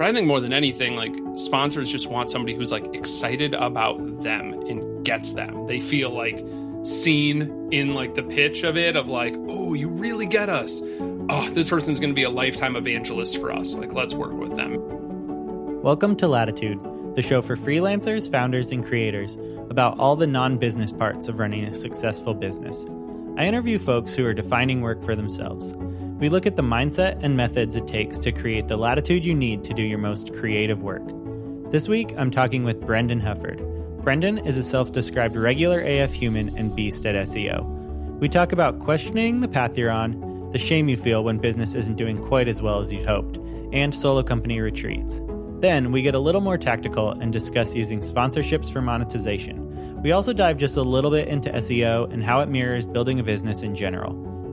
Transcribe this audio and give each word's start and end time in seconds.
But 0.00 0.08
I 0.08 0.12
think 0.14 0.26
more 0.26 0.40
than 0.40 0.54
anything, 0.54 0.96
like 0.96 1.14
sponsors 1.34 1.92
just 1.92 2.06
want 2.06 2.30
somebody 2.30 2.54
who's 2.54 2.72
like 2.72 2.94
excited 2.94 3.52
about 3.52 3.98
them 4.22 4.54
and 4.54 5.04
gets 5.04 5.34
them. 5.34 5.66
They 5.66 5.78
feel 5.78 6.08
like 6.08 6.42
seen 6.84 7.68
in 7.70 7.92
like 7.94 8.14
the 8.14 8.22
pitch 8.22 8.62
of 8.62 8.78
it 8.78 8.96
of 8.96 9.08
like, 9.08 9.34
oh, 9.50 9.74
you 9.74 9.90
really 9.90 10.24
get 10.24 10.48
us. 10.48 10.80
Oh, 11.28 11.50
this 11.52 11.68
person's 11.68 12.00
going 12.00 12.08
to 12.08 12.14
be 12.14 12.22
a 12.22 12.30
lifetime 12.30 12.76
evangelist 12.76 13.36
for 13.36 13.52
us. 13.52 13.74
Like, 13.74 13.92
let's 13.92 14.14
work 14.14 14.32
with 14.32 14.56
them. 14.56 15.82
Welcome 15.82 16.16
to 16.16 16.28
Latitude, 16.28 16.80
the 17.14 17.20
show 17.20 17.42
for 17.42 17.54
freelancers, 17.54 18.30
founders, 18.30 18.72
and 18.72 18.82
creators 18.82 19.36
about 19.68 19.98
all 19.98 20.16
the 20.16 20.26
non 20.26 20.56
business 20.56 20.94
parts 20.94 21.28
of 21.28 21.38
running 21.38 21.64
a 21.64 21.74
successful 21.74 22.32
business. 22.32 22.86
I 23.36 23.44
interview 23.44 23.78
folks 23.78 24.14
who 24.14 24.24
are 24.24 24.32
defining 24.32 24.80
work 24.80 25.02
for 25.02 25.14
themselves. 25.14 25.76
We 26.20 26.28
look 26.28 26.44
at 26.44 26.54
the 26.54 26.62
mindset 26.62 27.18
and 27.22 27.34
methods 27.34 27.76
it 27.76 27.86
takes 27.86 28.18
to 28.18 28.30
create 28.30 28.68
the 28.68 28.76
latitude 28.76 29.24
you 29.24 29.34
need 29.34 29.64
to 29.64 29.72
do 29.72 29.80
your 29.80 29.98
most 29.98 30.34
creative 30.34 30.82
work. 30.82 31.02
This 31.70 31.88
week, 31.88 32.12
I'm 32.18 32.30
talking 32.30 32.62
with 32.62 32.82
Brendan 32.82 33.22
Hufford. 33.22 33.58
Brendan 34.04 34.36
is 34.36 34.58
a 34.58 34.62
self 34.62 34.92
described 34.92 35.34
regular 35.34 35.80
AF 35.80 36.12
human 36.12 36.54
and 36.58 36.76
beast 36.76 37.06
at 37.06 37.14
SEO. 37.14 37.64
We 38.18 38.28
talk 38.28 38.52
about 38.52 38.80
questioning 38.80 39.40
the 39.40 39.48
path 39.48 39.78
you're 39.78 39.90
on, 39.90 40.50
the 40.52 40.58
shame 40.58 40.90
you 40.90 40.96
feel 40.98 41.24
when 41.24 41.38
business 41.38 41.74
isn't 41.74 41.96
doing 41.96 42.22
quite 42.22 42.48
as 42.48 42.60
well 42.60 42.80
as 42.80 42.92
you'd 42.92 43.06
hoped, 43.06 43.38
and 43.72 43.94
solo 43.94 44.22
company 44.22 44.60
retreats. 44.60 45.22
Then 45.60 45.90
we 45.90 46.02
get 46.02 46.14
a 46.14 46.20
little 46.20 46.42
more 46.42 46.58
tactical 46.58 47.12
and 47.12 47.32
discuss 47.32 47.74
using 47.74 48.00
sponsorships 48.00 48.70
for 48.70 48.82
monetization. 48.82 50.02
We 50.02 50.12
also 50.12 50.34
dive 50.34 50.58
just 50.58 50.76
a 50.76 50.82
little 50.82 51.10
bit 51.10 51.28
into 51.28 51.48
SEO 51.48 52.12
and 52.12 52.22
how 52.22 52.40
it 52.40 52.50
mirrors 52.50 52.84
building 52.84 53.20
a 53.20 53.24
business 53.24 53.62
in 53.62 53.74
general. 53.74 54.12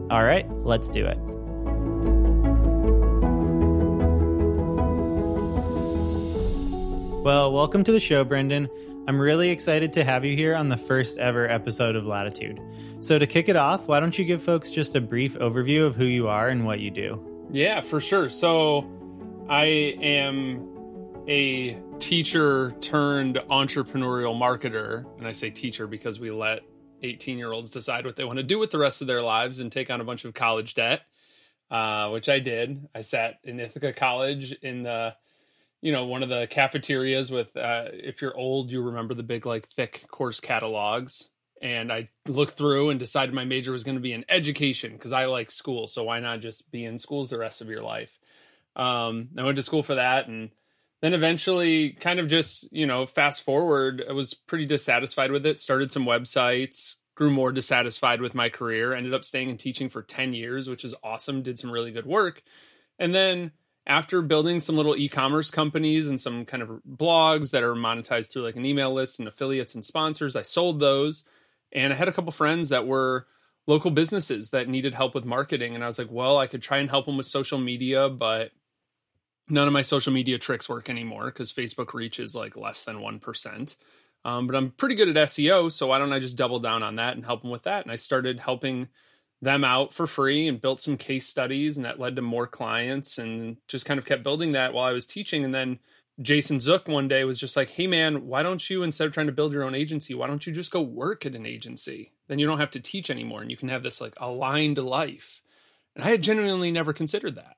All 0.09 0.23
right, 0.23 0.49
let's 0.63 0.89
do 0.89 1.05
it. 1.05 1.17
Well, 7.27 7.51
welcome 7.51 7.83
to 7.83 7.91
the 7.91 7.99
show, 7.99 8.23
Brendan. 8.23 8.69
I'm 9.05 9.19
really 9.19 9.49
excited 9.49 9.91
to 9.91 10.05
have 10.05 10.23
you 10.23 10.33
here 10.33 10.55
on 10.55 10.69
the 10.69 10.77
first 10.77 11.17
ever 11.17 11.45
episode 11.45 11.97
of 11.97 12.05
Latitude. 12.05 12.57
So, 13.01 13.19
to 13.19 13.27
kick 13.27 13.49
it 13.49 13.57
off, 13.57 13.85
why 13.89 13.99
don't 13.99 14.17
you 14.17 14.23
give 14.23 14.41
folks 14.41 14.71
just 14.71 14.95
a 14.95 15.01
brief 15.01 15.37
overview 15.37 15.85
of 15.85 15.93
who 15.93 16.05
you 16.05 16.29
are 16.29 16.47
and 16.47 16.65
what 16.65 16.79
you 16.79 16.89
do? 16.89 17.47
Yeah, 17.51 17.81
for 17.81 17.99
sure. 17.99 18.29
So, 18.29 18.89
I 19.49 19.65
am 19.65 21.25
a 21.27 21.77
teacher 21.99 22.71
turned 22.79 23.35
entrepreneurial 23.35 24.33
marketer. 24.33 25.05
And 25.17 25.27
I 25.27 25.33
say 25.33 25.49
teacher 25.49 25.85
because 25.85 26.21
we 26.21 26.31
let 26.31 26.61
18 27.03 27.37
year 27.37 27.51
olds 27.51 27.69
decide 27.69 28.05
what 28.05 28.15
they 28.15 28.23
want 28.23 28.37
to 28.37 28.43
do 28.43 28.57
with 28.57 28.71
the 28.71 28.79
rest 28.79 29.01
of 29.01 29.07
their 29.07 29.21
lives 29.21 29.59
and 29.59 29.69
take 29.69 29.89
on 29.89 29.99
a 29.99 30.05
bunch 30.05 30.23
of 30.23 30.33
college 30.33 30.75
debt, 30.75 31.01
uh, 31.71 32.09
which 32.09 32.29
I 32.29 32.39
did. 32.39 32.87
I 32.95 33.01
sat 33.01 33.41
in 33.43 33.59
Ithaca 33.59 33.91
College 33.91 34.53
in 34.61 34.83
the 34.83 35.13
you 35.81 35.91
know 35.91 36.05
one 36.05 36.23
of 36.23 36.29
the 36.29 36.47
cafeterias 36.49 37.31
with 37.31 37.55
uh, 37.55 37.85
if 37.91 38.21
you're 38.21 38.37
old 38.37 38.71
you 38.71 38.81
remember 38.81 39.13
the 39.13 39.23
big 39.23 39.45
like 39.45 39.67
thick 39.69 40.05
course 40.09 40.39
catalogs. 40.39 41.29
And 41.59 41.91
i 41.91 42.09
looked 42.27 42.55
through 42.57 42.91
and 42.91 42.99
decided 42.99 43.33
my 43.33 43.45
major 43.45 43.71
was 43.71 43.83
going 43.83 43.95
to 43.95 44.01
be 44.01 44.13
in 44.13 44.25
education 44.29 44.93
because 44.93 45.11
i 45.11 45.25
like 45.25 45.49
school 45.49 45.87
so 45.87 46.03
why 46.03 46.19
not 46.19 46.39
just 46.39 46.69
be 46.71 46.85
in 46.85 46.97
schools 46.97 47.29
the 47.29 47.37
rest 47.37 47.61
of 47.61 47.69
your 47.69 47.83
life? 47.83 48.17
Um, 48.75 49.29
i 49.37 49.43
went 49.43 49.55
to 49.55 49.63
school 49.63 49.81
for 49.81 49.95
that 49.95 50.27
and 50.27 50.51
then 51.01 51.13
eventually 51.13 51.91
kind 51.91 52.19
of 52.19 52.27
just 52.27 52.71
you 52.71 52.85
know 52.85 53.05
fast 53.07 53.41
forward 53.41 54.03
i 54.07 54.13
was 54.13 54.35
pretty 54.35 54.67
dissatisfied 54.67 55.31
with 55.31 55.45
it 55.47 55.57
started 55.57 55.91
some 55.91 56.05
websites 56.05 56.95
grew 57.15 57.31
more 57.31 57.51
dissatisfied 57.51 58.21
with 58.21 58.35
my 58.35 58.49
career 58.49 58.93
ended 58.93 59.15
up 59.15 59.25
staying 59.25 59.49
in 59.49 59.57
teaching 59.57 59.89
for 59.89 60.03
10 60.03 60.33
years 60.33 60.69
which 60.69 60.85
is 60.85 60.93
awesome 61.03 61.41
did 61.41 61.57
some 61.57 61.71
really 61.71 61.91
good 61.91 62.05
work. 62.05 62.43
And 62.99 63.13
then 63.13 63.51
after 63.87 64.21
building 64.21 64.59
some 64.59 64.75
little 64.75 64.97
e-commerce 64.97 65.49
companies 65.49 66.09
and 66.09 66.19
some 66.19 66.45
kind 66.45 66.61
of 66.61 66.81
blogs 66.87 67.51
that 67.51 67.63
are 67.63 67.73
monetized 67.73 68.29
through 68.29 68.43
like 68.43 68.57
an 68.57 68.65
email 68.65 68.93
list 68.93 69.17
and 69.17 69.27
affiliates 69.27 69.73
and 69.73 69.83
sponsors, 69.83 70.35
I 70.35 70.41
sold 70.41 70.81
those. 70.81 71.23
And 71.71 71.93
I 71.93 71.95
had 71.95 72.09
a 72.09 72.11
couple 72.11 72.31
friends 72.33 72.69
that 72.69 72.85
were 72.85 73.27
local 73.65 73.89
businesses 73.89 74.49
that 74.49 74.67
needed 74.67 74.93
help 74.93 75.15
with 75.15 75.25
marketing. 75.25 75.73
And 75.73 75.83
I 75.83 75.87
was 75.87 75.97
like, 75.97 76.11
well, 76.11 76.37
I 76.37 76.47
could 76.47 76.61
try 76.61 76.77
and 76.77 76.89
help 76.89 77.05
them 77.05 77.17
with 77.17 77.25
social 77.25 77.57
media, 77.57 78.09
but 78.09 78.51
none 79.49 79.67
of 79.67 79.73
my 79.73 79.81
social 79.81 80.11
media 80.11 80.37
tricks 80.37 80.67
work 80.67 80.89
anymore 80.89 81.25
because 81.27 81.53
Facebook 81.53 81.93
reach 81.93 82.19
is 82.19 82.35
like 82.35 82.57
less 82.57 82.83
than 82.83 82.97
1%. 82.97 83.75
Um, 84.25 84.47
but 84.47 84.55
I'm 84.57 84.71
pretty 84.71 84.95
good 84.95 85.15
at 85.15 85.29
SEO. 85.29 85.71
So 85.71 85.87
why 85.87 85.97
don't 85.97 86.11
I 86.11 86.19
just 86.19 86.37
double 86.37 86.59
down 86.59 86.83
on 86.83 86.97
that 86.97 87.15
and 87.15 87.25
help 87.25 87.41
them 87.41 87.51
with 87.51 87.63
that? 87.63 87.83
And 87.83 87.91
I 87.91 87.95
started 87.95 88.41
helping 88.41 88.89
them 89.41 89.63
out 89.63 89.93
for 89.93 90.07
free 90.07 90.47
and 90.47 90.61
built 90.61 90.79
some 90.79 90.97
case 90.97 91.27
studies 91.27 91.77
and 91.77 91.85
that 91.85 91.99
led 91.99 92.15
to 92.15 92.21
more 92.21 92.47
clients 92.47 93.17
and 93.17 93.57
just 93.67 93.85
kind 93.85 93.97
of 93.97 94.05
kept 94.05 94.23
building 94.23 94.53
that 94.53 94.73
while 94.73 94.85
I 94.85 94.93
was 94.93 95.05
teaching 95.05 95.43
and 95.43 95.53
then 95.53 95.79
Jason 96.19 96.59
Zook 96.59 96.87
one 96.87 97.07
day 97.07 97.23
was 97.23 97.37
just 97.37 97.55
like, 97.55 97.69
"Hey 97.69 97.85
man, 97.85 98.25
why 98.25 98.41
don't 98.41 98.67
you 98.69 98.81
instead 98.81 99.05
of 99.05 99.13
trying 99.13 99.27
to 99.27 99.31
build 99.31 99.53
your 99.53 99.63
own 99.63 99.75
agency, 99.75 100.15
why 100.15 100.25
don't 100.25 100.47
you 100.47 100.51
just 100.51 100.71
go 100.71 100.81
work 100.81 101.27
at 101.27 101.35
an 101.35 101.45
agency? 101.45 102.13
Then 102.27 102.39
you 102.39 102.47
don't 102.47 102.57
have 102.57 102.71
to 102.71 102.79
teach 102.79 103.11
anymore 103.11 103.43
and 103.43 103.51
you 103.51 103.57
can 103.57 103.69
have 103.69 103.83
this 103.83 104.01
like 104.01 104.15
aligned 104.17 104.79
life." 104.79 105.41
And 105.95 106.03
I 106.03 106.09
had 106.09 106.23
genuinely 106.23 106.71
never 106.71 106.93
considered 106.93 107.35
that. 107.35 107.57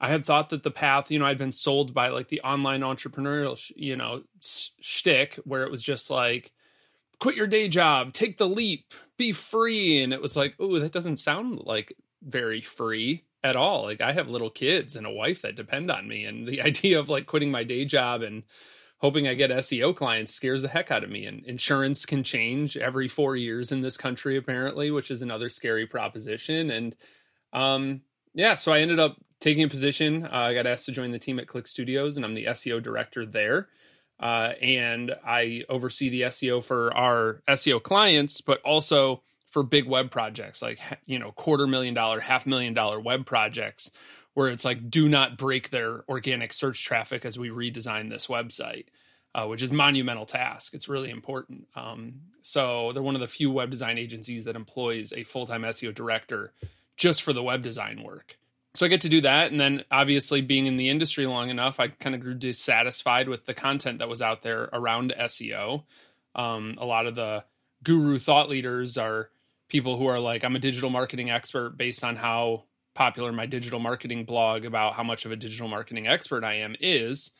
I 0.00 0.08
had 0.08 0.24
thought 0.24 0.50
that 0.50 0.62
the 0.62 0.70
path, 0.70 1.10
you 1.10 1.18
know, 1.18 1.26
I'd 1.26 1.38
been 1.38 1.52
sold 1.52 1.94
by 1.94 2.08
like 2.08 2.28
the 2.28 2.40
online 2.40 2.80
entrepreneurial, 2.80 3.58
you 3.76 3.96
know, 3.96 4.22
shtick 4.40 5.36
where 5.44 5.62
it 5.62 5.70
was 5.70 5.80
just 5.80 6.10
like, 6.10 6.52
quit 7.22 7.36
your 7.36 7.46
day 7.46 7.68
job, 7.68 8.12
take 8.12 8.36
the 8.36 8.48
leap, 8.48 8.92
be 9.16 9.30
free. 9.30 10.02
And 10.02 10.12
it 10.12 10.20
was 10.20 10.36
like, 10.36 10.56
oh, 10.58 10.80
that 10.80 10.90
doesn't 10.90 11.18
sound 11.18 11.60
like 11.60 11.96
very 12.20 12.60
free 12.60 13.22
at 13.44 13.54
all. 13.54 13.84
Like 13.84 14.00
I 14.00 14.10
have 14.10 14.28
little 14.28 14.50
kids 14.50 14.96
and 14.96 15.06
a 15.06 15.10
wife 15.10 15.42
that 15.42 15.54
depend 15.54 15.88
on 15.88 16.08
me. 16.08 16.24
And 16.24 16.48
the 16.48 16.60
idea 16.68 16.98
of 16.98 17.08
like 17.08 17.26
quitting 17.26 17.52
my 17.52 17.62
day 17.62 17.84
job 17.84 18.22
and 18.22 18.42
hoping 18.98 19.28
I 19.28 19.34
get 19.34 19.50
SEO 19.50 19.94
clients 19.94 20.34
scares 20.34 20.62
the 20.62 20.68
heck 20.68 20.90
out 20.90 21.04
of 21.04 21.10
me. 21.10 21.24
And 21.24 21.46
insurance 21.46 22.04
can 22.04 22.24
change 22.24 22.76
every 22.76 23.06
four 23.06 23.36
years 23.36 23.70
in 23.70 23.82
this 23.82 23.96
country, 23.96 24.36
apparently, 24.36 24.90
which 24.90 25.08
is 25.08 25.22
another 25.22 25.48
scary 25.48 25.86
proposition. 25.86 26.72
And 26.72 26.96
um, 27.52 28.00
yeah, 28.34 28.56
so 28.56 28.72
I 28.72 28.80
ended 28.80 28.98
up 28.98 29.16
taking 29.38 29.62
a 29.62 29.68
position. 29.68 30.24
Uh, 30.24 30.30
I 30.32 30.54
got 30.54 30.66
asked 30.66 30.86
to 30.86 30.92
join 30.92 31.12
the 31.12 31.20
team 31.20 31.38
at 31.38 31.46
Clique 31.46 31.68
Studios, 31.68 32.16
and 32.16 32.26
I'm 32.26 32.34
the 32.34 32.46
SEO 32.46 32.82
director 32.82 33.24
there. 33.24 33.68
Uh, 34.22 34.52
and 34.62 35.16
I 35.26 35.64
oversee 35.68 36.08
the 36.08 36.22
SEO 36.22 36.62
for 36.62 36.96
our 36.96 37.42
SEO 37.48 37.82
clients, 37.82 38.40
but 38.40 38.62
also 38.62 39.20
for 39.50 39.64
big 39.64 39.86
web 39.86 40.10
projects 40.10 40.62
like 40.62 40.78
you 41.04 41.18
know 41.18 41.32
quarter 41.32 41.66
million 41.66 41.92
dollar, 41.92 42.20
half 42.20 42.46
million 42.46 42.72
dollar 42.72 43.00
web 43.00 43.26
projects, 43.26 43.90
where 44.34 44.48
it's 44.48 44.64
like 44.64 44.88
do 44.88 45.08
not 45.08 45.36
break 45.36 45.70
their 45.70 46.04
organic 46.08 46.52
search 46.52 46.84
traffic 46.84 47.24
as 47.24 47.36
we 47.36 47.48
redesign 47.48 48.10
this 48.10 48.28
website. 48.28 48.86
Uh, 49.34 49.46
which 49.46 49.62
is 49.62 49.72
monumental 49.72 50.26
task. 50.26 50.74
It's 50.74 50.90
really 50.90 51.08
important. 51.08 51.66
Um, 51.74 52.20
so 52.42 52.92
they're 52.92 53.02
one 53.02 53.14
of 53.14 53.22
the 53.22 53.26
few 53.26 53.50
web 53.50 53.70
design 53.70 53.96
agencies 53.96 54.44
that 54.44 54.56
employs 54.56 55.14
a 55.14 55.22
full 55.22 55.46
time 55.46 55.62
SEO 55.62 55.94
director 55.94 56.52
just 56.98 57.22
for 57.22 57.32
the 57.32 57.42
web 57.42 57.62
design 57.62 58.02
work 58.02 58.36
so 58.74 58.86
I 58.86 58.88
get 58.88 59.02
to 59.02 59.08
do 59.08 59.20
that. 59.20 59.50
And 59.50 59.60
then 59.60 59.84
obviously 59.90 60.40
being 60.40 60.66
in 60.66 60.76
the 60.76 60.88
industry 60.88 61.26
long 61.26 61.50
enough, 61.50 61.78
I 61.78 61.88
kind 61.88 62.14
of 62.14 62.20
grew 62.20 62.34
dissatisfied 62.34 63.28
with 63.28 63.46
the 63.46 63.54
content 63.54 63.98
that 63.98 64.08
was 64.08 64.22
out 64.22 64.42
there 64.42 64.68
around 64.72 65.14
SEO. 65.18 65.84
Um, 66.34 66.76
a 66.78 66.86
lot 66.86 67.06
of 67.06 67.14
the 67.14 67.44
guru 67.84 68.18
thought 68.18 68.48
leaders 68.48 68.96
are 68.96 69.28
people 69.68 69.98
who 69.98 70.06
are 70.06 70.18
like, 70.18 70.44
I'm 70.44 70.56
a 70.56 70.60
digital 70.60 70.90
marketing 70.90 71.30
expert 71.30 71.76
based 71.76 72.02
on 72.02 72.16
how 72.16 72.64
popular 72.94 73.32
my 73.32 73.46
digital 73.46 73.78
marketing 73.78 74.24
blog 74.24 74.64
about 74.64 74.94
how 74.94 75.02
much 75.02 75.24
of 75.24 75.32
a 75.32 75.36
digital 75.36 75.68
marketing 75.68 76.06
expert 76.06 76.44
I 76.44 76.56
am 76.56 76.76
is. 76.80 77.30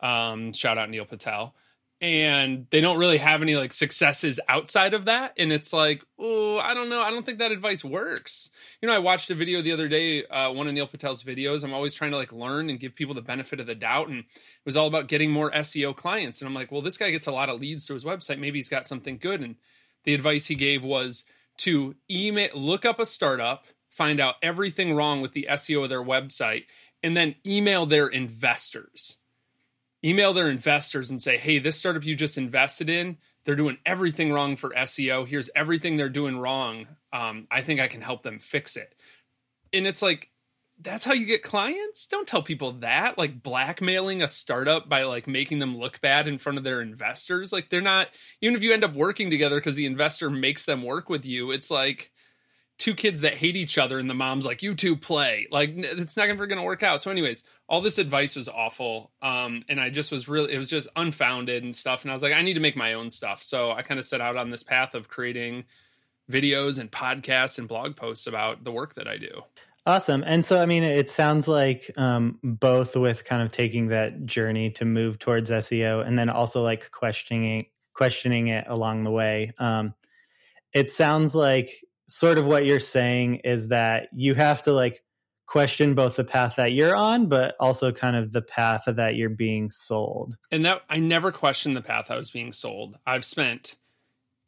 Um, 0.00 0.52
shout 0.52 0.78
out 0.78 0.90
Neil 0.90 1.04
Patel 1.04 1.54
and 2.00 2.66
they 2.70 2.80
don't 2.80 2.98
really 2.98 3.16
have 3.16 3.40
any 3.40 3.56
like 3.56 3.72
successes 3.72 4.38
outside 4.48 4.92
of 4.92 5.06
that 5.06 5.32
and 5.38 5.50
it's 5.50 5.72
like 5.72 6.02
oh 6.18 6.58
i 6.58 6.74
don't 6.74 6.90
know. 6.90 7.00
I 7.00 7.10
don't 7.10 7.24
think 7.24 7.38
that 7.38 7.52
advice 7.52 7.84
works. 7.84 8.50
You 8.82 8.88
know 8.88 8.94
i 8.94 8.98
watched 8.98 9.30
a 9.30 9.34
video 9.34 9.62
the 9.62 9.72
other 9.72 9.88
day 9.88 10.24
uh, 10.26 10.52
one 10.52 10.68
of 10.68 10.74
neil 10.74 10.86
patel's 10.86 11.22
videos. 11.22 11.64
I'm 11.64 11.72
always 11.72 11.94
trying 11.94 12.10
to 12.10 12.16
like 12.16 12.32
learn 12.32 12.68
and 12.68 12.78
give 12.78 12.94
people 12.94 13.14
the 13.14 13.22
benefit 13.22 13.60
of 13.60 13.66
the 13.66 13.74
doubt 13.74 14.08
and 14.08 14.20
it 14.20 14.26
was 14.64 14.76
all 14.76 14.86
about 14.86 15.08
getting 15.08 15.30
more 15.30 15.50
seo 15.52 15.96
clients 15.96 16.40
and 16.40 16.48
i'm 16.48 16.54
like 16.54 16.70
well 16.70 16.82
this 16.82 16.98
guy 16.98 17.10
gets 17.10 17.26
a 17.26 17.32
lot 17.32 17.48
of 17.48 17.60
leads 17.60 17.86
to 17.86 17.94
his 17.94 18.04
website. 18.04 18.38
Maybe 18.38 18.58
he's 18.58 18.68
got 18.68 18.86
something 18.86 19.18
good. 19.18 19.40
And 19.40 19.56
the 20.04 20.14
advice 20.14 20.46
he 20.46 20.54
gave 20.54 20.82
was 20.82 21.24
to 21.58 21.94
email 22.10 22.50
look 22.54 22.84
up 22.84 22.98
a 22.98 23.06
startup 23.06 23.64
find 23.88 24.20
out 24.20 24.34
everything 24.42 24.94
wrong 24.94 25.22
with 25.22 25.32
the 25.32 25.46
seo 25.50 25.82
of 25.82 25.88
their 25.88 26.02
website 26.02 26.64
and 27.02 27.16
then 27.16 27.34
email 27.46 27.86
their 27.86 28.06
investors 28.06 29.16
email 30.06 30.32
their 30.32 30.48
investors 30.48 31.10
and 31.10 31.20
say, 31.20 31.36
hey, 31.36 31.58
this 31.58 31.76
startup 31.76 32.04
you 32.04 32.14
just 32.14 32.38
invested 32.38 32.88
in, 32.88 33.18
they're 33.44 33.56
doing 33.56 33.78
everything 33.84 34.32
wrong 34.32 34.56
for 34.56 34.70
SEO. 34.70 35.26
Here's 35.26 35.50
everything 35.54 35.96
they're 35.96 36.08
doing 36.08 36.38
wrong. 36.38 36.86
Um, 37.12 37.46
I 37.50 37.62
think 37.62 37.80
I 37.80 37.88
can 37.88 38.00
help 38.00 38.22
them 38.22 38.38
fix 38.38 38.76
it. 38.76 38.94
And 39.72 39.86
it's 39.86 40.02
like, 40.02 40.30
that's 40.80 41.04
how 41.04 41.14
you 41.14 41.24
get 41.24 41.42
clients? 41.42 42.06
Don't 42.06 42.28
tell 42.28 42.42
people 42.42 42.72
that. 42.80 43.16
Like 43.16 43.42
blackmailing 43.42 44.22
a 44.22 44.28
startup 44.28 44.88
by 44.88 45.04
like 45.04 45.26
making 45.26 45.58
them 45.58 45.78
look 45.78 46.00
bad 46.00 46.28
in 46.28 46.38
front 46.38 46.58
of 46.58 46.64
their 46.64 46.80
investors. 46.80 47.52
Like 47.52 47.70
they're 47.70 47.80
not, 47.80 48.08
even 48.40 48.56
if 48.56 48.62
you 48.62 48.72
end 48.72 48.84
up 48.84 48.94
working 48.94 49.30
together 49.30 49.56
because 49.56 49.74
the 49.74 49.86
investor 49.86 50.28
makes 50.28 50.66
them 50.66 50.82
work 50.82 51.08
with 51.08 51.24
you, 51.24 51.50
it's 51.50 51.70
like, 51.70 52.12
two 52.78 52.94
kids 52.94 53.22
that 53.22 53.34
hate 53.34 53.56
each 53.56 53.78
other 53.78 53.98
and 53.98 54.08
the 54.08 54.14
mom's 54.14 54.44
like 54.44 54.62
you 54.62 54.74
two 54.74 54.96
play. 54.96 55.46
Like 55.50 55.72
it's 55.76 56.16
not 56.16 56.28
ever 56.28 56.46
going 56.46 56.58
to 56.58 56.64
work 56.64 56.82
out. 56.82 57.02
So 57.02 57.10
anyways 57.10 57.44
all 57.68 57.80
this 57.80 57.98
advice 57.98 58.36
was 58.36 58.48
awful 58.48 59.10
um 59.22 59.64
and 59.68 59.80
i 59.80 59.90
just 59.90 60.12
was 60.12 60.28
really 60.28 60.52
it 60.52 60.58
was 60.58 60.68
just 60.68 60.88
unfounded 60.96 61.64
and 61.64 61.74
stuff 61.74 62.02
and 62.02 62.10
i 62.10 62.14
was 62.14 62.22
like 62.22 62.32
i 62.32 62.40
need 62.42 62.54
to 62.54 62.60
make 62.60 62.76
my 62.76 62.94
own 62.94 63.10
stuff. 63.10 63.42
So 63.42 63.72
i 63.72 63.82
kind 63.82 63.98
of 63.98 64.06
set 64.06 64.20
out 64.20 64.36
on 64.36 64.50
this 64.50 64.62
path 64.62 64.94
of 64.94 65.08
creating 65.08 65.64
videos 66.30 66.78
and 66.78 66.90
podcasts 66.90 67.58
and 67.58 67.68
blog 67.68 67.96
posts 67.96 68.26
about 68.26 68.64
the 68.64 68.72
work 68.72 68.94
that 68.94 69.08
i 69.08 69.16
do. 69.16 69.42
Awesome. 69.84 70.24
And 70.26 70.44
so 70.44 70.60
i 70.60 70.66
mean 70.66 70.82
it 70.82 71.08
sounds 71.10 71.48
like 71.48 71.90
um 71.96 72.38
both 72.42 72.96
with 72.96 73.24
kind 73.24 73.42
of 73.42 73.52
taking 73.52 73.88
that 73.88 74.26
journey 74.26 74.70
to 74.72 74.84
move 74.84 75.18
towards 75.18 75.50
seo 75.50 76.06
and 76.06 76.18
then 76.18 76.28
also 76.28 76.62
like 76.62 76.90
questioning 76.90 77.66
questioning 77.94 78.48
it 78.48 78.66
along 78.68 79.04
the 79.04 79.10
way 79.10 79.52
um 79.58 79.94
it 80.72 80.90
sounds 80.90 81.34
like 81.34 81.70
sort 82.08 82.38
of 82.38 82.46
what 82.46 82.66
you're 82.66 82.80
saying 82.80 83.36
is 83.36 83.68
that 83.68 84.08
you 84.14 84.34
have 84.34 84.62
to 84.62 84.72
like 84.72 85.02
question 85.46 85.94
both 85.94 86.16
the 86.16 86.24
path 86.24 86.56
that 86.56 86.72
you're 86.72 86.96
on 86.96 87.28
but 87.28 87.54
also 87.60 87.92
kind 87.92 88.16
of 88.16 88.32
the 88.32 88.42
path 88.42 88.82
that 88.86 89.14
you're 89.14 89.28
being 89.28 89.70
sold. 89.70 90.36
And 90.50 90.64
that 90.64 90.82
i 90.88 90.98
never 90.98 91.30
questioned 91.32 91.76
the 91.76 91.82
path 91.82 92.10
i 92.10 92.16
was 92.16 92.30
being 92.30 92.52
sold. 92.52 92.96
I've 93.06 93.24
spent 93.24 93.76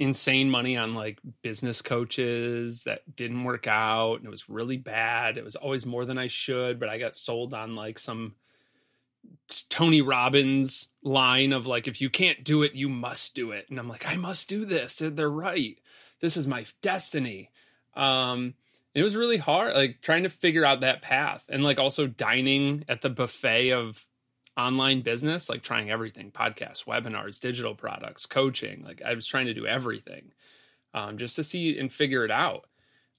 insane 0.01 0.49
money 0.49 0.77
on 0.77 0.95
like 0.95 1.19
business 1.43 1.83
coaches 1.83 2.85
that 2.85 3.03
didn't 3.17 3.43
work 3.45 3.67
out 3.67 4.17
and 4.17 4.27
it 4.27 4.31
was 4.31 4.49
really 4.49 4.77
bad. 4.77 5.39
It 5.39 5.45
was 5.45 5.57
always 5.57 5.87
more 5.87 6.05
than 6.05 6.19
i 6.19 6.27
should 6.27 6.81
but 6.81 6.89
i 6.89 6.99
got 6.99 7.17
sold 7.17 7.55
on 7.55 7.75
like 7.75 7.99
some 7.99 8.35
tony 9.69 10.01
robbins 10.01 10.89
line 11.03 11.53
of 11.53 11.67
like 11.67 11.87
if 11.89 12.01
you 12.01 12.09
can't 12.09 12.45
do 12.45 12.63
it 12.63 12.75
you 12.75 12.89
must 12.89 13.35
do 13.35 13.53
it. 13.53 13.67
And 13.71 13.79
i'm 13.79 13.89
like 13.89 14.07
i 14.09 14.17
must 14.17 14.49
do 14.49 14.65
this. 14.65 15.01
And 15.01 15.17
they're 15.17 15.31
right 15.31 15.79
this 16.21 16.37
is 16.37 16.47
my 16.47 16.65
destiny. 16.83 17.51
Um, 17.95 18.55
it 18.95 19.03
was 19.03 19.17
really 19.17 19.37
hard, 19.37 19.75
like 19.75 20.01
trying 20.03 20.25
to 20.25 20.29
figure 20.29 20.65
out 20.65 20.81
that 20.81 21.03
path 21.03 21.45
and 21.49 21.63
like 21.63 21.79
also 21.79 22.07
dining 22.07 22.85
at 22.89 23.03
the 23.03 23.11
buffet 23.11 23.73
of 23.73 24.05
online 24.57 25.03
business, 25.03 25.49
like 25.49 25.63
trying 25.63 25.91
everything 25.91 26.31
podcasts, 26.33 26.85
webinars, 26.85 27.41
digital 27.41 27.75
products, 27.75 28.27
coaching. 28.27 28.83
Like 28.85 29.03
I 29.03 29.15
was 29.15 29.27
trying 29.27 29.47
to 29.47 29.55
do 29.55 29.67
everything 29.67 30.33
um, 30.95 31.19
just 31.19 31.37
to 31.37 31.45
see 31.45 31.79
and 31.79 31.93
figure 31.93 32.25
it 32.25 32.31
out. 32.31 32.67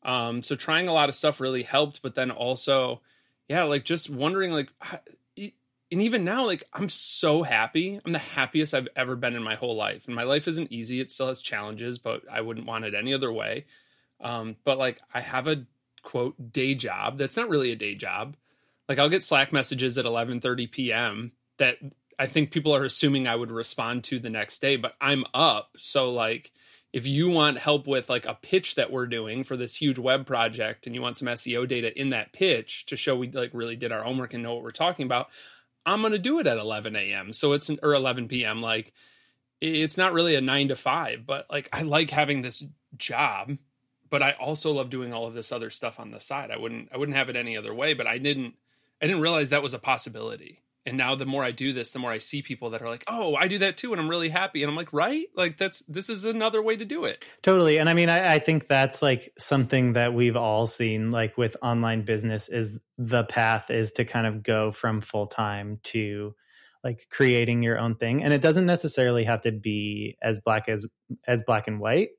Um, 0.03 0.41
so 0.41 0.55
trying 0.55 0.87
a 0.87 0.93
lot 0.93 1.09
of 1.09 1.15
stuff 1.15 1.39
really 1.39 1.63
helped, 1.63 2.01
but 2.01 2.15
then 2.15 2.31
also, 2.31 3.01
yeah, 3.47 3.63
like 3.63 3.83
just 3.83 4.09
wondering, 4.09 4.51
like, 4.51 4.69
and 5.91 6.01
even 6.01 6.23
now, 6.23 6.45
like, 6.45 6.63
I'm 6.71 6.89
so 6.89 7.41
happy. 7.41 7.99
I'm 8.03 8.11
the 8.11 8.19
happiest 8.19 8.73
I've 8.73 8.87
ever 8.95 9.15
been 9.15 9.35
in 9.35 9.43
my 9.43 9.55
whole 9.55 9.75
life. 9.75 10.05
And 10.05 10.15
my 10.15 10.23
life 10.23 10.47
isn't 10.47 10.71
easy. 10.71 10.99
It 10.99 11.09
still 11.09 11.27
has 11.27 11.41
challenges, 11.41 11.97
but 11.97 12.21
I 12.31 12.41
wouldn't 12.41 12.67
want 12.67 12.85
it 12.85 12.93
any 12.93 13.13
other 13.13 13.31
way. 13.31 13.65
Um, 14.21 14.55
but 14.65 14.77
like, 14.77 14.99
I 15.13 15.21
have 15.21 15.47
a 15.47 15.65
quote 16.03 16.53
day 16.53 16.75
job 16.75 17.17
that's 17.17 17.37
not 17.37 17.49
really 17.49 17.71
a 17.71 17.75
day 17.75 17.95
job. 17.95 18.35
Like, 18.87 18.99
I'll 18.99 19.09
get 19.09 19.23
Slack 19.23 19.51
messages 19.51 19.97
at 19.97 20.05
11:30 20.05 20.71
p.m. 20.71 21.31
that 21.57 21.77
I 22.19 22.27
think 22.27 22.51
people 22.51 22.75
are 22.75 22.83
assuming 22.83 23.27
I 23.27 23.35
would 23.35 23.51
respond 23.51 24.03
to 24.05 24.19
the 24.19 24.29
next 24.29 24.61
day, 24.61 24.75
but 24.75 24.93
I'm 24.99 25.23
up. 25.33 25.69
So 25.77 26.11
like, 26.11 26.51
if 26.91 27.07
you 27.07 27.29
want 27.29 27.57
help 27.57 27.87
with 27.87 28.09
like 28.09 28.25
a 28.25 28.33
pitch 28.33 28.75
that 28.75 28.91
we're 28.91 29.07
doing 29.07 29.43
for 29.43 29.55
this 29.55 29.75
huge 29.75 29.97
web 29.97 30.27
project 30.27 30.85
and 30.85 30.93
you 30.93 31.01
want 31.01 31.17
some 31.17 31.27
SEO 31.29 31.67
data 31.67 31.97
in 31.99 32.09
that 32.09 32.33
pitch 32.33 32.85
to 32.87 32.97
show 32.97 33.15
we 33.15 33.31
like 33.31 33.51
really 33.53 33.75
did 33.75 33.91
our 33.91 34.03
homework 34.03 34.33
and 34.33 34.43
know 34.43 34.53
what 34.55 34.63
we're 34.63 34.71
talking 34.71 35.05
about, 35.05 35.29
I'm 35.85 36.01
going 36.01 36.13
to 36.13 36.19
do 36.19 36.39
it 36.39 36.47
at 36.47 36.57
11 36.57 36.95
a.m. 36.95 37.33
So 37.33 37.53
it's 37.53 37.69
an, 37.69 37.79
or 37.81 37.93
11 37.93 38.27
p.m. 38.27 38.61
Like 38.61 38.93
it's 39.61 39.97
not 39.97 40.13
really 40.13 40.35
a 40.35 40.41
nine 40.41 40.69
to 40.69 40.75
five, 40.75 41.25
but 41.25 41.45
like 41.49 41.69
I 41.73 41.81
like 41.81 42.09
having 42.09 42.41
this 42.41 42.65
job, 42.97 43.57
but 44.09 44.23
I 44.23 44.31
also 44.31 44.71
love 44.71 44.89
doing 44.89 45.13
all 45.13 45.27
of 45.27 45.33
this 45.33 45.51
other 45.51 45.69
stuff 45.69 45.99
on 45.99 46.11
the 46.11 46.19
side. 46.19 46.51
I 46.51 46.57
wouldn't 46.57 46.89
I 46.93 46.97
wouldn't 46.97 47.17
have 47.17 47.29
it 47.29 47.35
any 47.35 47.57
other 47.57 47.73
way, 47.73 47.93
but 47.93 48.07
I 48.07 48.17
didn't 48.17 48.55
I 49.01 49.07
didn't 49.07 49.21
realize 49.21 49.49
that 49.49 49.63
was 49.63 49.73
a 49.73 49.79
possibility 49.79 50.61
and 50.85 50.97
now 50.97 51.15
the 51.15 51.25
more 51.25 51.43
i 51.43 51.51
do 51.51 51.73
this 51.73 51.91
the 51.91 51.99
more 51.99 52.11
i 52.11 52.17
see 52.17 52.41
people 52.41 52.69
that 52.69 52.81
are 52.81 52.89
like 52.89 53.03
oh 53.07 53.35
i 53.35 53.47
do 53.47 53.57
that 53.57 53.77
too 53.77 53.91
and 53.91 54.01
i'm 54.01 54.09
really 54.09 54.29
happy. 54.29 54.63
And 54.63 54.69
i'm 54.69 54.75
like 54.75 54.93
right? 54.93 55.27
Like 55.35 55.57
that's 55.57 55.83
this 55.87 56.09
is 56.09 56.25
another 56.25 56.61
way 56.61 56.75
to 56.75 56.85
do 56.85 57.05
it. 57.05 57.25
Totally. 57.43 57.77
And 57.77 57.89
i 57.89 57.93
mean 57.93 58.09
I, 58.09 58.35
I, 58.35 58.39
think 58.39 58.67
that's 58.67 59.01
like 59.01 59.31
something 59.37 59.93
that 59.93 60.13
we've 60.13 60.35
all 60.35 60.67
seen 60.67 61.11
like 61.11 61.37
with 61.37 61.55
online 61.61 62.03
business 62.03 62.49
is 62.49 62.79
the 62.97 63.23
path 63.23 63.69
is 63.69 63.91
to 63.93 64.05
kind 64.05 64.25
of 64.25 64.43
go 64.43 64.71
from 64.71 65.01
full 65.01 65.27
time 65.27 65.79
to 65.83 66.33
like 66.83 67.07
creating 67.09 67.61
your 67.61 67.77
own 67.77 67.95
thing. 67.95 68.23
And 68.23 68.33
it 68.33 68.41
doesn't 68.41 68.65
necessarily 68.65 69.25
have 69.25 69.41
to 69.41 69.51
be 69.51 70.17
as 70.21 70.39
black 70.39 70.69
as 70.69 70.85
as 71.27 71.43
black 71.43 71.67
and 71.67 71.79
white. 71.79 72.09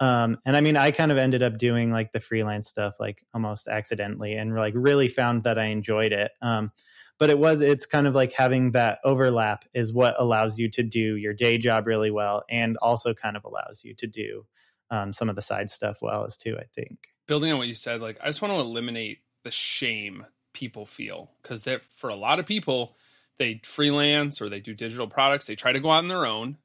Um 0.00 0.38
and 0.44 0.56
i 0.56 0.60
mean 0.60 0.76
i 0.76 0.90
kind 0.90 1.12
of 1.12 1.18
ended 1.18 1.42
up 1.42 1.58
doing 1.58 1.90
like 1.90 2.12
the 2.12 2.20
freelance 2.20 2.68
stuff 2.68 2.94
like 3.00 3.24
almost 3.32 3.66
accidentally 3.68 4.34
and 4.34 4.54
like 4.54 4.74
really 4.76 5.08
found 5.08 5.44
that 5.44 5.58
i 5.58 5.66
enjoyed 5.66 6.12
it. 6.12 6.32
Um 6.42 6.72
but 7.18 7.30
it 7.30 7.38
was 7.38 7.60
it's 7.60 7.86
kind 7.86 8.06
of 8.06 8.14
like 8.14 8.32
having 8.32 8.72
that 8.72 8.98
overlap 9.04 9.64
is 9.74 9.92
what 9.92 10.14
allows 10.18 10.58
you 10.58 10.68
to 10.70 10.82
do 10.82 11.16
your 11.16 11.32
day 11.32 11.58
job 11.58 11.86
really 11.86 12.10
well 12.10 12.44
and 12.50 12.76
also 12.78 13.14
kind 13.14 13.36
of 13.36 13.44
allows 13.44 13.82
you 13.84 13.94
to 13.94 14.06
do 14.06 14.46
um, 14.90 15.12
some 15.12 15.28
of 15.28 15.36
the 15.36 15.42
side 15.42 15.70
stuff 15.70 15.98
well 16.02 16.24
as 16.24 16.36
too 16.36 16.56
i 16.58 16.64
think. 16.74 17.08
Building 17.26 17.50
on 17.50 17.58
what 17.58 17.68
you 17.68 17.74
said 17.74 18.00
like 18.00 18.18
i 18.22 18.26
just 18.26 18.42
want 18.42 18.54
to 18.54 18.60
eliminate 18.60 19.18
the 19.44 19.50
shame 19.50 20.26
people 20.52 20.86
feel 20.86 21.30
because 21.42 21.64
that 21.64 21.82
for 21.96 22.08
a 22.08 22.16
lot 22.16 22.38
of 22.38 22.46
people 22.46 22.96
they 23.38 23.60
freelance 23.64 24.40
or 24.40 24.48
they 24.48 24.60
do 24.60 24.74
digital 24.74 25.06
products 25.06 25.46
they 25.46 25.54
try 25.54 25.72
to 25.72 25.80
go 25.80 25.90
out 25.90 25.98
on 25.98 26.08
their 26.08 26.24
own 26.24 26.56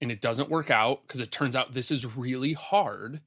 and 0.00 0.10
it 0.10 0.20
doesn't 0.20 0.50
work 0.50 0.70
out 0.70 1.02
because 1.06 1.20
it 1.20 1.30
turns 1.30 1.54
out 1.54 1.74
this 1.74 1.90
is 1.90 2.16
really 2.16 2.52
hard 2.52 3.20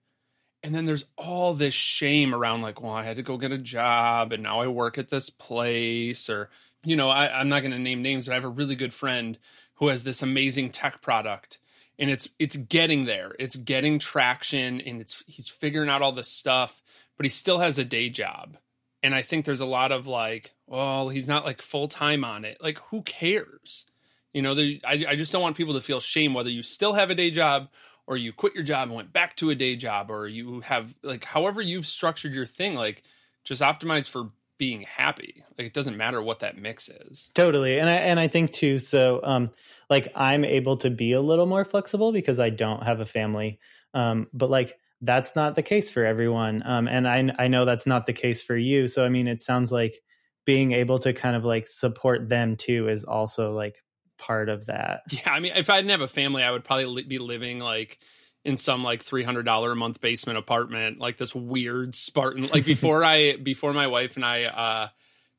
and 0.68 0.76
then 0.76 0.86
there's 0.86 1.06
all 1.18 1.54
this 1.54 1.74
shame 1.74 2.36
around 2.36 2.62
like 2.62 2.82
well 2.82 2.92
i 2.94 3.04
had 3.04 3.16
to 3.16 3.24
go 3.24 3.38
get 3.38 3.52
a 3.52 3.58
job 3.58 4.34
and 4.34 4.44
now 4.44 4.60
i 4.60 4.68
work 4.68 4.98
at 4.98 5.10
this 5.10 5.30
place 5.30 6.30
or 6.30 6.50
you 6.84 6.96
know 6.96 7.10
I, 7.10 7.40
i'm 7.40 7.50
not 7.50 7.62
going 7.62 7.72
to 7.72 7.80
name 7.80 8.02
names 8.02 8.28
but 8.28 8.34
i 8.34 8.36
have 8.36 8.44
a 8.44 8.50
really 8.50 8.76
good 8.76 8.94
friend 8.94 9.38
who 9.76 9.88
has 9.88 10.04
this 10.04 10.22
amazing 10.22 10.72
tech 10.72 11.02
product 11.02 11.60
and 12.00 12.10
it's 12.10 12.30
it's 12.40 12.56
getting 12.56 13.06
there. 13.06 13.36
It's 13.40 13.56
getting 13.56 14.00
traction 14.00 14.82
and 14.82 15.02
it's 15.02 15.24
he's 15.28 15.48
figuring 15.48 15.90
out 15.90 16.02
all 16.02 16.12
this 16.12 16.32
stuff 16.32 16.82
but 17.18 17.26
he 17.26 17.30
still 17.30 17.60
has 17.60 17.80
a 17.80 17.86
day 17.86 18.10
job. 18.10 18.58
And 19.04 19.16
i 19.16 19.22
think 19.22 19.46
there's 19.46 19.62
a 19.62 19.66
lot 19.66 19.92
of 19.92 20.08
like 20.08 20.52
well 20.68 21.10
he's 21.10 21.28
not 21.28 21.46
like 21.46 21.62
full 21.62 21.88
time 21.88 22.24
on 22.24 22.46
it. 22.46 22.58
Like 22.62 22.80
who 22.90 23.02
cares? 23.04 23.86
You 24.34 24.42
know 24.42 24.54
I, 24.54 25.06
I 25.08 25.16
just 25.16 25.32
don't 25.32 25.42
want 25.42 25.58
people 25.58 25.74
to 25.74 25.82
feel 25.82 26.00
shame 26.00 26.34
whether 26.34 26.50
you 26.50 26.64
still 26.64 26.94
have 26.94 27.10
a 27.10 27.16
day 27.16 27.32
job 27.32 27.70
or 28.08 28.18
you 28.18 28.34
quit 28.34 28.56
your 28.56 28.64
job 28.64 28.88
and 28.88 28.96
went 28.96 29.14
back 29.14 29.36
to 29.36 29.50
a 29.50 29.56
day 29.56 29.76
job 29.76 30.10
or 30.10 30.28
you 30.28 30.62
have 30.62 30.96
like 31.04 31.24
however 31.26 31.62
you've 31.62 31.86
structured 31.86 32.34
your 32.34 32.46
thing 32.46 32.76
like 32.76 33.04
just 33.44 33.62
optimize 33.62 34.10
for 34.10 34.30
being 34.58 34.82
happy. 34.82 35.44
Like 35.58 35.68
it 35.68 35.74
doesn't 35.74 35.96
matter 35.96 36.22
what 36.22 36.40
that 36.40 36.58
mix 36.58 36.90
is. 36.90 37.30
Totally 37.36 37.80
and 37.80 37.90
i 37.90 37.94
and 37.94 38.20
i 38.20 38.28
think 38.28 38.52
too 38.52 38.80
so 38.80 39.20
um 39.24 39.50
like 39.90 40.08
i'm 40.16 40.44
able 40.44 40.78
to 40.78 40.90
be 40.90 41.14
a 41.14 41.22
little 41.22 41.46
more 41.46 41.66
flexible 41.66 42.12
because 42.12 42.40
i 42.40 42.50
don't 42.50 42.84
have 42.84 43.00
a 43.00 43.06
family 43.06 43.60
um 43.94 44.28
but 44.34 44.50
like 44.50 44.78
that's 45.02 45.36
not 45.36 45.56
the 45.56 45.62
case 45.62 45.92
for 45.92 46.04
everyone 46.04 46.64
um 46.66 46.88
and 46.88 47.08
i 47.08 47.30
i 47.38 47.48
know 47.48 47.66
that's 47.66 47.86
not 47.86 48.06
the 48.06 48.14
case 48.14 48.42
for 48.42 48.58
you 48.58 48.88
so 48.88 49.06
i 49.06 49.10
mean 49.10 49.28
it 49.28 49.40
sounds 49.40 49.72
like 49.72 50.02
being 50.46 50.72
able 50.72 50.98
to 50.98 51.14
kind 51.14 51.36
of 51.36 51.44
like 51.46 51.68
support 51.68 52.30
them 52.30 52.56
too 52.56 52.88
is 52.90 53.04
also 53.04 53.54
like 53.54 53.84
part 54.18 54.50
of 54.50 54.68
that. 54.68 55.04
Yeah, 55.12 55.32
I 55.32 55.40
mean, 55.40 55.54
if 55.56 55.70
I 55.70 55.78
didn't 55.78 55.92
have 55.92 56.02
a 56.02 56.08
family, 56.08 56.44
I 56.44 56.52
would 56.52 56.64
probably 56.64 57.04
be 57.04 57.18
living 57.18 57.60
like 57.60 58.00
in 58.46 58.58
some 58.58 58.84
like 58.84 59.04
three 59.04 59.24
hundred 59.24 59.44
dollar 59.44 59.72
a 59.72 59.76
month 59.76 60.02
basement 60.02 60.38
apartment, 60.38 61.00
like 61.00 61.18
this 61.18 61.34
weird 61.34 61.96
Spartan. 61.96 62.48
Like 62.48 62.66
before 62.66 63.04
I, 63.04 63.38
before 63.38 63.74
my 63.74 63.88
wife 63.88 64.16
and 64.16 64.26
I 64.26 64.44
uh, 64.46 64.90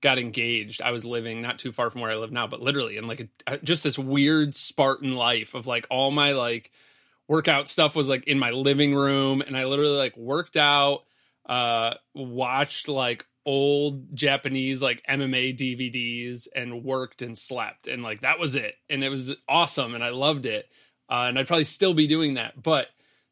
got 0.01 0.19
engaged, 0.19 0.83
I 0.83 0.91
was 0.91 1.05
living 1.05 1.43
not 1.43 1.59
too 1.59 1.73
far 1.73 1.91
from 1.91 2.01
where 2.01 2.11
I 2.11 2.17
live 2.17 2.33
now, 2.33 2.47
but 2.47 2.61
literally 2.61 2.97
in 2.97 3.07
like 3.07 3.29
a, 3.47 3.59
just 3.59 3.83
this 3.83 3.99
weird 3.99 4.55
Spartan 4.55 5.15
life 5.15 5.55
of 5.55 5.67
like 5.67 5.87
all 5.91 6.11
my 6.11 6.33
like 6.33 6.71
workout 7.29 7.69
stuff 7.69 7.95
was 7.95 8.09
like 8.09 8.25
in 8.25 8.39
my 8.39 8.51
living 8.51 8.95
room, 8.95 9.43
and 9.43 9.57
I 9.57 9.65
literally 9.65 9.97
like 9.97 10.17
worked 10.17 10.57
out, 10.57 11.05
uh, 11.47 11.95
watched 12.15 12.89
like 12.89 13.27
old 13.49 14.15
Japanese 14.15 14.83
like 14.83 15.03
MMA 15.09 15.57
DVDs 15.57 16.49
and 16.55 16.85
worked 16.85 17.23
and 17.23 17.37
slept 17.37 17.87
and 17.87 18.03
like 18.03 18.21
that 18.21 18.39
was 18.39 18.57
it 18.57 18.75
and 18.91 19.03
it 19.03 19.09
was 19.09 19.35
awesome 19.49 19.95
and 19.95 20.05
I 20.05 20.11
loved 20.11 20.45
it 20.45 20.69
uh, 21.09 21.25
and 21.29 21.39
I'd 21.39 21.47
probably 21.47 21.65
still 21.65 21.95
be 21.95 22.07
doing 22.07 22.35
that 22.35 22.63
but 22.63 22.89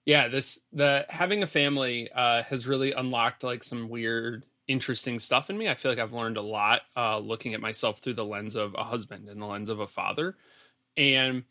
yeah 0.06 0.28
this 0.28 0.58
the 0.72 1.04
having 1.10 1.42
a 1.42 1.46
family 1.46 2.08
uh, 2.14 2.42
has 2.44 2.66
really 2.66 2.92
unlocked 2.92 3.44
like 3.44 3.62
some 3.62 3.90
weird 3.90 4.46
interesting 4.68 5.18
stuff 5.18 5.50
in 5.50 5.58
me. 5.58 5.68
I 5.68 5.74
feel 5.74 5.92
like 5.92 5.98
I've 5.98 6.14
learned 6.14 6.38
a 6.38 6.42
lot 6.42 6.80
uh, 6.96 7.18
looking 7.18 7.52
at 7.52 7.60
myself 7.60 7.98
through 7.98 8.14
the 8.14 8.24
lens 8.24 8.56
of 8.56 8.74
a 8.74 8.84
husband 8.84 9.28
and 9.28 9.40
the 9.40 9.46
lens 9.46 9.68
of 9.68 9.80
a 9.80 9.86
father 9.86 10.34
and 10.96 11.44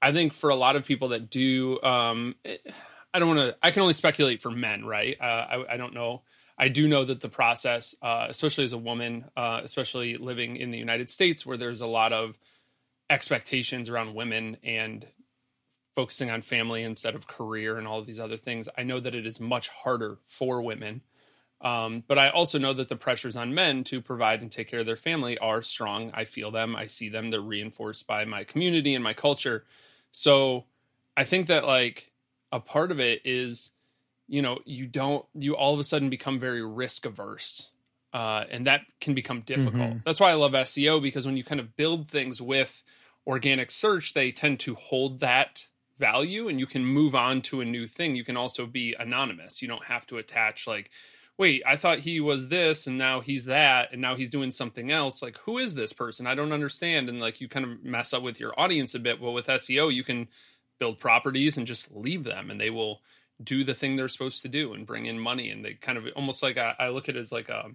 I 0.00 0.12
think 0.12 0.32
for 0.32 0.50
a 0.50 0.56
lot 0.56 0.76
of 0.76 0.84
people 0.84 1.08
that 1.08 1.28
do 1.28 1.82
um, 1.82 2.36
it, 2.44 2.72
I 3.12 3.18
don't 3.18 3.34
want 3.34 3.40
to 3.40 3.56
I 3.60 3.72
can 3.72 3.82
only 3.82 3.94
speculate 3.94 4.40
for 4.40 4.52
men 4.52 4.84
right? 4.84 5.16
Uh, 5.20 5.24
I, 5.24 5.64
I 5.72 5.76
don't 5.76 5.92
know 5.92 6.22
I 6.62 6.68
do 6.68 6.86
know 6.86 7.04
that 7.04 7.20
the 7.20 7.28
process, 7.28 7.96
uh, 8.02 8.26
especially 8.28 8.62
as 8.62 8.72
a 8.72 8.78
woman, 8.78 9.24
uh, 9.36 9.62
especially 9.64 10.16
living 10.16 10.54
in 10.54 10.70
the 10.70 10.78
United 10.78 11.10
States, 11.10 11.44
where 11.44 11.56
there's 11.56 11.80
a 11.80 11.88
lot 11.88 12.12
of 12.12 12.38
expectations 13.10 13.88
around 13.88 14.14
women 14.14 14.58
and 14.62 15.04
focusing 15.96 16.30
on 16.30 16.40
family 16.40 16.84
instead 16.84 17.16
of 17.16 17.26
career 17.26 17.78
and 17.78 17.88
all 17.88 17.98
of 17.98 18.06
these 18.06 18.20
other 18.20 18.36
things. 18.36 18.68
I 18.78 18.84
know 18.84 19.00
that 19.00 19.12
it 19.12 19.26
is 19.26 19.40
much 19.40 19.70
harder 19.70 20.18
for 20.28 20.62
women. 20.62 21.00
Um, 21.62 22.04
but 22.06 22.16
I 22.16 22.28
also 22.28 22.60
know 22.60 22.74
that 22.74 22.88
the 22.88 22.94
pressures 22.94 23.36
on 23.36 23.56
men 23.56 23.82
to 23.82 24.00
provide 24.00 24.40
and 24.40 24.50
take 24.50 24.68
care 24.68 24.80
of 24.80 24.86
their 24.86 24.94
family 24.94 25.36
are 25.38 25.62
strong. 25.62 26.12
I 26.14 26.24
feel 26.24 26.52
them, 26.52 26.76
I 26.76 26.86
see 26.86 27.08
them, 27.08 27.32
they're 27.32 27.40
reinforced 27.40 28.06
by 28.06 28.24
my 28.24 28.44
community 28.44 28.94
and 28.94 29.02
my 29.02 29.14
culture. 29.14 29.64
So 30.12 30.66
I 31.16 31.24
think 31.24 31.48
that 31.48 31.64
like 31.64 32.12
a 32.52 32.60
part 32.60 32.92
of 32.92 33.00
it 33.00 33.22
is, 33.24 33.71
you 34.32 34.40
know, 34.40 34.60
you 34.64 34.86
don't, 34.86 35.26
you 35.34 35.54
all 35.54 35.74
of 35.74 35.78
a 35.78 35.84
sudden 35.84 36.08
become 36.08 36.40
very 36.40 36.64
risk 36.64 37.04
averse. 37.04 37.68
Uh, 38.14 38.44
and 38.50 38.66
that 38.66 38.80
can 38.98 39.12
become 39.12 39.42
difficult. 39.42 39.74
Mm-hmm. 39.74 39.98
That's 40.06 40.20
why 40.20 40.30
I 40.30 40.34
love 40.34 40.52
SEO 40.52 41.02
because 41.02 41.26
when 41.26 41.36
you 41.36 41.44
kind 41.44 41.60
of 41.60 41.76
build 41.76 42.08
things 42.08 42.40
with 42.40 42.82
organic 43.26 43.70
search, 43.70 44.14
they 44.14 44.32
tend 44.32 44.58
to 44.60 44.74
hold 44.74 45.20
that 45.20 45.66
value 45.98 46.48
and 46.48 46.58
you 46.58 46.64
can 46.66 46.82
move 46.82 47.14
on 47.14 47.42
to 47.42 47.60
a 47.60 47.66
new 47.66 47.86
thing. 47.86 48.16
You 48.16 48.24
can 48.24 48.38
also 48.38 48.64
be 48.64 48.96
anonymous. 48.98 49.60
You 49.60 49.68
don't 49.68 49.84
have 49.84 50.06
to 50.06 50.16
attach 50.16 50.66
like, 50.66 50.90
wait, 51.36 51.62
I 51.66 51.76
thought 51.76 51.98
he 51.98 52.18
was 52.18 52.48
this 52.48 52.86
and 52.86 52.96
now 52.96 53.20
he's 53.20 53.44
that 53.44 53.92
and 53.92 54.00
now 54.00 54.16
he's 54.16 54.30
doing 54.30 54.50
something 54.50 54.90
else. 54.90 55.20
Like, 55.20 55.36
who 55.44 55.58
is 55.58 55.74
this 55.74 55.92
person? 55.92 56.26
I 56.26 56.34
don't 56.34 56.52
understand. 56.52 57.10
And 57.10 57.20
like 57.20 57.42
you 57.42 57.50
kind 57.50 57.66
of 57.66 57.84
mess 57.84 58.14
up 58.14 58.22
with 58.22 58.40
your 58.40 58.58
audience 58.58 58.94
a 58.94 58.98
bit. 58.98 59.20
Well, 59.20 59.34
with 59.34 59.48
SEO, 59.48 59.92
you 59.92 60.04
can 60.04 60.28
build 60.78 60.98
properties 60.98 61.58
and 61.58 61.66
just 61.66 61.94
leave 61.94 62.24
them 62.24 62.50
and 62.50 62.58
they 62.58 62.70
will 62.70 63.02
do 63.44 63.64
the 63.64 63.74
thing 63.74 63.96
they're 63.96 64.08
supposed 64.08 64.42
to 64.42 64.48
do 64.48 64.72
and 64.72 64.86
bring 64.86 65.06
in 65.06 65.18
money. 65.18 65.50
And 65.50 65.64
they 65.64 65.74
kind 65.74 65.98
of 65.98 66.06
almost 66.16 66.42
like 66.42 66.58
I, 66.58 66.74
I 66.78 66.88
look 66.88 67.08
at 67.08 67.16
it 67.16 67.20
as 67.20 67.32
like 67.32 67.48
a 67.48 67.70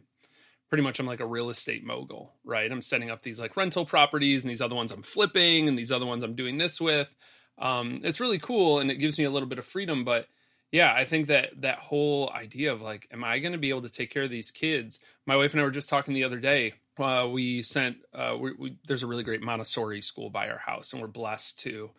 pretty 0.69 0.83
much 0.83 0.99
I'm 0.99 1.05
like 1.05 1.19
a 1.19 1.25
real 1.25 1.49
estate 1.49 1.83
mogul, 1.83 2.33
right? 2.43 2.71
I'm 2.71 2.81
setting 2.81 3.09
up 3.09 3.23
these 3.23 3.39
like 3.39 3.55
rental 3.55 3.85
properties 3.85 4.43
and 4.43 4.51
these 4.51 4.61
other 4.61 4.75
ones 4.75 4.91
I'm 4.91 5.03
flipping 5.03 5.67
and 5.67 5.77
these 5.77 5.91
other 5.91 6.05
ones 6.05 6.23
I'm 6.23 6.35
doing 6.35 6.57
this 6.57 6.81
with. 6.81 7.15
Um, 7.57 8.01
it's 8.03 8.19
really 8.19 8.39
cool 8.39 8.79
and 8.79 8.91
it 8.91 8.95
gives 8.95 9.17
me 9.17 9.23
a 9.23 9.29
little 9.29 9.47
bit 9.47 9.59
of 9.59 9.65
freedom, 9.65 10.03
but 10.03 10.27
yeah, 10.71 10.93
I 10.93 11.05
think 11.05 11.27
that 11.27 11.61
that 11.61 11.79
whole 11.79 12.29
idea 12.29 12.73
of 12.73 12.81
like, 12.81 13.07
am 13.11 13.23
I 13.23 13.39
going 13.39 13.53
to 13.53 13.57
be 13.57 13.69
able 13.69 13.83
to 13.83 13.89
take 13.89 14.09
care 14.09 14.23
of 14.23 14.29
these 14.29 14.51
kids? 14.51 14.99
My 15.25 15.35
wife 15.35 15.53
and 15.53 15.61
I 15.61 15.63
were 15.63 15.71
just 15.71 15.89
talking 15.89 16.13
the 16.13 16.25
other 16.25 16.39
day. 16.39 16.73
Uh, 16.99 17.27
we 17.31 17.61
sent 17.61 17.97
uh, 18.13 18.35
we, 18.39 18.53
we, 18.53 18.77
there's 18.87 19.03
a 19.03 19.07
really 19.07 19.23
great 19.23 19.41
Montessori 19.41 20.01
school 20.01 20.29
by 20.29 20.49
our 20.49 20.57
house, 20.57 20.91
and 20.91 21.01
we're 21.01 21.07
blessed 21.07 21.59
to 21.59 21.91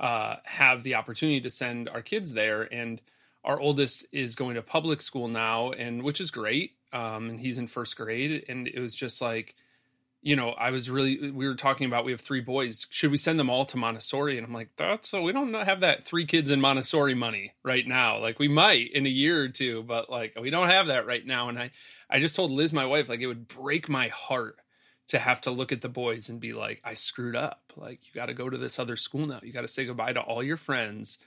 uh, 0.00 0.36
have 0.44 0.82
the 0.82 0.94
opportunity 0.94 1.40
to 1.40 1.50
send 1.50 1.88
our 1.88 2.02
kids 2.02 2.32
there. 2.32 2.62
And 2.62 3.00
our 3.44 3.60
oldest 3.60 4.06
is 4.12 4.34
going 4.34 4.54
to 4.54 4.62
public 4.62 5.02
school 5.02 5.28
now, 5.28 5.70
and 5.72 6.02
which 6.02 6.20
is 6.20 6.30
great. 6.30 6.72
Um, 6.92 7.28
and 7.28 7.40
he's 7.40 7.58
in 7.58 7.66
first 7.66 7.96
grade, 7.96 8.44
and 8.48 8.68
it 8.68 8.78
was 8.78 8.94
just 8.94 9.20
like 9.20 9.54
you 10.24 10.36
know, 10.36 10.52
I 10.52 10.70
was 10.70 10.88
really, 10.88 11.30
we 11.30 11.46
were 11.46 11.54
talking 11.54 11.86
about, 11.86 12.06
we 12.06 12.12
have 12.12 12.20
three 12.20 12.40
boys. 12.40 12.86
Should 12.88 13.10
we 13.10 13.18
send 13.18 13.38
them 13.38 13.50
all 13.50 13.66
to 13.66 13.76
Montessori? 13.76 14.38
And 14.38 14.46
I'm 14.46 14.54
like, 14.54 14.70
that's 14.78 15.10
so 15.10 15.20
we 15.20 15.32
don't 15.32 15.52
have 15.52 15.80
that 15.80 16.04
three 16.04 16.24
kids 16.24 16.50
in 16.50 16.62
Montessori 16.62 17.14
money 17.14 17.52
right 17.62 17.86
now. 17.86 18.18
Like 18.18 18.38
we 18.38 18.48
might 18.48 18.90
in 18.92 19.04
a 19.04 19.10
year 19.10 19.42
or 19.42 19.48
two, 19.48 19.82
but 19.82 20.08
like 20.08 20.34
we 20.40 20.48
don't 20.48 20.70
have 20.70 20.86
that 20.86 21.06
right 21.06 21.24
now. 21.24 21.50
And 21.50 21.58
I, 21.58 21.72
I 22.08 22.20
just 22.20 22.34
told 22.34 22.50
Liz, 22.50 22.72
my 22.72 22.86
wife, 22.86 23.06
like 23.10 23.20
it 23.20 23.26
would 23.26 23.46
break 23.46 23.90
my 23.90 24.08
heart 24.08 24.56
to 25.08 25.18
have 25.18 25.40
to 25.42 25.50
look 25.50 25.72
at 25.72 25.82
the 25.82 25.88
boys 25.88 26.28
and 26.28 26.40
be 26.40 26.52
like, 26.52 26.80
I 26.84 26.94
screwed 26.94 27.36
up. 27.36 27.72
Like 27.76 28.00
you 28.06 28.12
got 28.14 28.26
to 28.26 28.34
go 28.34 28.48
to 28.48 28.56
this 28.56 28.78
other 28.78 28.96
school 28.96 29.26
now. 29.26 29.40
You 29.42 29.52
got 29.52 29.62
to 29.62 29.68
say 29.68 29.84
goodbye 29.84 30.12
to 30.14 30.20
all 30.20 30.42
your 30.42 30.56
friends 30.56 31.18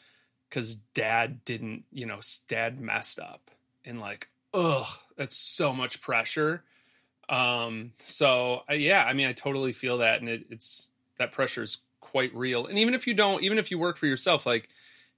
because 0.49 0.75
dad 0.93 1.45
didn't, 1.45 1.83
you 1.91 2.05
know, 2.05 2.19
dad 2.47 2.79
messed 2.79 3.19
up. 3.19 3.51
And 3.85 3.99
like, 3.99 4.27
ugh, 4.53 4.87
that's 5.15 5.37
so 5.37 5.73
much 5.73 6.01
pressure 6.01 6.63
um, 7.29 7.91
so 8.05 8.63
uh, 8.69 8.73
yeah, 8.73 9.03
I 9.03 9.13
mean, 9.13 9.27
I 9.27 9.33
totally 9.33 9.73
feel 9.73 9.99
that, 9.99 10.21
and 10.21 10.29
it, 10.29 10.45
it's 10.49 10.87
that 11.17 11.31
pressure 11.31 11.63
is 11.63 11.79
quite 11.99 12.33
real. 12.33 12.65
And 12.67 12.79
even 12.79 12.93
if 12.93 13.05
you 13.05 13.13
don't, 13.13 13.43
even 13.43 13.57
if 13.57 13.69
you 13.71 13.77
work 13.77 13.97
for 13.97 14.05
yourself, 14.05 14.45
like 14.45 14.69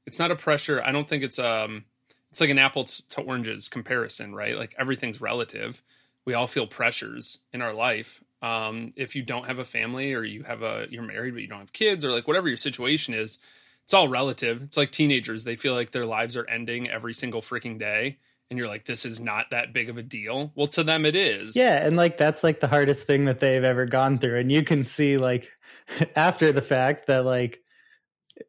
it's 0.06 0.20
not 0.20 0.32
a 0.32 0.36
pressure. 0.36 0.82
I 0.84 0.92
don't 0.92 1.08
think 1.08 1.24
it's 1.24 1.40
um, 1.40 1.86
it's 2.32 2.42
like 2.42 2.50
an 2.50 2.58
apples 2.58 3.04
to 3.12 3.22
oranges 3.22 3.70
comparison, 3.70 4.34
right? 4.34 4.58
Like 4.58 4.76
everything's 4.78 5.22
relative. 5.22 5.84
We 6.26 6.34
all 6.34 6.48
feel 6.48 6.68
pressures 6.68 7.40
in 7.54 7.62
our 7.62 7.74
life. 7.74 8.24
Um, 8.42 8.94
if 8.96 9.16
you 9.16 9.24
don't 9.24 9.48
have 9.48 9.60
a 9.60 9.66
family 9.66 10.14
or 10.14 10.24
you 10.24 10.44
have 10.44 10.62
a 10.62 10.88
you're 10.90 11.04
married 11.04 11.34
but 11.34 11.42
you 11.42 11.48
don't 11.48 11.60
have 11.60 11.74
kids 11.74 12.06
or 12.06 12.12
like 12.12 12.28
whatever 12.28 12.48
your 12.48 12.58
situation 12.58 13.14
is, 13.14 13.40
it's 13.84 13.94
all 13.94 14.08
relative. 14.08 14.62
It's 14.62 14.78
like 14.78 14.92
teenagers; 14.92 15.44
they 15.44 15.56
feel 15.56 15.74
like 15.74 15.92
their 15.92 16.06
lives 16.06 16.38
are 16.38 16.48
ending 16.48 16.90
every 16.90 17.14
single 17.14 17.42
freaking 17.42 17.78
day 17.78 18.18
and 18.50 18.58
you're 18.58 18.68
like 18.68 18.86
this 18.86 19.06
is 19.06 19.20
not 19.20 19.52
that 19.52 19.74
big 19.74 19.90
of 19.90 19.98
a 19.98 20.04
deal. 20.04 20.52
Well 20.56 20.68
to 20.68 20.84
them 20.84 21.06
it 21.06 21.16
is. 21.16 21.56
Yeah 21.56 21.86
and 21.86 21.96
like 21.96 22.18
that's 22.18 22.44
like 22.44 22.60
the 22.60 22.68
hardest 22.68 23.06
thing 23.06 23.26
that 23.26 23.40
they've 23.40 23.64
ever 23.64 23.86
gone 23.86 24.18
through. 24.18 24.40
And 24.40 24.52
you 24.52 24.64
can 24.64 24.84
see 24.84 25.18
like 25.18 25.52
after 26.16 26.52
the 26.52 26.62
fact 26.62 27.08
that 27.08 27.26
like 27.26 27.62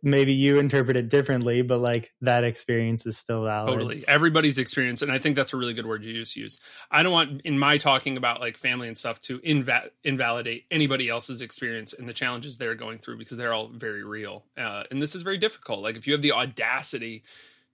maybe 0.03 0.33
you 0.33 0.59
interpret 0.59 0.97
it 0.97 1.09
differently 1.09 1.63
but 1.63 1.81
like 1.81 2.13
that 2.21 2.45
experience 2.45 3.07
is 3.07 3.17
still 3.17 3.45
valid. 3.45 3.73
Totally. 3.73 4.05
Everybody's 4.09 4.59
experience 4.59 5.03
and 5.03 5.11
i 5.13 5.19
think 5.19 5.37
that's 5.37 5.53
a 5.53 5.57
really 5.57 5.75
good 5.75 5.87
word 5.87 6.03
you 6.05 6.15
just 6.15 6.37
use 6.37 6.61
i 6.91 7.03
don't 7.03 7.13
want 7.13 7.41
in 7.43 7.59
my 7.59 7.79
talking 7.79 8.17
about 8.17 8.41
like 8.41 8.57
family 8.57 8.89
and 8.89 8.97
stuff 8.97 9.21
to 9.21 9.39
inva- 9.41 9.91
invalidate 10.05 10.65
anybody 10.71 11.09
else's 11.09 11.43
experience 11.43 11.93
and 11.93 12.09
the 12.09 12.13
challenges 12.13 12.59
they're 12.59 12.75
going 12.75 12.99
through 12.99 13.19
because 13.19 13.37
they're 13.37 13.53
all 13.53 13.69
very 13.69 14.05
real. 14.05 14.45
Uh, 14.57 14.85
and 14.91 15.01
this 15.03 15.15
is 15.15 15.23
very 15.23 15.39
difficult. 15.39 15.81
Like 15.81 15.97
if 15.97 16.07
you 16.07 16.13
have 16.13 16.23
the 16.23 16.33
audacity 16.33 17.25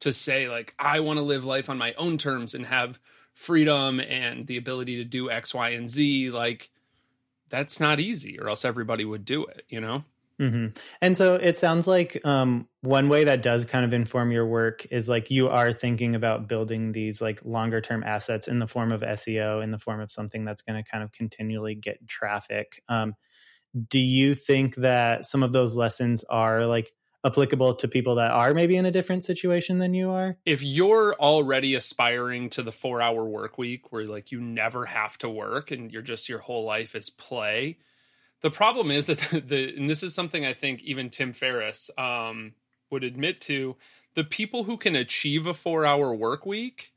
to 0.01 0.13
say 0.13 0.49
like 0.49 0.75
I 0.79 1.01
want 1.01 1.19
to 1.19 1.25
live 1.25 1.45
life 1.45 1.71
on 1.71 1.79
my 1.79 1.95
own 1.95 2.19
terms 2.19 2.55
and 2.55 2.67
have 2.67 2.99
freedom 3.35 4.01
and 4.01 4.47
the 4.47 4.57
ability 4.57 4.97
to 4.97 5.05
do 5.05 5.31
X, 5.31 5.55
Y, 5.55 5.71
and 5.71 5.89
Z, 5.89 6.31
like 6.31 6.71
that's 7.49 7.79
not 7.79 8.01
easy, 8.01 8.39
or 8.41 8.49
else 8.49 8.65
everybody 8.65 9.05
would 9.05 9.25
do 9.25 9.45
it, 9.45 9.65
you 9.69 9.81
know. 9.81 10.05
Mm-hmm. 10.41 10.77
And 11.01 11.17
so 11.17 11.37
it 11.37 11.57
sounds 11.57 11.87
like 11.87 12.25
um, 12.27 12.69
one 12.83 13.09
way 13.09 13.25
that 13.25 13.43
does 13.43 13.65
kind 13.65 13.85
of 13.85 13.95
inform 13.95 14.33
your 14.33 14.47
work 14.47 14.87
is 14.91 15.09
like 15.09 15.31
you 15.31 15.49
are 15.49 15.73
thinking 15.73 16.15
about 16.15 16.47
building 16.47 16.93
these 16.93 17.23
like 17.23 17.45
longer 17.45 17.81
term 17.81 18.03
assets 18.05 18.47
in 18.47 18.59
the 18.59 18.67
form 18.67 18.93
of 18.93 19.01
SEO, 19.01 19.63
in 19.63 19.71
the 19.71 19.79
form 19.79 20.01
of 20.01 20.11
something 20.11 20.45
that's 20.45 20.63
going 20.63 20.83
to 20.83 20.89
kind 20.89 21.03
of 21.03 21.13
continually 21.13 21.75
get 21.75 22.07
traffic. 22.07 22.83
Um, 22.89 23.15
do 23.89 23.99
you 23.99 24.35
think 24.35 24.77
that 24.77 25.27
some 25.27 25.43
of 25.43 25.53
those 25.53 25.75
lessons 25.75 26.25
are 26.25 26.67
like 26.67 26.93
applicable 27.25 27.75
to 27.75 27.89
people 27.89 28.15
that 28.15 28.31
are 28.31 28.55
maybe 28.55 28.77
in 28.77 28.87
a 28.87 28.91
different 28.91 29.25
situation 29.25 29.79
than 29.79 29.95
you 29.95 30.11
are? 30.11 30.37
If 30.45 30.63
you're 30.63 31.15
already 31.15 31.75
aspiring 31.75 32.51
to 32.51 32.63
the 32.63 32.71
4-hour 32.71 33.25
work 33.25 33.59
week 33.59 33.91
where 33.91 34.07
like 34.07 34.33
you 34.33 34.41
never 34.41 34.87
have 34.87 35.19
to 35.19 35.29
work 35.29 35.71
and 35.71 35.91
you're 35.91 36.03
just 36.03 36.29
your 36.29 36.39
whole 36.39 36.65
life 36.65 36.95
is 36.95 37.11
play, 37.11 37.79
the 38.43 38.51
problem 38.51 38.91
is 38.91 39.07
that 39.07 39.19
the, 39.19 39.41
the 39.47 39.77
and 39.77 39.89
this 39.89 40.03
is 40.03 40.15
something 40.15 40.45
I 40.45 40.55
think 40.55 40.83
even 40.83 41.11
Tim 41.11 41.33
Ferriss 41.33 41.91
um, 41.99 42.53
would 42.91 43.05
admit 43.05 43.41
to, 43.43 43.77
the 44.15 44.25
people 44.25 44.65
who 44.65 44.77
can 44.77 44.97
achieve 44.97 45.47
a 45.47 45.53
4-hour 45.53 46.15
work 46.15 46.47
week 46.47 46.95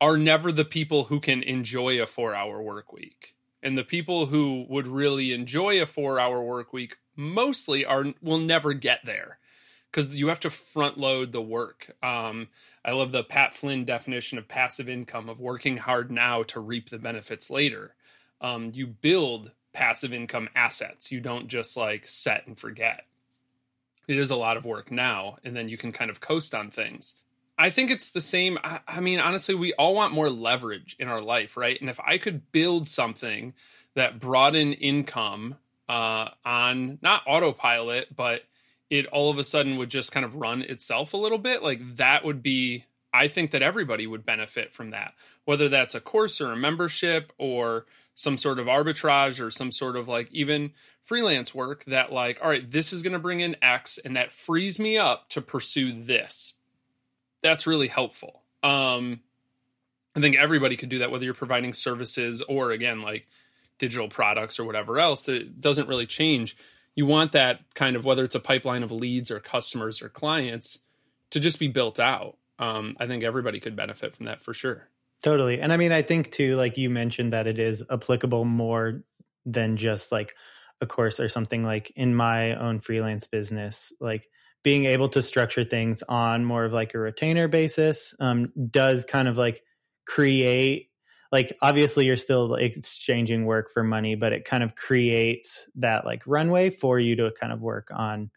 are 0.00 0.16
never 0.16 0.50
the 0.50 0.64
people 0.64 1.04
who 1.04 1.20
can 1.20 1.42
enjoy 1.42 2.00
a 2.00 2.06
4-hour 2.06 2.62
work 2.62 2.92
week. 2.92 3.34
And 3.62 3.76
the 3.76 3.84
people 3.84 4.26
who 4.26 4.64
would 4.68 4.86
really 4.86 5.32
enjoy 5.32 5.80
a 5.80 5.86
4-hour 5.86 6.42
work 6.42 6.72
week 6.72 6.96
mostly 7.16 7.84
are 7.84 8.06
will 8.22 8.38
never 8.38 8.72
get 8.72 9.00
there 9.04 9.38
because 9.90 10.14
you 10.14 10.28
have 10.28 10.40
to 10.40 10.50
front 10.50 10.98
load 10.98 11.32
the 11.32 11.42
work. 11.42 11.94
Um, 12.02 12.48
I 12.84 12.92
love 12.92 13.12
the 13.12 13.24
Pat 13.24 13.54
Flynn 13.54 13.84
definition 13.84 14.38
of 14.38 14.48
passive 14.48 14.88
income 14.88 15.28
of 15.28 15.40
working 15.40 15.76
hard 15.76 16.10
now 16.10 16.42
to 16.44 16.60
reap 16.60 16.90
the 16.90 16.98
benefits 16.98 17.50
later. 17.50 17.94
Um, 18.40 18.70
you 18.72 18.86
build 18.86 19.52
passive 19.72 20.12
income 20.12 20.48
assets. 20.54 21.12
You 21.12 21.20
don't 21.20 21.48
just 21.48 21.76
like 21.76 22.06
set 22.06 22.46
and 22.46 22.58
forget. 22.58 23.04
It 24.08 24.18
is 24.18 24.30
a 24.30 24.36
lot 24.36 24.56
of 24.56 24.64
work 24.64 24.90
now, 24.90 25.36
and 25.44 25.54
then 25.56 25.68
you 25.68 25.78
can 25.78 25.92
kind 25.92 26.10
of 26.10 26.20
coast 26.20 26.54
on 26.54 26.70
things. 26.70 27.16
I 27.56 27.70
think 27.70 27.90
it's 27.90 28.10
the 28.10 28.20
same. 28.20 28.58
I, 28.64 28.80
I 28.88 29.00
mean, 29.00 29.20
honestly, 29.20 29.54
we 29.54 29.72
all 29.74 29.94
want 29.94 30.14
more 30.14 30.30
leverage 30.30 30.96
in 30.98 31.08
our 31.08 31.20
life, 31.20 31.56
right? 31.56 31.80
And 31.80 31.90
if 31.90 32.00
I 32.00 32.18
could 32.18 32.50
build 32.52 32.88
something 32.88 33.54
that 33.94 34.18
brought 34.18 34.56
in 34.56 34.72
income 34.72 35.56
uh, 35.88 36.30
on 36.44 36.98
not 37.02 37.22
autopilot, 37.26 38.16
but 38.16 38.42
it 38.88 39.06
all 39.06 39.30
of 39.30 39.38
a 39.38 39.44
sudden 39.44 39.76
would 39.76 39.90
just 39.90 40.10
kind 40.10 40.24
of 40.24 40.34
run 40.34 40.62
itself 40.62 41.12
a 41.12 41.18
little 41.18 41.38
bit, 41.38 41.62
like 41.62 41.96
that 41.96 42.24
would 42.24 42.42
be 42.42 42.86
I 43.12 43.28
think 43.28 43.50
that 43.50 43.62
everybody 43.62 44.06
would 44.06 44.24
benefit 44.24 44.72
from 44.72 44.90
that. 44.90 45.14
Whether 45.44 45.68
that's 45.68 45.94
a 45.94 46.00
course 46.00 46.40
or 46.40 46.52
a 46.52 46.56
membership 46.56 47.32
or 47.38 47.86
some 48.14 48.36
sort 48.36 48.58
of 48.58 48.66
arbitrage 48.66 49.44
or 49.44 49.50
some 49.50 49.72
sort 49.72 49.96
of 49.96 50.08
like 50.08 50.30
even 50.30 50.72
freelance 51.04 51.54
work 51.54 51.84
that 51.86 52.12
like 52.12 52.38
all 52.42 52.50
right, 52.50 52.70
this 52.70 52.92
is 52.92 53.02
going 53.02 53.12
to 53.12 53.18
bring 53.18 53.40
in 53.40 53.56
X 53.62 53.98
and 53.98 54.16
that 54.16 54.32
frees 54.32 54.78
me 54.78 54.98
up 54.98 55.28
to 55.30 55.40
pursue 55.40 55.92
this. 55.92 56.54
That's 57.42 57.66
really 57.66 57.88
helpful. 57.88 58.42
Um 58.62 59.20
I 60.14 60.20
think 60.20 60.36
everybody 60.36 60.76
could 60.76 60.88
do 60.88 60.98
that 60.98 61.10
whether 61.10 61.24
you're 61.24 61.34
providing 61.34 61.72
services 61.72 62.42
or 62.48 62.72
again 62.72 63.00
like 63.00 63.26
digital 63.78 64.08
products 64.08 64.58
or 64.58 64.64
whatever 64.64 64.98
else 64.98 65.22
that 65.22 65.60
doesn't 65.60 65.88
really 65.88 66.06
change 66.06 66.56
you 66.94 67.06
want 67.06 67.32
that 67.32 67.60
kind 67.74 67.96
of 67.96 68.04
whether 68.04 68.24
it's 68.24 68.34
a 68.34 68.40
pipeline 68.40 68.82
of 68.82 68.92
leads 68.92 69.30
or 69.30 69.40
customers 69.40 70.02
or 70.02 70.08
clients 70.08 70.80
to 71.30 71.40
just 71.40 71.58
be 71.58 71.68
built 71.68 72.00
out. 72.00 72.36
Um, 72.58 72.96
I 73.00 73.06
think 73.06 73.24
everybody 73.24 73.60
could 73.60 73.76
benefit 73.76 74.14
from 74.14 74.26
that 74.26 74.42
for 74.42 74.52
sure. 74.52 74.88
Totally. 75.22 75.60
And 75.60 75.72
I 75.72 75.76
mean, 75.76 75.92
I 75.92 76.02
think 76.02 76.30
too, 76.30 76.56
like 76.56 76.78
you 76.78 76.88
mentioned, 76.88 77.32
that 77.32 77.46
it 77.46 77.58
is 77.58 77.82
applicable 77.90 78.44
more 78.44 79.02
than 79.44 79.76
just 79.76 80.12
like 80.12 80.34
a 80.80 80.86
course 80.86 81.20
or 81.20 81.28
something 81.28 81.62
like 81.62 81.90
in 81.94 82.14
my 82.14 82.54
own 82.54 82.80
freelance 82.80 83.26
business. 83.26 83.92
Like 84.00 84.28
being 84.62 84.86
able 84.86 85.08
to 85.10 85.22
structure 85.22 85.64
things 85.64 86.02
on 86.08 86.44
more 86.44 86.64
of 86.64 86.72
like 86.72 86.94
a 86.94 86.98
retainer 86.98 87.48
basis 87.48 88.14
um, 88.20 88.50
does 88.70 89.04
kind 89.04 89.28
of 89.28 89.36
like 89.36 89.62
create 90.06 90.88
like 91.32 91.56
obviously 91.62 92.04
you're 92.06 92.16
still 92.16 92.54
exchanging 92.56 93.44
work 93.44 93.70
for 93.70 93.84
money 93.84 94.16
but 94.16 94.32
it 94.32 94.44
kind 94.44 94.64
of 94.64 94.74
creates 94.74 95.70
that 95.76 96.04
like 96.04 96.22
runway 96.26 96.68
for 96.68 96.98
you 96.98 97.14
to 97.14 97.30
kind 97.38 97.52
of 97.52 97.60
work 97.60 97.88
on 97.94 98.28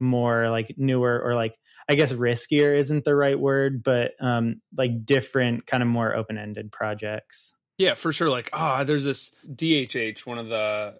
more 0.00 0.50
like 0.50 0.74
newer 0.76 1.20
or 1.22 1.34
like 1.34 1.56
i 1.92 1.94
guess 1.94 2.12
riskier 2.12 2.76
isn't 2.76 3.04
the 3.04 3.14
right 3.14 3.38
word 3.38 3.82
but 3.82 4.12
um 4.20 4.60
like 4.76 5.04
different 5.04 5.66
kind 5.66 5.82
of 5.82 5.88
more 5.88 6.14
open-ended 6.14 6.72
projects 6.72 7.54
yeah 7.78 7.94
for 7.94 8.12
sure 8.12 8.30
like 8.30 8.50
ah 8.52 8.80
oh, 8.80 8.84
there's 8.84 9.04
this 9.04 9.32
dhh 9.54 10.26
one 10.26 10.38
of 10.38 10.48
the 10.48 10.94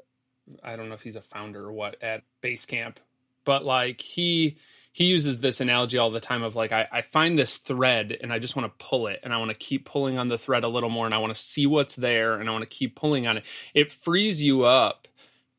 i 0.62 0.76
don't 0.76 0.88
know 0.88 0.94
if 0.94 1.02
he's 1.02 1.16
a 1.16 1.22
founder 1.22 1.64
or 1.64 1.72
what 1.72 2.02
at 2.02 2.22
basecamp 2.42 2.96
but 3.44 3.64
like 3.64 4.00
he 4.00 4.56
he 4.92 5.04
uses 5.04 5.40
this 5.40 5.60
analogy 5.60 5.96
all 5.96 6.10
the 6.10 6.20
time 6.20 6.42
of 6.42 6.54
like 6.54 6.70
I, 6.70 6.86
I 6.92 7.00
find 7.00 7.38
this 7.38 7.56
thread 7.56 8.16
and 8.20 8.30
I 8.30 8.38
just 8.38 8.54
want 8.54 8.66
to 8.66 8.84
pull 8.84 9.06
it 9.06 9.20
and 9.22 9.32
I 9.32 9.38
want 9.38 9.50
to 9.50 9.56
keep 9.56 9.86
pulling 9.86 10.18
on 10.18 10.28
the 10.28 10.36
thread 10.36 10.64
a 10.64 10.68
little 10.68 10.90
more 10.90 11.06
and 11.06 11.14
I 11.14 11.18
want 11.18 11.34
to 11.34 11.40
see 11.40 11.66
what's 11.66 11.96
there 11.96 12.34
and 12.34 12.48
I 12.48 12.52
want 12.52 12.68
to 12.68 12.76
keep 12.76 12.94
pulling 12.94 13.26
on 13.26 13.38
it. 13.38 13.44
It 13.72 13.90
frees 13.90 14.42
you 14.42 14.64
up 14.64 15.08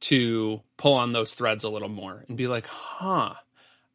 to 0.02 0.62
pull 0.78 0.94
on 0.94 1.13
those 1.13 1.34
threads 1.34 1.63
a 1.63 1.70
little 1.70 1.90
more 1.90 2.25
and 2.28 2.38
be 2.38 2.48
like, 2.48 2.68
huh, 2.68 3.34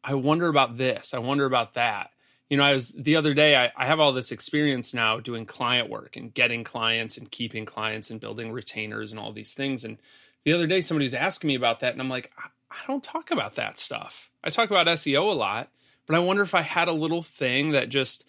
I 0.03 0.13
wonder 0.13 0.47
about 0.47 0.77
this. 0.77 1.13
I 1.13 1.19
wonder 1.19 1.45
about 1.45 1.73
that. 1.75 2.11
You 2.49 2.57
know, 2.57 2.63
I 2.63 2.73
was 2.73 2.91
the 2.91 3.15
other 3.15 3.33
day, 3.33 3.55
I, 3.55 3.71
I 3.77 3.85
have 3.85 3.99
all 3.99 4.11
this 4.11 4.31
experience 4.31 4.93
now 4.93 5.19
doing 5.19 5.45
client 5.45 5.89
work 5.89 6.17
and 6.17 6.33
getting 6.33 6.63
clients 6.63 7.17
and 7.17 7.29
keeping 7.29 7.65
clients 7.65 8.09
and 8.09 8.19
building 8.19 8.51
retainers 8.51 9.11
and 9.11 9.19
all 9.19 9.31
these 9.31 9.53
things. 9.53 9.83
And 9.83 9.97
the 10.45 10.53
other 10.53 10.65
day, 10.65 10.81
somebody 10.81 11.05
was 11.05 11.13
asking 11.13 11.49
me 11.49 11.55
about 11.55 11.81
that. 11.81 11.93
And 11.93 12.01
I'm 12.01 12.09
like, 12.09 12.31
I, 12.37 12.47
I 12.71 12.87
don't 12.87 13.03
talk 13.03 13.29
about 13.29 13.55
that 13.55 13.77
stuff 13.77 14.29
I 14.43 14.49
talk 14.49 14.69
about 14.69 14.87
SEO 14.87 15.31
a 15.31 15.35
lot, 15.35 15.69
but 16.05 16.15
I 16.15 16.19
wonder 16.19 16.43
if 16.43 16.55
I 16.55 16.61
had 16.61 16.87
a 16.87 16.93
little 16.93 17.23
thing 17.23 17.71
that 17.71 17.89
just 17.89 18.25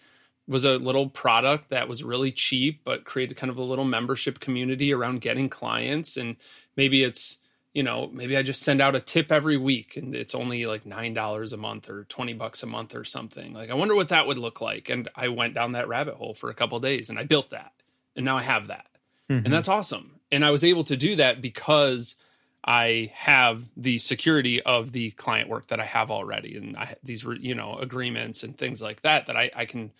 was 0.47 0.65
a 0.65 0.77
little 0.77 1.09
product 1.09 1.69
that 1.69 1.87
was 1.87 2.03
really 2.03 2.31
cheap, 2.31 2.81
but 2.83 3.05
created 3.05 3.37
kind 3.37 3.49
of 3.49 3.57
a 3.57 3.63
little 3.63 3.85
membership 3.85 4.39
community 4.39 4.93
around 4.93 5.21
getting 5.21 5.47
clients. 5.47 6.17
And 6.17 6.35
maybe 6.75 7.03
it's, 7.03 7.37
you 7.73 7.83
know, 7.83 8.09
maybe 8.11 8.35
I 8.35 8.43
just 8.43 8.63
send 8.63 8.81
out 8.81 8.95
a 8.95 8.99
tip 8.99 9.31
every 9.31 9.57
week 9.57 9.95
and 9.95 10.13
it's 10.13 10.35
only 10.35 10.65
like 10.65 10.83
$9 10.83 11.53
a 11.53 11.57
month 11.57 11.89
or 11.89 12.03
20 12.05 12.33
bucks 12.33 12.63
a 12.63 12.65
month 12.65 12.95
or 12.95 13.05
something. 13.05 13.53
Like, 13.53 13.69
I 13.69 13.75
wonder 13.75 13.95
what 13.95 14.09
that 14.09 14.27
would 14.27 14.37
look 14.37 14.59
like. 14.59 14.89
And 14.89 15.09
I 15.15 15.29
went 15.29 15.53
down 15.53 15.71
that 15.71 15.87
rabbit 15.87 16.15
hole 16.15 16.33
for 16.33 16.49
a 16.49 16.53
couple 16.53 16.79
days 16.79 17.09
and 17.09 17.17
I 17.17 17.23
built 17.23 17.51
that. 17.51 17.71
And 18.15 18.25
now 18.25 18.37
I 18.37 18.41
have 18.43 18.67
that. 18.67 18.87
Mm-hmm. 19.29 19.45
And 19.45 19.53
that's 19.53 19.69
awesome. 19.69 20.19
And 20.31 20.43
I 20.43 20.51
was 20.51 20.63
able 20.63 20.83
to 20.85 20.97
do 20.97 21.15
that 21.15 21.41
because 21.41 22.17
I 22.63 23.11
have 23.15 23.63
the 23.75 23.97
security 23.99 24.61
of 24.61 24.91
the 24.91 25.11
client 25.11 25.49
work 25.49 25.67
that 25.67 25.79
I 25.79 25.85
have 25.85 26.11
already, 26.11 26.57
and 26.57 26.77
I, 26.77 26.95
these 27.03 27.23
you 27.39 27.55
know 27.55 27.75
agreements 27.77 28.43
and 28.43 28.55
things 28.55 28.81
like 28.81 29.01
that 29.01 29.25
that 29.27 29.35
I, 29.35 29.49
I 29.55 29.65
can 29.65 29.91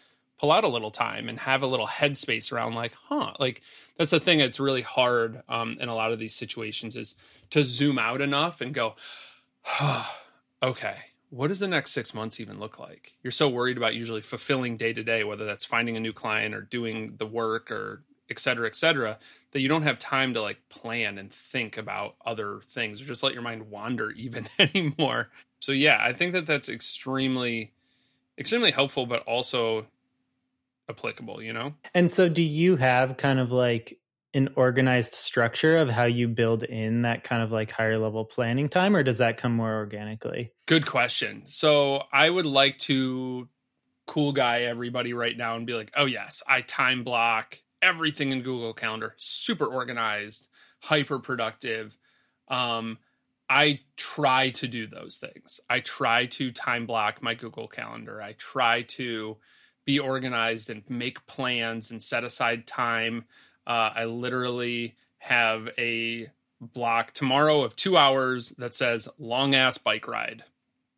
pull 0.41 0.51
out 0.51 0.63
a 0.63 0.67
little 0.67 0.89
time 0.89 1.29
and 1.29 1.37
have 1.37 1.61
a 1.61 1.67
little 1.67 1.85
headspace 1.85 2.51
around 2.51 2.73
like 2.73 2.93
huh 3.09 3.31
like 3.39 3.61
that's 3.95 4.09
the 4.09 4.19
thing 4.19 4.39
that's 4.39 4.59
really 4.59 4.81
hard 4.81 5.43
um, 5.47 5.77
in 5.79 5.87
a 5.87 5.93
lot 5.93 6.11
of 6.11 6.17
these 6.17 6.33
situations 6.33 6.97
is 6.97 7.15
to 7.51 7.63
zoom 7.63 7.99
out 7.99 8.21
enough 8.21 8.59
and 8.59 8.73
go 8.73 8.95
huh, 9.61 10.03
okay 10.63 10.95
what 11.29 11.49
does 11.49 11.59
the 11.59 11.67
next 11.67 11.91
six 11.91 12.15
months 12.15 12.39
even 12.39 12.59
look 12.59 12.79
like 12.79 13.13
you're 13.21 13.29
so 13.29 13.47
worried 13.47 13.77
about 13.77 13.93
usually 13.93 14.19
fulfilling 14.19 14.77
day 14.77 14.91
to 14.91 15.03
day 15.03 15.23
whether 15.23 15.45
that's 15.45 15.63
finding 15.63 15.95
a 15.95 15.99
new 15.99 16.11
client 16.11 16.55
or 16.55 16.61
doing 16.61 17.13
the 17.19 17.27
work 17.27 17.69
or 17.69 18.01
et 18.31 18.39
cetera 18.39 18.65
et 18.65 18.75
cetera 18.75 19.19
that 19.51 19.59
you 19.59 19.67
don't 19.67 19.83
have 19.83 19.99
time 19.99 20.33
to 20.33 20.41
like 20.41 20.57
plan 20.69 21.19
and 21.19 21.31
think 21.31 21.77
about 21.77 22.15
other 22.25 22.61
things 22.67 22.99
or 22.99 23.05
just 23.05 23.21
let 23.21 23.33
your 23.33 23.43
mind 23.43 23.69
wander 23.69 24.09
even 24.15 24.49
anymore. 24.57 25.29
So 25.59 25.71
yeah, 25.71 25.99
I 26.01 26.13
think 26.13 26.33
that 26.33 26.47
that's 26.47 26.67
extremely 26.67 27.73
extremely 28.39 28.71
helpful 28.71 29.05
but 29.05 29.21
also 29.23 29.85
applicable, 30.91 31.41
you 31.41 31.53
know? 31.53 31.73
And 31.93 32.11
so 32.11 32.29
do 32.29 32.43
you 32.43 32.75
have 32.75 33.17
kind 33.17 33.39
of 33.39 33.51
like 33.51 33.97
an 34.33 34.49
organized 34.55 35.13
structure 35.13 35.77
of 35.77 35.89
how 35.89 36.05
you 36.05 36.27
build 36.27 36.63
in 36.63 37.01
that 37.01 37.23
kind 37.23 37.43
of 37.43 37.51
like 37.51 37.71
higher 37.71 37.97
level 37.97 38.23
planning 38.23 38.69
time 38.69 38.95
or 38.95 39.03
does 39.03 39.17
that 39.17 39.37
come 39.37 39.55
more 39.55 39.75
organically? 39.75 40.51
Good 40.67 40.85
question. 40.85 41.43
So 41.47 42.03
I 42.13 42.29
would 42.29 42.45
like 42.45 42.77
to 42.79 43.49
cool 44.07 44.31
guy 44.31 44.61
everybody 44.61 45.13
right 45.13 45.37
now 45.37 45.55
and 45.55 45.65
be 45.65 45.73
like, 45.73 45.91
"Oh 45.95 46.05
yes, 46.05 46.41
I 46.47 46.61
time 46.61 47.03
block 47.03 47.59
everything 47.81 48.31
in 48.31 48.41
Google 48.41 48.73
Calendar, 48.73 49.15
super 49.17 49.65
organized, 49.65 50.49
hyper 50.79 51.19
productive. 51.19 51.97
Um, 52.47 52.99
I 53.49 53.81
try 53.97 54.51
to 54.51 54.67
do 54.67 54.87
those 54.87 55.17
things. 55.17 55.59
I 55.69 55.81
try 55.81 56.25
to 56.27 56.51
time 56.51 56.85
block 56.85 57.21
my 57.21 57.35
Google 57.35 57.67
Calendar. 57.67 58.21
I 58.21 58.33
try 58.33 58.83
to 58.83 59.37
be 59.85 59.99
organized 59.99 60.69
and 60.69 60.83
make 60.89 61.25
plans 61.27 61.91
and 61.91 62.01
set 62.01 62.23
aside 62.23 62.67
time. 62.67 63.25
Uh, 63.65 63.91
I 63.95 64.05
literally 64.05 64.95
have 65.19 65.69
a 65.77 66.29
block 66.59 67.13
tomorrow 67.13 67.63
of 67.63 67.75
two 67.75 67.97
hours 67.97 68.49
that 68.57 68.73
says 68.73 69.09
long 69.17 69.55
ass 69.55 69.77
bike 69.77 70.07
ride. 70.07 70.43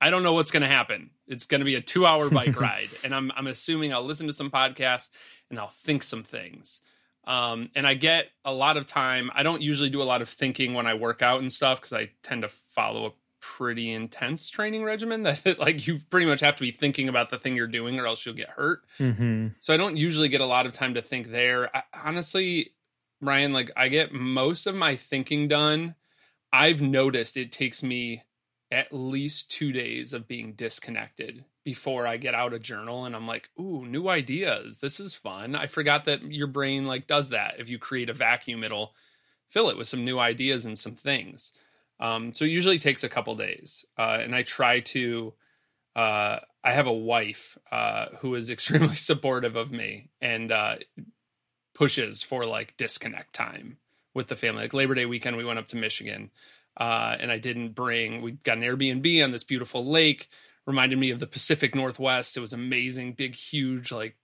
I 0.02 0.10
don't 0.10 0.24
know 0.24 0.34
what's 0.34 0.52
going 0.52 0.62
to 0.62 0.68
happen. 0.68 1.12
It's 1.28 1.46
going 1.46 1.60
to 1.60 1.66
be 1.66 1.76
a 1.76 1.82
two 1.82 2.06
hour 2.06 2.30
bike 2.32 2.60
ride. 2.60 2.90
And 3.04 3.16
I'm, 3.16 3.32
I'm 3.36 3.48
assuming 3.48 3.94
I'll 3.94 4.04
listen 4.04 4.28
to 4.28 4.34
some 4.34 4.52
podcasts 4.52 5.10
and 5.50 5.58
I'll 5.58 5.70
think 5.70 6.04
some 6.04 6.24
things. 6.24 6.82
Um, 7.26 7.70
and 7.74 7.88
I 7.88 7.94
get 7.94 8.28
a 8.44 8.54
lot 8.54 8.76
of 8.76 8.86
time. 8.86 9.32
I 9.34 9.44
don't 9.44 9.62
usually 9.62 9.90
do 9.90 10.02
a 10.02 10.04
lot 10.04 10.22
of 10.22 10.28
thinking 10.28 10.74
when 10.74 10.88
I 10.88 10.94
work 10.96 11.22
out 11.22 11.40
and 11.40 11.50
stuff 11.50 11.80
because 11.80 11.94
I 11.94 12.12
tend 12.22 12.42
to 12.42 12.50
follow 12.50 13.06
a 13.06 13.12
pretty 13.44 13.92
intense 13.92 14.50
training 14.50 14.86
regimen 14.86 15.24
that 15.24 15.46
like 15.60 15.86
you 15.86 16.00
pretty 16.10 16.26
much 16.26 16.40
have 16.40 16.56
to 16.56 16.62
be 16.62 16.72
thinking 16.72 17.10
about 17.10 17.30
the 17.30 17.38
thing 17.38 17.58
you're 17.58 17.68
doing 17.68 18.00
or 18.00 18.08
else 18.08 18.26
you'll 18.26 18.34
get 18.34 18.50
hurt. 18.50 18.84
Mm-hmm. 19.00 19.50
So 19.60 19.74
I 19.74 19.78
don't 19.78 19.98
usually 19.98 20.30
get 20.30 20.40
a 20.40 20.46
lot 20.46 20.66
of 20.66 20.72
time 20.72 20.94
to 20.94 21.02
think 21.02 21.30
there. 21.30 21.76
I, 21.76 21.84
honestly, 22.06 22.72
Ryan, 23.22 23.52
like 23.52 23.70
I 23.76 23.90
get 23.90 24.14
most 24.14 24.66
of 24.66 24.76
my 24.76 24.96
thinking 24.96 25.50
done. 25.50 25.96
I've 26.54 26.82
noticed 26.82 27.36
it 27.36 27.52
takes 27.52 27.84
me 27.84 28.24
at 28.72 28.94
least 28.94 29.52
two 29.52 29.74
days 29.74 30.14
of 30.14 30.28
being 30.28 30.54
disconnected 30.54 31.44
before 31.66 32.08
I 32.08 32.18
get 32.18 32.36
out 32.36 32.54
a 32.54 32.60
journal 32.60 33.06
and 33.06 33.16
I'm 33.16 33.28
like, 33.28 33.50
ooh, 33.60 33.86
new 33.86 34.08
ideas. 34.08 34.78
This 34.78 35.02
is 35.02 35.16
fun. 35.16 35.54
I 35.56 35.68
forgot 35.68 36.06
that 36.06 36.24
your 36.24 36.48
brain 36.48 36.86
like 36.88 37.08
does 37.08 37.30
that. 37.30 37.56
If 37.60 37.68
you 37.68 37.78
create 37.78 38.10
a 38.10 38.14
vacuum, 38.14 38.64
it'll 38.64 38.94
fill 39.50 39.70
it 39.70 39.78
with 39.78 39.88
some 39.88 40.06
new 40.06 40.18
ideas 40.18 40.66
and 40.66 40.80
some 40.80 40.96
things. 40.96 41.52
Um, 42.00 42.34
so 42.34 42.46
it 42.46 42.50
usually 42.50 42.80
takes 42.80 43.04
a 43.04 43.10
couple 43.10 43.36
days. 43.36 43.86
Uh, 43.98 44.20
and 44.22 44.36
I 44.36 44.44
try 44.44 44.82
to 44.82 45.34
uh, 45.96 46.40
I 46.64 46.72
have 46.72 46.88
a 46.88 46.94
wife 46.94 47.58
uh, 47.72 48.08
who 48.20 48.36
is 48.36 48.50
extremely 48.50 48.96
supportive 48.96 49.56
of 49.56 49.72
me 49.72 50.10
and 50.22 50.52
uh, 50.52 50.76
pushes 51.74 52.22
for 52.22 52.46
like 52.46 52.78
disconnect 52.78 53.34
time 53.34 53.78
with 54.14 54.28
the 54.28 54.36
family. 54.36 54.64
Like 54.64 54.74
Labor 54.74 54.96
Day 54.96 55.06
weekend, 55.06 55.38
we 55.38 55.46
went 55.46 55.60
up 55.60 55.68
to 55.68 55.78
Michigan 55.78 56.32
uh, 56.78 57.16
and 57.20 57.32
I 57.32 57.38
didn't 57.38 57.70
bring. 57.70 58.22
We 58.22 58.32
got 58.32 58.58
an 58.58 58.64
Airbnb 58.64 59.24
on 59.24 59.32
this 59.32 59.44
beautiful 59.44 59.86
lake. 59.86 60.30
Reminded 60.66 60.98
me 60.98 61.12
of 61.12 61.20
the 61.20 61.28
Pacific 61.28 61.76
Northwest. 61.76 62.38
It 62.38 62.40
was 62.40 62.54
amazing, 62.54 63.14
big, 63.14 63.36
huge, 63.36 63.92
like 63.92 64.16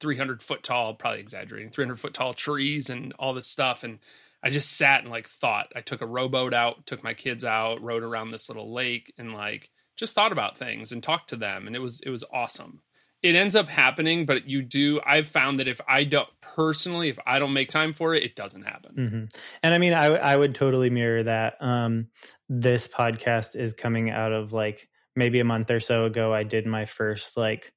300 0.00 0.40
foot 0.40 0.62
tall, 0.62 0.94
probably 0.94 1.20
exaggerating, 1.20 1.70
300 1.70 1.98
foot 1.98 2.14
tall 2.14 2.34
trees 2.34 2.88
and 2.88 3.12
all 3.18 3.34
this 3.34 3.48
stuff. 3.48 3.82
And 3.82 3.98
I 4.42 4.50
just 4.50 4.76
sat 4.76 5.02
and 5.02 5.10
like 5.10 5.28
thought. 5.28 5.72
I 5.74 5.80
took 5.80 6.00
a 6.00 6.06
rowboat 6.06 6.54
out, 6.54 6.86
took 6.86 7.04
my 7.04 7.14
kids 7.14 7.44
out, 7.44 7.82
rode 7.82 8.02
around 8.02 8.30
this 8.30 8.48
little 8.48 8.72
lake, 8.72 9.12
and 9.18 9.32
like 9.32 9.70
just 9.96 10.14
thought 10.14 10.32
about 10.32 10.58
things 10.58 10.92
and 10.92 11.02
talked 11.02 11.30
to 11.30 11.36
them. 11.36 11.66
And 11.66 11.76
it 11.76 11.80
was 11.80 12.00
it 12.00 12.10
was 12.10 12.24
awesome 12.32 12.82
it 13.22 13.36
ends 13.36 13.54
up 13.54 13.68
happening, 13.68 14.26
but 14.26 14.48
you 14.48 14.62
do. 14.62 15.00
I've 15.06 15.28
found 15.28 15.60
that 15.60 15.68
if 15.68 15.80
I 15.86 16.04
don't 16.04 16.28
personally, 16.40 17.08
if 17.08 17.18
I 17.24 17.38
don't 17.38 17.52
make 17.52 17.70
time 17.70 17.92
for 17.92 18.14
it, 18.14 18.24
it 18.24 18.34
doesn't 18.34 18.62
happen. 18.62 18.94
Mm-hmm. 18.96 19.24
And 19.62 19.74
I 19.74 19.78
mean, 19.78 19.92
I 19.92 20.06
I 20.06 20.36
would 20.36 20.54
totally 20.54 20.90
mirror 20.90 21.22
that. 21.22 21.62
Um, 21.62 22.08
this 22.48 22.88
podcast 22.88 23.54
is 23.56 23.72
coming 23.72 24.10
out 24.10 24.32
of 24.32 24.52
like 24.52 24.88
maybe 25.14 25.38
a 25.38 25.44
month 25.44 25.70
or 25.70 25.80
so 25.80 26.04
ago. 26.04 26.34
I 26.34 26.42
did 26.42 26.66
my 26.66 26.84
first 26.84 27.36
like 27.36 27.72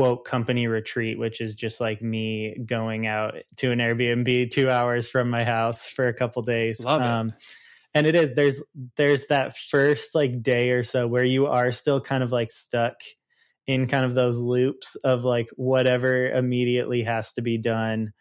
quote 0.00 0.24
company 0.24 0.66
retreat, 0.66 1.18
which 1.18 1.42
is 1.42 1.54
just 1.54 1.78
like 1.78 2.00
me 2.00 2.56
going 2.64 3.06
out 3.06 3.34
to 3.56 3.70
an 3.70 3.80
Airbnb 3.80 4.50
two 4.50 4.70
hours 4.70 5.10
from 5.10 5.28
my 5.28 5.44
house 5.44 5.90
for 5.90 6.08
a 6.08 6.14
couple 6.14 6.40
days. 6.40 6.82
Love 6.82 7.02
um, 7.02 7.28
it. 7.28 7.34
And 7.92 8.06
it 8.06 8.14
is 8.14 8.32
there's 8.34 8.62
there's 8.96 9.26
that 9.26 9.58
first 9.58 10.14
like 10.14 10.42
day 10.42 10.70
or 10.70 10.84
so 10.84 11.06
where 11.06 11.24
you 11.24 11.48
are 11.48 11.70
still 11.70 12.00
kind 12.00 12.22
of 12.22 12.32
like 12.32 12.50
stuck 12.50 12.94
in 13.66 13.86
kind 13.88 14.06
of 14.06 14.14
those 14.14 14.38
loops 14.38 14.94
of 15.04 15.24
like 15.24 15.50
whatever 15.56 16.30
immediately 16.30 17.02
has 17.02 17.34
to 17.34 17.42
be 17.42 17.58
done. 17.58 18.14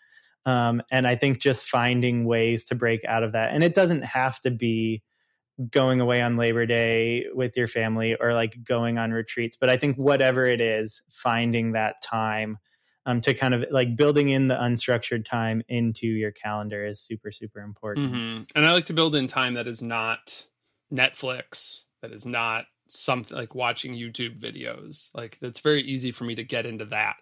Um, 0.45 0.81
and 0.91 1.07
I 1.07 1.15
think 1.15 1.39
just 1.39 1.65
finding 1.65 2.25
ways 2.25 2.65
to 2.65 2.75
break 2.75 3.05
out 3.05 3.23
of 3.23 3.31
that. 3.31 3.53
And 3.53 3.63
it 3.63 3.73
doesn't 3.73 4.03
have 4.03 4.41
to 4.41 4.51
be 4.51 5.01
going 5.69 5.99
away 5.99 6.21
on 6.21 6.37
Labor 6.37 6.65
Day 6.65 7.25
with 7.33 7.57
your 7.57 7.67
family 7.67 8.15
or 8.15 8.33
like 8.33 8.63
going 8.63 8.97
on 8.97 9.11
retreats, 9.11 9.57
but 9.59 9.69
I 9.69 9.77
think 9.77 9.97
whatever 9.97 10.45
it 10.45 10.61
is, 10.61 11.01
finding 11.09 11.73
that 11.73 12.01
time 12.01 12.57
um, 13.05 13.21
to 13.21 13.33
kind 13.33 13.53
of 13.53 13.65
like 13.71 13.95
building 13.95 14.29
in 14.29 14.47
the 14.47 14.55
unstructured 14.55 15.25
time 15.25 15.63
into 15.67 16.07
your 16.07 16.31
calendar 16.31 16.85
is 16.85 17.01
super, 17.01 17.31
super 17.31 17.59
important. 17.59 18.11
Mm-hmm. 18.13 18.43
And 18.55 18.65
I 18.65 18.71
like 18.71 18.85
to 18.85 18.93
build 18.93 19.15
in 19.15 19.27
time 19.27 19.55
that 19.55 19.67
is 19.67 19.81
not 19.81 20.45
Netflix, 20.93 21.79
that 22.01 22.11
is 22.11 22.25
not 22.25 22.65
something 22.87 23.37
like 23.37 23.55
watching 23.55 23.93
YouTube 23.93 24.39
videos. 24.39 25.09
Like 25.13 25.37
that's 25.39 25.59
very 25.59 25.81
easy 25.81 26.11
for 26.11 26.23
me 26.23 26.35
to 26.35 26.43
get 26.43 26.65
into 26.65 26.85
that. 26.85 27.15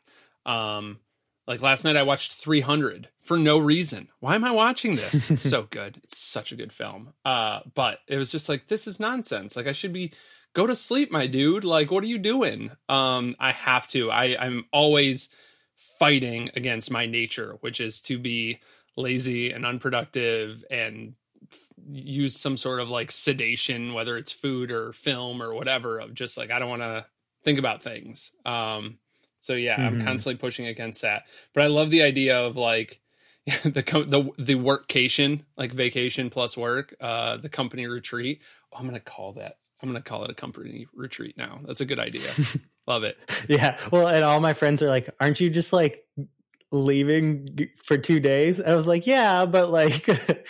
Um, 0.45 0.99
like 1.47 1.61
last 1.61 1.83
night 1.83 1.95
I 1.95 2.03
watched 2.03 2.33
300 2.33 3.09
for 3.23 3.37
no 3.37 3.57
reason. 3.57 4.09
Why 4.19 4.35
am 4.35 4.43
I 4.43 4.51
watching 4.51 4.95
this? 4.95 5.29
It's 5.31 5.41
so 5.41 5.63
good. 5.69 5.99
It's 6.03 6.17
such 6.17 6.51
a 6.51 6.55
good 6.55 6.73
film. 6.73 7.13
Uh, 7.23 7.61
but 7.73 7.99
it 8.07 8.17
was 8.17 8.31
just 8.31 8.49
like 8.49 8.67
this 8.67 8.87
is 8.87 8.99
nonsense. 8.99 9.55
Like 9.55 9.67
I 9.67 9.71
should 9.71 9.93
be 9.93 10.13
go 10.53 10.67
to 10.67 10.75
sleep, 10.75 11.11
my 11.11 11.27
dude. 11.27 11.63
Like 11.63 11.89
what 11.91 12.03
are 12.03 12.07
you 12.07 12.17
doing? 12.17 12.71
Um, 12.89 13.35
I 13.39 13.51
have 13.51 13.87
to. 13.89 14.11
I 14.11 14.37
I'm 14.39 14.65
always 14.71 15.29
fighting 15.99 16.49
against 16.55 16.91
my 16.91 17.05
nature, 17.05 17.57
which 17.61 17.79
is 17.79 18.01
to 18.01 18.19
be 18.19 18.59
lazy 18.95 19.51
and 19.51 19.65
unproductive 19.65 20.63
and 20.69 21.13
use 21.89 22.35
some 22.35 22.57
sort 22.57 22.79
of 22.79 22.89
like 22.89 23.11
sedation, 23.11 23.93
whether 23.93 24.17
it's 24.17 24.31
food 24.31 24.71
or 24.71 24.91
film 24.93 25.41
or 25.41 25.53
whatever, 25.53 25.99
of 25.99 26.13
just 26.13 26.37
like 26.37 26.51
I 26.51 26.59
don't 26.59 26.69
want 26.69 26.81
to 26.81 27.05
think 27.43 27.59
about 27.59 27.83
things. 27.83 28.31
Um, 28.45 28.97
so 29.47 29.53
yeah, 29.53 29.77
mm-hmm. 29.77 29.99
I'm 29.99 30.01
constantly 30.01 30.37
pushing 30.37 30.67
against 30.67 31.03
that. 31.03 31.23
But 31.53 31.63
I 31.63 31.67
love 31.67 31.89
the 31.89 32.03
idea 32.03 32.37
of 32.37 32.57
like 32.57 32.99
the 33.63 33.71
the 33.71 34.29
the 34.37 34.55
workcation, 34.55 35.45
like 35.55 35.71
vacation 35.71 36.29
plus 36.29 36.57
work, 36.57 36.93
uh, 36.99 37.37
the 37.37 37.47
company 37.47 37.87
retreat. 37.87 38.41
Oh, 38.73 38.77
I'm 38.77 38.85
gonna 38.85 38.99
call 38.99 39.31
that. 39.33 39.55
I'm 39.81 39.87
gonna 39.87 40.01
call 40.01 40.25
it 40.25 40.31
a 40.31 40.33
company 40.33 40.87
retreat 40.93 41.37
now. 41.37 41.61
That's 41.65 41.79
a 41.79 41.85
good 41.85 41.97
idea. 41.97 42.29
love 42.87 43.05
it. 43.05 43.17
Yeah. 43.47 43.77
Well, 43.89 44.09
and 44.09 44.25
all 44.25 44.41
my 44.41 44.51
friends 44.51 44.83
are 44.83 44.89
like, 44.89 45.09
"Aren't 45.21 45.39
you 45.39 45.49
just 45.49 45.71
like 45.71 46.03
leaving 46.73 47.69
for 47.85 47.97
two 47.97 48.19
days. 48.19 48.59
I 48.59 48.75
was 48.75 48.85
like, 48.85 49.07
yeah, 49.07 49.45
but 49.45 49.71
like 49.71 50.09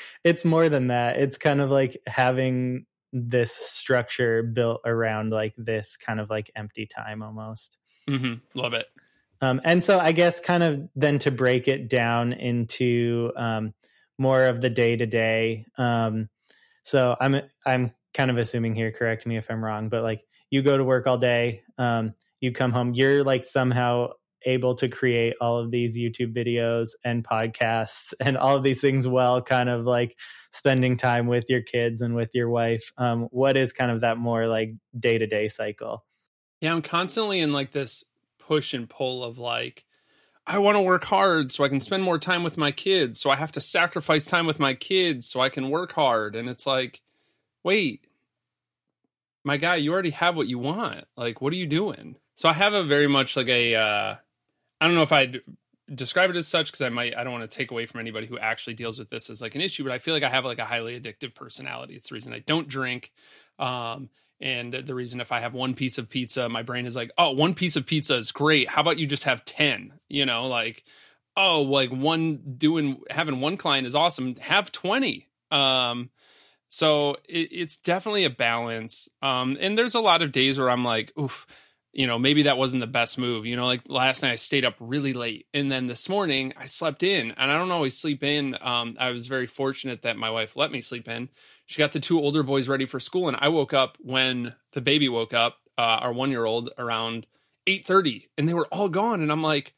it's 0.24 0.44
more 0.44 0.70
than 0.70 0.88
that. 0.88 1.18
It's 1.18 1.38
kind 1.38 1.62
of 1.62 1.70
like 1.70 2.02
having 2.08 2.88
this 3.14 3.52
structure 3.52 4.42
built 4.42 4.82
around 4.86 5.30
like 5.30 5.54
this 5.56 5.98
kind 5.98 6.20
of 6.20 6.32
like 6.32 6.50
empty 6.56 6.88
time 6.88 7.22
almost. 7.22 7.78
Mm-hmm. 8.08 8.34
Love 8.54 8.74
it. 8.74 8.88
Um, 9.42 9.62
and 9.64 9.84
so 9.84 10.00
I 10.00 10.14
guess 10.14 10.40
kind 10.40 10.64
of 10.64 10.90
then 10.96 11.20
to 11.20 11.32
break 11.32 11.68
it 11.68 11.90
down 11.90 12.34
into 12.34 13.32
um, 13.36 13.74
more 14.18 14.48
of 14.48 14.62
the 14.62 14.70
day 14.70 14.96
to 14.96 15.06
day. 15.06 15.66
So 16.84 17.18
I'm 17.20 17.42
I'm 17.66 17.92
kind 18.14 18.32
of 18.32 18.38
assuming 18.38 18.74
here. 18.74 18.92
Correct 18.92 19.28
me 19.28 19.38
if 19.38 19.52
I'm 19.52 19.64
wrong, 19.64 19.90
but 19.90 20.04
like 20.04 20.22
you 20.50 20.62
go 20.62 20.78
to 20.78 20.84
work 20.84 21.06
all 21.06 21.18
day. 21.18 21.62
Um, 21.78 22.14
you 22.40 22.52
come 22.52 22.72
home. 22.72 22.94
You're 22.94 23.24
like 23.24 23.44
somehow 23.44 24.12
able 24.46 24.76
to 24.76 24.88
create 24.88 25.36
all 25.42 25.60
of 25.60 25.72
these 25.72 25.98
YouTube 25.98 26.34
videos 26.34 26.92
and 27.04 27.28
podcasts 27.28 28.14
and 28.22 28.38
all 28.38 28.56
of 28.56 28.64
these 28.64 28.80
things 28.80 29.08
while 29.08 29.42
kind 29.42 29.68
of 29.68 29.86
like 29.86 30.18
spending 30.54 30.96
time 30.96 31.28
with 31.28 31.46
your 31.50 31.62
kids 31.62 32.02
and 32.02 32.16
with 32.16 32.30
your 32.34 32.50
wife. 32.50 32.92
Um, 32.98 33.28
what 33.32 33.58
is 33.58 33.74
kind 33.74 33.92
of 33.92 34.02
that 34.02 34.18
more 34.18 34.48
like 34.48 34.74
day 34.98 35.18
to 35.18 35.28
day 35.28 35.50
cycle? 35.50 36.06
Yeah, 36.62 36.74
I'm 36.74 36.82
constantly 36.82 37.40
in 37.40 37.54
like 37.54 37.72
this 37.72 38.04
push 38.40 38.74
and 38.74 38.90
pull 38.90 39.24
of 39.24 39.38
like, 39.38 39.86
I 40.46 40.60
want 40.60 40.76
to 40.76 40.82
work 40.82 41.04
hard 41.04 41.52
so 41.52 41.64
I 41.64 41.70
can 41.70 41.82
spend 41.82 42.04
more 42.04 42.18
time 42.18 42.44
with 42.44 42.58
my 42.58 42.72
kids. 42.72 43.20
So 43.20 43.30
I 43.30 43.36
have 43.36 43.52
to 43.54 43.62
sacrifice 43.62 44.26
time 44.26 44.48
with 44.48 44.60
my 44.60 44.74
kids 44.74 45.30
so 45.30 45.42
I 45.42 45.50
can 45.50 45.70
work 45.70 45.92
hard. 45.92 46.36
And 46.36 46.48
it's 46.48 46.66
like, 46.66 47.02
wait, 47.64 48.08
my 49.44 49.58
guy, 49.58 49.76
you 49.76 49.92
already 49.92 50.12
have 50.12 50.36
what 50.36 50.48
you 50.48 50.58
want. 50.58 51.06
Like, 51.16 51.42
what 51.42 51.52
are 51.54 51.58
you 51.58 51.68
doing? 51.68 52.16
So 52.36 52.48
I 52.48 52.54
have 52.54 52.74
a 52.74 52.84
very 52.84 53.08
much 53.08 53.36
like 53.36 53.48
a 53.50 53.76
uh, 53.76 54.16
I 54.80 54.86
don't 54.86 54.96
know 54.96 55.02
if 55.02 55.12
I'd 55.12 55.42
describe 55.94 56.30
it 56.30 56.36
as 56.36 56.48
such 56.48 56.68
because 56.68 56.82
I 56.82 56.90
might 56.90 57.18
I 57.18 57.24
don't 57.24 57.34
want 57.34 57.50
to 57.50 57.58
take 57.58 57.72
away 57.72 57.86
from 57.86 58.00
anybody 58.00 58.28
who 58.28 58.38
actually 58.38 58.76
deals 58.76 59.00
with 59.00 59.10
this 59.10 59.30
as 59.30 59.42
like 59.42 59.56
an 59.56 59.62
issue, 59.62 59.84
but 59.84 59.92
I 59.92 60.00
feel 60.00 60.14
like 60.14 60.24
I 60.24 60.30
have 60.30 60.46
like 60.46 60.60
a 60.60 60.66
highly 60.66 61.00
addictive 61.00 61.34
personality. 61.34 61.96
It's 61.96 62.10
the 62.10 62.16
reason 62.16 62.34
I 62.34 62.40
don't 62.40 62.68
drink. 62.68 63.12
Um, 63.60 64.10
and 64.40 64.74
the 64.74 64.96
reason 64.96 65.20
if 65.20 65.32
I 65.32 65.40
have 65.40 65.54
one 65.54 65.74
piece 65.74 65.98
of 65.98 66.10
pizza, 66.10 66.48
my 66.48 66.62
brain 66.62 66.86
is 66.86 66.96
like, 66.96 67.12
oh, 67.18 67.32
one 67.32 67.56
piece 67.56 67.76
of 67.76 67.86
pizza 67.86 68.16
is 68.16 68.32
great. 68.32 68.70
How 68.70 68.82
about 68.82 69.00
you 69.00 69.08
just 69.08 69.24
have 69.24 69.46
10? 69.46 69.94
You 70.10 70.26
know, 70.26 70.48
like, 70.48 70.84
oh, 71.36 71.62
like 71.62 71.90
one 71.90 72.56
doing 72.58 73.02
having 73.10 73.42
one 73.42 73.58
client 73.58 73.88
is 73.88 73.96
awesome. 73.96 74.36
Have 74.36 74.72
20. 74.72 75.28
Um, 75.50 76.12
so 76.70 77.16
it, 77.28 77.50
it's 77.52 77.78
definitely 77.78 78.26
a 78.26 78.30
balance. 78.30 79.10
Um, 79.22 79.58
and 79.60 79.78
there's 79.78 79.96
a 79.96 80.02
lot 80.02 80.22
of 80.22 80.32
days 80.32 80.60
where 80.60 80.70
I'm 80.70 80.84
like, 80.84 81.12
oof, 81.20 81.48
you 81.94 82.06
know, 82.06 82.20
maybe 82.20 82.44
that 82.44 82.60
wasn't 82.60 82.82
the 82.82 82.88
best 82.88 83.18
move. 83.18 83.48
You 83.48 83.56
know, 83.56 83.66
like 83.66 83.82
last 83.88 84.22
night 84.22 84.34
I 84.34 84.36
stayed 84.36 84.66
up 84.66 84.76
really 84.80 85.14
late 85.14 85.48
and 85.54 85.72
then 85.72 85.88
this 85.88 86.10
morning 86.10 86.54
I 86.58 86.68
slept 86.68 87.02
in 87.02 87.32
and 87.32 87.52
I 87.52 87.58
don't 87.58 87.72
always 87.72 87.98
sleep 87.98 88.24
in. 88.24 88.56
Um, 88.62 88.98
I 89.00 89.10
was 89.10 89.26
very 89.26 89.48
fortunate 89.48 90.04
that 90.04 90.18
my 90.18 90.30
wife 90.30 90.56
let 90.56 90.72
me 90.72 90.82
sleep 90.82 91.08
in. 91.08 91.30
She 91.68 91.78
got 91.78 91.92
the 91.92 92.00
two 92.00 92.20
older 92.20 92.44
boys 92.44 92.68
ready 92.68 92.86
for 92.86 93.00
school 93.00 93.28
and 93.28 93.38
I 93.40 93.50
woke 93.50 93.74
up 93.74 93.98
when 94.00 94.56
the 94.74 94.82
baby 94.82 95.08
woke 95.08 95.34
up, 95.34 95.58
uh, 95.78 95.82
our 96.02 96.12
one 96.12 96.32
year 96.32 96.46
old 96.46 96.72
around 96.78 97.28
8.30 97.68 98.30
and 98.38 98.50
they 98.50 98.54
were 98.54 98.68
all 98.68 98.90
gone. 98.90 99.22
And 99.22 99.32
I'm 99.32 99.44
like, 99.44 99.76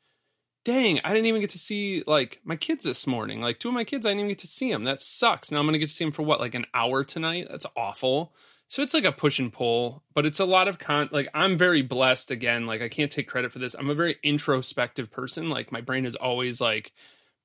dang, 0.64 1.02
I 1.04 1.10
didn't 1.10 1.26
even 1.26 1.42
get 1.42 1.50
to 1.52 1.60
see 1.60 2.04
like 2.08 2.40
my 2.44 2.56
kids 2.56 2.86
this 2.86 3.06
morning. 3.06 3.42
Like 3.42 3.60
two 3.60 3.68
of 3.68 3.74
my 3.74 3.84
kids, 3.84 4.06
I 4.06 4.10
didn't 4.10 4.22
even 4.22 4.30
get 4.30 4.40
to 4.40 4.48
see 4.48 4.72
them. 4.72 4.86
That 4.86 5.02
sucks. 5.02 5.52
Now 5.52 5.60
I'm 5.60 5.68
to 5.68 5.78
get 5.78 5.90
to 5.90 5.94
see 5.94 6.06
them 6.06 6.14
for 6.14 6.24
what, 6.24 6.40
like 6.40 6.56
an 6.56 6.68
hour 6.74 7.04
tonight? 7.04 7.48
That's 7.50 7.66
awful 7.76 8.34
so 8.70 8.84
it's 8.84 8.94
like 8.94 9.04
a 9.04 9.12
push 9.12 9.40
and 9.40 9.52
pull 9.52 10.04
but 10.14 10.26
it's 10.26 10.40
a 10.40 10.46
lot 10.46 10.70
of 10.70 10.80
con 10.80 11.10
like 11.12 11.28
i'm 11.34 11.58
very 11.58 11.82
blessed 11.82 12.32
again 12.32 12.66
like 12.66 12.82
i 12.82 12.88
can't 12.88 13.12
take 13.12 13.28
credit 13.28 13.52
for 13.52 13.60
this 13.60 13.76
i'm 13.78 13.90
a 13.90 13.96
very 13.96 14.16
introspective 14.24 15.12
person 15.12 15.50
like 15.50 15.72
my 15.72 15.82
brain 15.82 16.06
is 16.06 16.16
always 16.16 16.62
like 16.62 16.94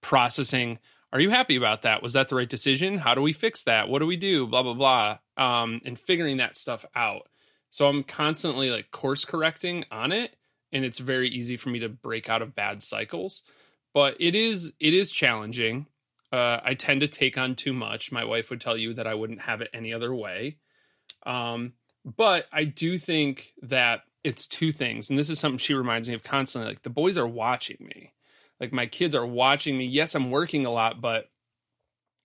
processing 0.00 0.78
are 1.14 1.20
you 1.20 1.30
happy 1.30 1.56
about 1.56 1.82
that? 1.82 2.02
Was 2.02 2.12
that 2.14 2.28
the 2.28 2.34
right 2.34 2.48
decision? 2.48 2.98
How 2.98 3.14
do 3.14 3.22
we 3.22 3.32
fix 3.32 3.62
that? 3.62 3.88
What 3.88 4.00
do 4.00 4.06
we 4.06 4.16
do? 4.16 4.46
Blah 4.46 4.64
blah 4.64 4.74
blah. 4.74 5.18
Um 5.36 5.80
and 5.84 5.98
figuring 5.98 6.36
that 6.38 6.56
stuff 6.56 6.84
out. 6.94 7.28
So 7.70 7.88
i'm 7.88 8.02
constantly 8.02 8.70
like 8.70 8.90
course 8.90 9.24
correcting 9.24 9.84
on 9.90 10.12
it 10.12 10.36
and 10.72 10.84
it's 10.84 10.98
very 10.98 11.28
easy 11.28 11.56
for 11.56 11.70
me 11.70 11.78
to 11.78 11.88
break 11.88 12.28
out 12.28 12.42
of 12.42 12.54
bad 12.54 12.82
cycles. 12.82 13.42
But 13.94 14.16
it 14.20 14.34
is 14.34 14.72
it 14.80 14.92
is 14.92 15.10
challenging. 15.10 15.86
Uh, 16.32 16.58
i 16.64 16.74
tend 16.74 17.00
to 17.00 17.08
take 17.08 17.38
on 17.38 17.54
too 17.54 17.72
much. 17.72 18.10
My 18.10 18.24
wife 18.24 18.50
would 18.50 18.60
tell 18.60 18.76
you 18.76 18.92
that 18.94 19.06
i 19.06 19.14
wouldn't 19.14 19.42
have 19.42 19.60
it 19.60 19.70
any 19.72 19.94
other 19.94 20.12
way. 20.12 20.58
Um, 21.24 21.74
but 22.04 22.46
I 22.52 22.64
do 22.64 22.98
think 22.98 23.52
that 23.62 24.02
it's 24.22 24.46
two 24.46 24.72
things, 24.72 25.10
and 25.10 25.18
this 25.18 25.30
is 25.30 25.38
something 25.38 25.58
she 25.58 25.74
reminds 25.74 26.08
me 26.08 26.14
of 26.14 26.22
constantly. 26.22 26.68
Like 26.68 26.82
the 26.82 26.90
boys 26.90 27.16
are 27.16 27.26
watching 27.26 27.78
me, 27.80 28.12
like 28.60 28.72
my 28.72 28.86
kids 28.86 29.14
are 29.14 29.26
watching 29.26 29.76
me. 29.76 29.84
Yes, 29.84 30.14
I'm 30.14 30.30
working 30.30 30.66
a 30.66 30.70
lot, 30.70 31.00
but 31.00 31.26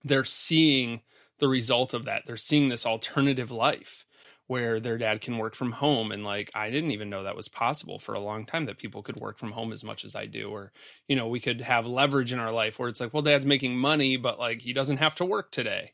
they're 0.04 0.26
seeing 0.26 1.02
the 1.40 1.48
result 1.48 1.94
of 1.94 2.06
that. 2.06 2.24
They're 2.26 2.38
seeing 2.38 2.70
this 2.70 2.86
alternative 2.86 3.52
life 3.52 4.06
where 4.48 4.80
their 4.80 4.98
dad 4.98 5.22
can 5.22 5.38
work 5.38 5.54
from 5.54 5.74
home 5.74 6.12
and 6.12 6.24
like 6.24 6.50
I 6.56 6.72
didn't 6.72 6.90
even 6.90 7.10
know 7.12 7.24
that 7.24 7.36
was 7.36 7.48
possible 7.48 8.00
for 8.00 8.16
a 8.16 8.20
long 8.20 8.48
time 8.48 8.66
that 8.66 8.80
people 8.80 9.04
could 9.04 9.20
work 9.20 9.38
from 9.38 9.52
home 9.52 9.72
as 9.72 9.84
much 9.84 10.04
as 10.04 10.16
I 10.16 10.26
do 10.26 10.50
or 10.50 10.72
you 11.08 11.16
know 11.16 11.28
we 11.28 11.40
could 11.40 11.62
have 11.62 11.86
leverage 11.86 12.34
in 12.34 12.40
our 12.40 12.52
life 12.52 12.80
where 12.80 12.90
it's 12.90 13.00
like 13.00 13.14
well 13.14 13.22
dad's 13.22 13.46
making 13.46 13.78
money 13.78 14.18
but 14.18 14.40
like 14.40 14.64
he 14.64 14.74
doesn't 14.74 14.98
have 14.98 15.14
to 15.16 15.26
work 15.26 15.52
today 15.52 15.92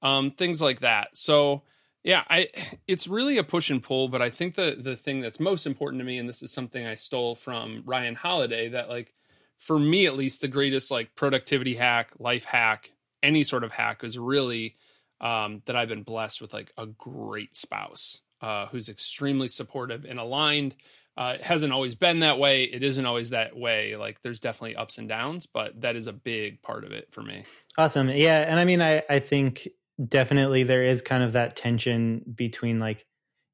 um 0.00 0.30
things 0.30 0.62
like 0.62 0.80
that 0.80 1.18
so 1.18 1.64
yeah, 2.04 2.24
I 2.28 2.48
it's 2.86 3.06
really 3.06 3.38
a 3.38 3.44
push 3.44 3.70
and 3.70 3.82
pull, 3.82 4.08
but 4.08 4.22
I 4.22 4.30
think 4.30 4.54
the 4.54 4.76
the 4.80 4.96
thing 4.96 5.20
that's 5.20 5.40
most 5.40 5.66
important 5.66 6.00
to 6.00 6.04
me, 6.04 6.18
and 6.18 6.28
this 6.28 6.42
is 6.42 6.52
something 6.52 6.86
I 6.86 6.94
stole 6.94 7.34
from 7.34 7.82
Ryan 7.86 8.14
Holiday, 8.14 8.68
that 8.70 8.88
like 8.88 9.14
for 9.58 9.78
me 9.78 10.06
at 10.06 10.16
least, 10.16 10.40
the 10.40 10.48
greatest 10.48 10.90
like 10.90 11.14
productivity 11.14 11.74
hack, 11.74 12.10
life 12.18 12.44
hack, 12.44 12.92
any 13.22 13.42
sort 13.44 13.64
of 13.64 13.72
hack 13.72 14.04
is 14.04 14.18
really 14.18 14.76
um, 15.20 15.62
that 15.66 15.76
I've 15.76 15.88
been 15.88 16.04
blessed 16.04 16.40
with 16.40 16.52
like 16.52 16.72
a 16.78 16.86
great 16.86 17.56
spouse 17.56 18.20
uh, 18.40 18.66
who's 18.66 18.88
extremely 18.88 19.48
supportive 19.48 20.04
and 20.04 20.18
aligned. 20.18 20.76
Uh, 21.16 21.32
it 21.34 21.42
hasn't 21.42 21.72
always 21.72 21.96
been 21.96 22.20
that 22.20 22.38
way. 22.38 22.62
It 22.62 22.84
isn't 22.84 23.04
always 23.04 23.30
that 23.30 23.56
way. 23.56 23.96
Like 23.96 24.22
there's 24.22 24.38
definitely 24.38 24.76
ups 24.76 24.98
and 24.98 25.08
downs, 25.08 25.46
but 25.46 25.80
that 25.80 25.96
is 25.96 26.06
a 26.06 26.12
big 26.12 26.62
part 26.62 26.84
of 26.84 26.92
it 26.92 27.08
for 27.10 27.22
me. 27.22 27.42
Awesome. 27.76 28.08
Yeah. 28.08 28.38
And 28.38 28.60
I 28.60 28.64
mean, 28.64 28.80
I, 28.80 29.02
I 29.10 29.18
think 29.18 29.66
definitely 30.06 30.62
there 30.62 30.84
is 30.84 31.02
kind 31.02 31.24
of 31.24 31.32
that 31.32 31.56
tension 31.56 32.22
between 32.36 32.78
like 32.78 33.04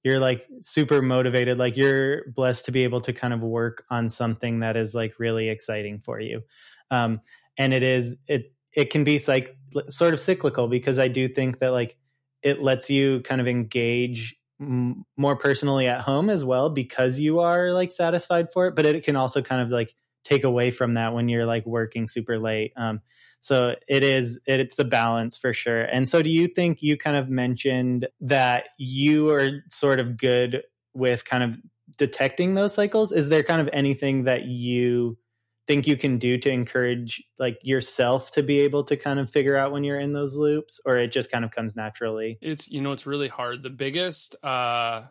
you're 0.04 0.20
like 0.20 0.46
super 0.60 1.02
motivated 1.02 1.58
like 1.58 1.76
you're 1.76 2.30
blessed 2.32 2.66
to 2.66 2.72
be 2.72 2.84
able 2.84 3.00
to 3.00 3.12
kind 3.12 3.34
of 3.34 3.40
work 3.40 3.84
on 3.90 4.08
something 4.08 4.60
that 4.60 4.76
is 4.76 4.94
like 4.94 5.18
really 5.18 5.48
exciting 5.48 5.98
for 5.98 6.20
you. 6.20 6.42
Um 6.90 7.20
and 7.58 7.72
it 7.72 7.82
is 7.82 8.16
it 8.26 8.52
it 8.72 8.90
can 8.90 9.04
be 9.04 9.20
like 9.26 9.56
sort 9.88 10.14
of 10.14 10.20
cyclical 10.20 10.68
because 10.68 10.98
i 10.98 11.08
do 11.08 11.28
think 11.28 11.58
that 11.58 11.70
like 11.70 11.96
it 12.42 12.62
lets 12.62 12.90
you 12.90 13.20
kind 13.22 13.40
of 13.40 13.48
engage 13.48 14.36
m- 14.60 15.04
more 15.16 15.36
personally 15.36 15.86
at 15.86 16.00
home 16.00 16.28
as 16.28 16.44
well 16.44 16.70
because 16.70 17.18
you 17.18 17.40
are 17.40 17.72
like 17.72 17.90
satisfied 17.90 18.52
for 18.52 18.66
it 18.66 18.74
but 18.76 18.84
it 18.84 19.04
can 19.04 19.16
also 19.16 19.42
kind 19.42 19.62
of 19.62 19.70
like 19.70 19.94
take 20.24 20.44
away 20.44 20.70
from 20.70 20.94
that 20.94 21.14
when 21.14 21.28
you're 21.28 21.46
like 21.46 21.64
working 21.66 22.08
super 22.08 22.38
late. 22.38 22.72
Um 22.76 23.00
so 23.44 23.74
it 23.86 24.02
is 24.02 24.40
it's 24.46 24.78
a 24.78 24.84
balance 24.84 25.36
for 25.36 25.52
sure. 25.52 25.82
And 25.82 26.08
so 26.08 26.22
do 26.22 26.30
you 26.30 26.48
think 26.48 26.82
you 26.82 26.96
kind 26.96 27.14
of 27.14 27.28
mentioned 27.28 28.08
that 28.22 28.68
you 28.78 29.28
are 29.28 29.62
sort 29.68 30.00
of 30.00 30.16
good 30.16 30.62
with 30.94 31.26
kind 31.26 31.42
of 31.42 31.58
detecting 31.98 32.54
those 32.54 32.72
cycles? 32.72 33.12
Is 33.12 33.28
there 33.28 33.42
kind 33.42 33.60
of 33.60 33.68
anything 33.70 34.24
that 34.24 34.46
you 34.46 35.18
think 35.66 35.86
you 35.86 35.94
can 35.94 36.16
do 36.16 36.38
to 36.38 36.48
encourage 36.48 37.22
like 37.38 37.58
yourself 37.62 38.30
to 38.30 38.42
be 38.42 38.60
able 38.60 38.82
to 38.84 38.96
kind 38.96 39.20
of 39.20 39.28
figure 39.28 39.58
out 39.58 39.72
when 39.72 39.84
you're 39.84 40.00
in 40.00 40.14
those 40.14 40.36
loops 40.36 40.80
or 40.86 40.96
it 40.96 41.12
just 41.12 41.30
kind 41.30 41.44
of 41.44 41.50
comes 41.50 41.76
naturally? 41.76 42.38
It's 42.40 42.66
you 42.70 42.80
know 42.80 42.92
it's 42.92 43.04
really 43.04 43.28
hard. 43.28 43.62
The 43.62 43.68
biggest 43.68 44.42
uh 44.42 45.02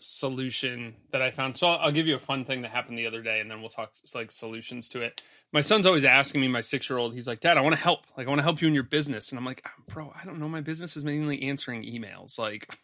solution 0.00 0.94
that 1.12 1.22
I 1.22 1.30
found. 1.30 1.56
So 1.56 1.66
I'll, 1.68 1.78
I'll, 1.78 1.92
give 1.92 2.06
you 2.06 2.16
a 2.16 2.20
fun 2.20 2.44
thing 2.44 2.62
that 2.62 2.70
happened 2.70 2.98
the 2.98 3.06
other 3.06 3.22
day, 3.22 3.40
and 3.40 3.50
then 3.50 3.60
we'll 3.60 3.70
talk 3.70 3.92
like 4.14 4.30
solutions 4.30 4.88
to 4.90 5.02
it. 5.02 5.22
My 5.52 5.60
son's 5.60 5.86
always 5.86 6.04
asking 6.04 6.40
me, 6.40 6.48
my 6.48 6.60
six 6.60 6.88
year 6.88 6.98
old, 6.98 7.14
he's 7.14 7.28
like, 7.28 7.40
"Dad, 7.40 7.58
I 7.58 7.60
want 7.60 7.74
to 7.74 7.80
help. 7.80 8.00
Like, 8.16 8.26
I 8.26 8.30
want 8.30 8.38
to 8.38 8.44
help 8.44 8.60
you 8.60 8.68
in 8.68 8.74
your 8.74 8.82
business." 8.82 9.30
And 9.30 9.38
I'm 9.38 9.44
like, 9.44 9.62
ah, 9.66 9.72
"Bro, 9.88 10.12
I 10.20 10.24
don't 10.24 10.38
know. 10.38 10.48
My 10.48 10.60
business 10.60 10.96
is 10.96 11.04
mainly 11.04 11.42
answering 11.42 11.82
emails. 11.82 12.38
Like." 12.38 12.78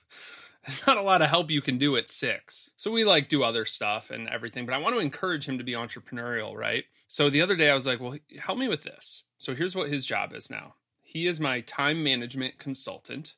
not 0.86 0.96
a 0.96 1.02
lot 1.02 1.22
of 1.22 1.28
help 1.28 1.48
you 1.50 1.60
can 1.60 1.78
do 1.78 1.96
at 1.96 2.08
six. 2.08 2.70
So 2.76 2.90
we 2.90 3.04
like 3.04 3.28
do 3.28 3.44
other 3.44 3.64
stuff 3.64 4.10
and 4.10 4.28
everything, 4.28 4.66
but 4.66 4.74
I 4.74 4.78
want 4.78 4.96
to 4.96 5.00
encourage 5.00 5.48
him 5.48 5.58
to 5.58 5.64
be 5.64 5.72
entrepreneurial, 5.72 6.56
right? 6.56 6.84
So 7.08 7.30
the 7.30 7.40
other 7.40 7.56
day 7.56 7.70
I 7.70 7.74
was 7.74 7.86
like, 7.86 8.00
well, 8.00 8.18
help 8.40 8.58
me 8.58 8.66
with 8.66 8.82
this. 8.82 9.22
So 9.38 9.54
here's 9.54 9.76
what 9.76 9.90
his 9.90 10.06
job 10.06 10.32
is 10.32 10.50
now. 10.50 10.74
He 11.02 11.26
is 11.26 11.38
my 11.38 11.60
time 11.60 12.02
management 12.02 12.58
consultant. 12.58 13.34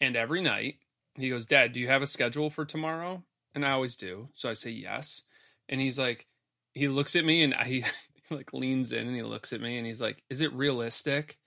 And 0.00 0.16
every 0.16 0.42
night 0.42 0.76
he 1.16 1.30
goes, 1.30 1.46
Dad, 1.46 1.72
do 1.72 1.80
you 1.80 1.88
have 1.88 2.02
a 2.02 2.06
schedule 2.06 2.50
for 2.50 2.64
tomorrow? 2.64 3.22
And 3.54 3.64
I 3.64 3.72
always 3.72 3.96
do. 3.96 4.28
So 4.34 4.48
I 4.48 4.54
say 4.54 4.70
yes. 4.70 5.22
And 5.68 5.80
he's 5.80 5.98
like, 5.98 6.26
he 6.74 6.88
looks 6.88 7.16
at 7.16 7.24
me 7.24 7.42
and 7.42 7.54
I, 7.54 7.64
he 7.64 7.84
like 8.30 8.52
leans 8.52 8.92
in 8.92 9.06
and 9.06 9.16
he 9.16 9.22
looks 9.22 9.52
at 9.52 9.60
me 9.60 9.76
and 9.76 9.86
he's 9.86 10.00
like, 10.00 10.22
Is 10.30 10.40
it 10.40 10.52
realistic? 10.52 11.38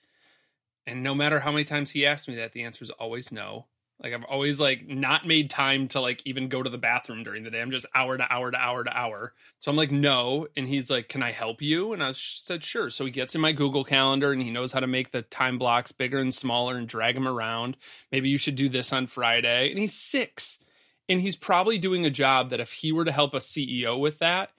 And 0.88 1.02
no 1.02 1.16
matter 1.16 1.40
how 1.40 1.52
many 1.52 1.66
times 1.66 1.92
he 1.92 2.06
asks 2.06 2.28
me 2.28 2.36
that, 2.36 2.54
the 2.54 2.64
answer 2.64 2.84
is 2.84 2.92
always 2.92 3.32
no. 3.32 3.66
Like 4.02 4.14
I've 4.14 4.26
always 4.26 4.60
like 4.60 4.88
not 4.88 5.26
made 5.26 5.50
time 5.50 5.88
to 5.90 6.02
like 6.02 6.22
even 6.26 6.50
go 6.50 6.62
to 6.62 6.70
the 6.70 6.78
bathroom 6.78 7.24
during 7.24 7.44
the 7.44 7.50
day. 7.50 7.62
I'm 7.62 7.72
just 7.72 7.86
hour 7.96 8.18
to 8.18 8.32
hour 8.32 8.52
to 8.52 8.58
hour 8.58 8.84
to 8.84 8.98
hour. 8.98 9.34
So 9.60 9.72
I'm 9.72 9.78
like, 9.78 9.92
no. 9.92 10.48
And 10.58 10.68
he's 10.68 10.92
like, 10.92 11.08
can 11.08 11.24
I 11.24 11.32
help 11.32 11.62
you? 11.62 11.94
And 11.94 12.04
I 12.04 12.12
said, 12.12 12.64
sure. 12.64 12.90
So 12.90 13.06
he 13.06 13.12
gets 13.12 13.36
in 13.36 13.42
my 13.42 13.54
Google 13.54 13.86
calendar 13.86 14.34
and 14.34 14.42
he 14.42 14.52
knows 14.52 14.74
how 14.74 14.82
to 14.82 14.88
make 14.88 15.12
the 15.12 15.22
time 15.22 15.58
blocks 15.58 15.92
bigger 15.94 16.18
and 16.18 16.34
smaller 16.34 16.78
and 16.78 16.88
drag 16.88 17.16
them 17.16 17.28
around. 17.28 17.78
Maybe 18.12 18.30
you 18.30 18.38
should 18.38 18.56
do 18.56 18.68
this 18.68 18.92
on 18.92 19.08
Friday. 19.08 19.70
And 19.70 19.80
he's 19.80 19.94
six. 19.94 20.60
And 21.08 21.22
he's 21.22 21.36
probably 21.36 21.78
doing 21.78 22.06
a 22.06 22.10
job 22.10 22.50
that 22.50 22.60
if 22.60 22.74
he 22.74 22.92
were 22.92 23.06
to 23.06 23.12
help 23.12 23.34
a 23.34 23.38
CEO 23.38 23.98
with 24.00 24.20
that, 24.20 24.50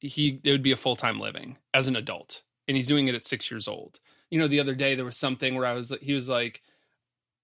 he 0.00 0.40
it 0.42 0.50
would 0.50 0.62
be 0.62 0.72
a 0.72 0.76
full-time 0.76 1.20
living 1.20 1.58
as 1.74 1.86
an 1.86 1.96
adult. 1.96 2.42
And 2.66 2.76
he's 2.76 2.88
doing 2.88 3.06
it 3.06 3.14
at 3.14 3.24
six 3.24 3.50
years 3.50 3.68
old. 3.68 4.00
You 4.30 4.38
know, 4.38 4.48
the 4.48 4.60
other 4.60 4.74
day 4.74 4.94
there 4.94 5.04
was 5.04 5.16
something 5.16 5.54
where 5.54 5.66
I 5.66 5.74
was 5.74 5.94
he 6.00 6.12
was 6.12 6.28
like, 6.28 6.62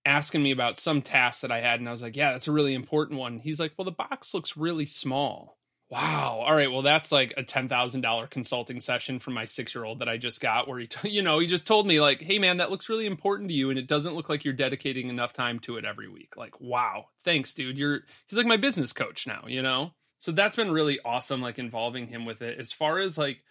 asking 0.07 0.43
me 0.43 0.53
about 0.53 0.79
some 0.79 1.03
task 1.03 1.43
that 1.43 1.53
I 1.53 1.61
had, 1.61 1.81
and 1.81 1.89
I 1.89 1.93
was 1.93 2.03
like, 2.03 2.17
"Yeah, 2.17 2.33
that's 2.33 2.49
a 2.49 2.53
really 2.53 2.75
important 2.75 3.19
one." 3.19 3.41
He's 3.41 3.61
like, 3.61 3.73
"Well, 3.77 3.85
the 3.85 3.91
box 3.93 4.33
looks 4.33 4.57
really 4.57 4.87
small." 4.87 5.59
Wow. 5.89 6.43
All 6.45 6.55
right. 6.55 6.71
Well, 6.71 6.83
that's 6.83 7.13
like 7.13 7.33
a 7.37 7.45
ten 7.45 7.69
thousand 7.69 8.01
dollar 8.01 8.27
consulting 8.27 8.81
session 8.81 9.21
from 9.21 9.35
my 9.35 9.45
six 9.45 9.75
year 9.75 9.85
old 9.85 10.01
that 10.01 10.09
I 10.09 10.17
just 10.17 10.41
got, 10.41 10.67
where 10.67 10.81
he, 10.81 10.87
t- 10.89 11.09
you 11.11 11.23
know, 11.23 11.39
he 11.39 11.47
just 11.47 11.67
told 11.67 11.87
me 11.87 12.01
like, 12.01 12.23
"Hey, 12.23 12.39
man, 12.39 12.57
that 12.57 12.71
looks 12.71 12.89
really 12.89 13.07
important 13.07 13.51
to 13.51 13.55
you, 13.55 13.71
and 13.71 13.79
it 13.79 13.87
doesn't 13.87 14.15
look 14.15 14.29
like 14.29 14.45
you're 14.45 14.55
dedicating 14.55 15.09
enough 15.09 15.33
time 15.33 15.59
to 15.61 15.77
it 15.77 15.85
every 15.85 16.09
week." 16.09 16.37
Like, 16.37 16.61
wow, 16.61 17.07
thanks, 17.25 17.55
dude. 17.55 17.79
You're 17.79 18.01
he's 18.27 18.37
like 18.37 18.47
my 18.47 18.57
business 18.57 18.93
coach 18.93 19.27
now, 19.27 19.45
you 19.47 19.63
know. 19.63 19.93
So 20.19 20.33
that's 20.33 20.57
been 20.57 20.73
really 20.73 20.99
awesome, 21.05 21.43
like 21.43 21.59
involving 21.59 22.09
him 22.09 22.25
with 22.25 22.43
it. 22.43 22.59
As 22.59 22.73
far 22.73 22.99
as 22.99 23.19
like 23.19 23.43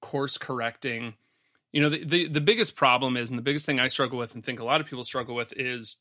course 0.00 0.38
correcting, 0.38 1.14
you 1.72 1.80
know, 1.80 1.88
the, 1.88 2.04
the 2.04 2.28
the 2.28 2.40
biggest 2.40 2.76
problem 2.76 3.16
is, 3.16 3.30
and 3.30 3.38
the 3.38 3.42
biggest 3.42 3.66
thing 3.66 3.78
I 3.80 3.88
struggle 3.88 4.18
with, 4.18 4.34
and 4.34 4.44
think 4.44 4.60
a 4.60 4.64
lot 4.64 4.80
of 4.80 4.86
people 4.86 5.04
struggle 5.04 5.34
with, 5.34 5.52
is 5.56 5.98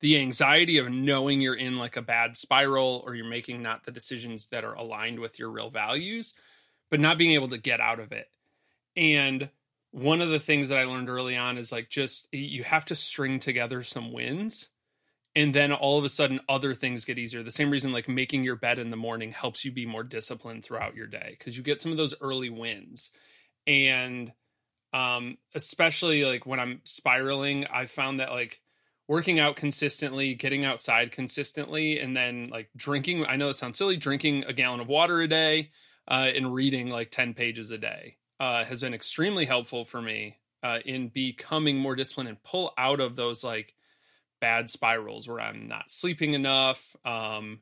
the 0.00 0.18
anxiety 0.18 0.78
of 0.78 0.90
knowing 0.90 1.40
you're 1.40 1.54
in 1.54 1.76
like 1.76 1.96
a 1.96 2.02
bad 2.02 2.36
spiral 2.36 3.02
or 3.04 3.14
you're 3.14 3.28
making 3.28 3.62
not 3.62 3.84
the 3.84 3.90
decisions 3.90 4.46
that 4.48 4.64
are 4.64 4.74
aligned 4.74 5.18
with 5.18 5.38
your 5.38 5.50
real 5.50 5.70
values, 5.70 6.34
but 6.90 7.00
not 7.00 7.18
being 7.18 7.32
able 7.32 7.48
to 7.48 7.58
get 7.58 7.80
out 7.80 7.98
of 7.98 8.12
it. 8.12 8.26
And 8.96 9.50
one 9.90 10.20
of 10.20 10.28
the 10.28 10.38
things 10.38 10.68
that 10.68 10.78
I 10.78 10.84
learned 10.84 11.08
early 11.08 11.36
on 11.36 11.58
is 11.58 11.72
like 11.72 11.88
just 11.88 12.28
you 12.32 12.62
have 12.64 12.84
to 12.86 12.94
string 12.94 13.40
together 13.40 13.82
some 13.82 14.12
wins 14.12 14.68
and 15.34 15.54
then 15.54 15.72
all 15.72 15.98
of 15.98 16.04
a 16.04 16.08
sudden 16.08 16.40
other 16.48 16.74
things 16.74 17.04
get 17.04 17.18
easier. 17.18 17.42
The 17.42 17.50
same 17.50 17.70
reason 17.70 17.92
like 17.92 18.08
making 18.08 18.44
your 18.44 18.56
bed 18.56 18.78
in 18.78 18.90
the 18.90 18.96
morning 18.96 19.32
helps 19.32 19.64
you 19.64 19.72
be 19.72 19.86
more 19.86 20.02
disciplined 20.02 20.64
throughout 20.64 20.94
your 20.94 21.06
day 21.06 21.36
because 21.38 21.56
you 21.56 21.62
get 21.62 21.80
some 21.80 21.92
of 21.92 21.98
those 21.98 22.14
early 22.20 22.50
wins. 22.50 23.10
And 23.66 24.32
um 24.92 25.38
especially 25.54 26.24
like 26.24 26.46
when 26.46 26.60
I'm 26.60 26.80
spiraling, 26.84 27.66
I 27.66 27.86
found 27.86 28.20
that 28.20 28.30
like 28.30 28.60
working 29.08 29.40
out 29.40 29.56
consistently, 29.56 30.34
getting 30.34 30.64
outside 30.64 31.10
consistently, 31.10 31.98
and 31.98 32.16
then 32.16 32.48
like 32.52 32.68
drinking. 32.76 33.24
I 33.26 33.36
know 33.36 33.48
it 33.48 33.54
sounds 33.54 33.78
silly, 33.78 33.96
drinking 33.96 34.44
a 34.44 34.52
gallon 34.52 34.80
of 34.80 34.86
water 34.86 35.20
a 35.22 35.28
day 35.28 35.70
uh, 36.06 36.30
and 36.34 36.54
reading 36.54 36.90
like 36.90 37.10
10 37.10 37.34
pages 37.34 37.70
a 37.70 37.78
day 37.78 38.16
uh, 38.38 38.64
has 38.64 38.82
been 38.82 38.94
extremely 38.94 39.46
helpful 39.46 39.84
for 39.84 40.00
me 40.00 40.38
uh, 40.62 40.78
in 40.84 41.08
becoming 41.08 41.78
more 41.78 41.96
disciplined 41.96 42.28
and 42.28 42.42
pull 42.42 42.72
out 42.76 43.00
of 43.00 43.16
those 43.16 43.42
like 43.42 43.74
bad 44.40 44.70
spirals 44.70 45.26
where 45.26 45.40
I'm 45.40 45.66
not 45.68 45.90
sleeping 45.90 46.34
enough. 46.34 46.94
Um, 47.04 47.60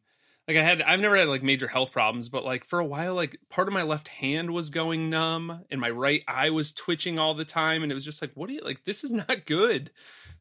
like 0.49 0.57
I 0.57 0.63
had, 0.63 0.83
I've 0.83 1.01
never 1.01 1.17
had 1.17 1.29
like 1.29 1.43
major 1.43 1.67
health 1.67 1.93
problems, 1.93 2.29
but 2.29 2.45
like 2.45 2.65
for 2.65 2.79
a 2.79 2.85
while, 2.85 3.15
like 3.15 3.37
part 3.51 3.67
of 3.67 3.75
my 3.75 3.83
left 3.83 4.09
hand 4.09 4.53
was 4.53 4.71
going 4.71 5.11
numb 5.11 5.65
and 5.71 5.81
my 5.81 5.91
right 5.91 6.23
eye 6.29 6.51
was 6.51 6.73
twitching 6.73 7.19
all 7.19 7.35
the 7.35 7.45
time. 7.45 7.83
And 7.83 7.91
it 7.91 7.97
was 7.97 8.05
just 8.05 8.23
like, 8.23 8.33
what 8.35 8.49
do 8.49 8.55
you 8.55 8.61
like? 8.61 8.85
This 8.85 9.03
is 9.03 9.13
not 9.13 9.47
good 9.47 9.91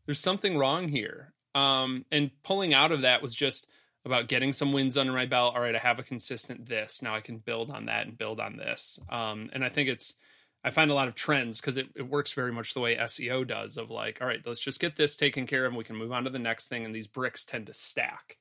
there's 0.05 0.19
something 0.19 0.57
wrong 0.57 0.89
here. 0.89 1.33
Um, 1.53 2.05
and 2.11 2.31
pulling 2.43 2.73
out 2.73 2.91
of 2.91 3.01
that 3.01 3.21
was 3.21 3.33
just 3.33 3.67
about 4.03 4.27
getting 4.27 4.53
some 4.53 4.71
wins 4.71 4.97
under 4.97 5.13
my 5.13 5.25
belt. 5.25 5.55
All 5.55 5.61
right, 5.61 5.75
I 5.75 5.79
have 5.79 5.99
a 5.99 6.03
consistent 6.03 6.67
this. 6.67 7.01
Now 7.01 7.15
I 7.15 7.21
can 7.21 7.37
build 7.37 7.71
on 7.71 7.85
that 7.85 8.05
and 8.05 8.17
build 8.17 8.39
on 8.39 8.57
this. 8.57 8.99
Um, 9.09 9.49
and 9.53 9.63
I 9.63 9.69
think 9.69 9.89
it's, 9.89 10.15
I 10.63 10.71
find 10.71 10.91
a 10.91 10.95
lot 10.95 11.07
of 11.07 11.15
trends 11.15 11.61
because 11.61 11.77
it, 11.77 11.87
it 11.95 12.07
works 12.07 12.33
very 12.33 12.51
much 12.51 12.73
the 12.73 12.79
way 12.79 12.95
SEO 12.95 13.47
does 13.47 13.77
of 13.77 13.89
like, 13.89 14.19
all 14.21 14.27
right, 14.27 14.41
let's 14.45 14.59
just 14.59 14.79
get 14.79 14.95
this 14.95 15.15
taken 15.15 15.47
care 15.47 15.65
of 15.65 15.71
and 15.71 15.77
we 15.77 15.83
can 15.83 15.95
move 15.95 16.11
on 16.11 16.23
to 16.25 16.29
the 16.29 16.39
next 16.39 16.67
thing. 16.67 16.85
And 16.85 16.93
these 16.93 17.07
bricks 17.07 17.43
tend 17.43 17.67
to 17.67 17.73
stack. 17.73 18.37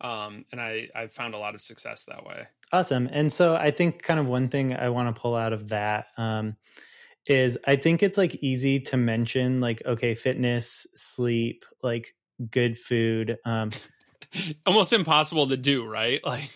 Um, 0.00 0.44
and 0.50 0.60
I, 0.60 0.88
I've 0.94 1.12
found 1.12 1.34
a 1.34 1.38
lot 1.38 1.54
of 1.54 1.62
success 1.62 2.04
that 2.04 2.24
way. 2.24 2.46
Awesome. 2.72 3.08
And 3.10 3.32
so 3.32 3.54
I 3.54 3.70
think 3.70 4.02
kind 4.02 4.18
of 4.18 4.26
one 4.26 4.48
thing 4.48 4.74
I 4.74 4.88
want 4.88 5.14
to 5.14 5.20
pull 5.20 5.36
out 5.36 5.52
of 5.52 5.68
that, 5.68 6.08
um, 6.16 6.56
is 7.26 7.58
I 7.66 7.76
think 7.76 8.02
it's 8.02 8.18
like 8.18 8.36
easy 8.36 8.80
to 8.80 8.96
mention 8.96 9.60
like 9.60 9.82
okay, 9.86 10.14
fitness, 10.14 10.86
sleep, 10.94 11.64
like 11.82 12.14
good 12.50 12.78
food. 12.78 13.38
Um 13.44 13.70
almost 14.66 14.92
impossible 14.92 15.48
to 15.48 15.56
do, 15.56 15.86
right? 15.86 16.20
Like 16.26 16.50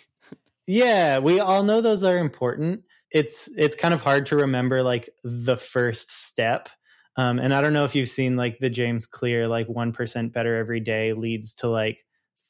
Yeah, 0.66 1.18
we 1.18 1.40
all 1.40 1.62
know 1.62 1.80
those 1.80 2.04
are 2.04 2.18
important. 2.18 2.82
It's 3.10 3.48
it's 3.56 3.76
kind 3.76 3.94
of 3.94 4.00
hard 4.00 4.26
to 4.26 4.36
remember 4.36 4.82
like 4.82 5.08
the 5.24 5.56
first 5.56 6.12
step. 6.12 6.68
Um 7.16 7.38
and 7.38 7.54
I 7.54 7.60
don't 7.62 7.72
know 7.72 7.84
if 7.84 7.94
you've 7.94 8.08
seen 8.08 8.36
like 8.36 8.58
the 8.58 8.70
James 8.70 9.06
Clear 9.06 9.48
like 9.48 9.68
1% 9.68 10.32
better 10.32 10.56
every 10.56 10.80
day 10.80 11.14
leads 11.14 11.54
to 11.56 11.68
like 11.68 11.98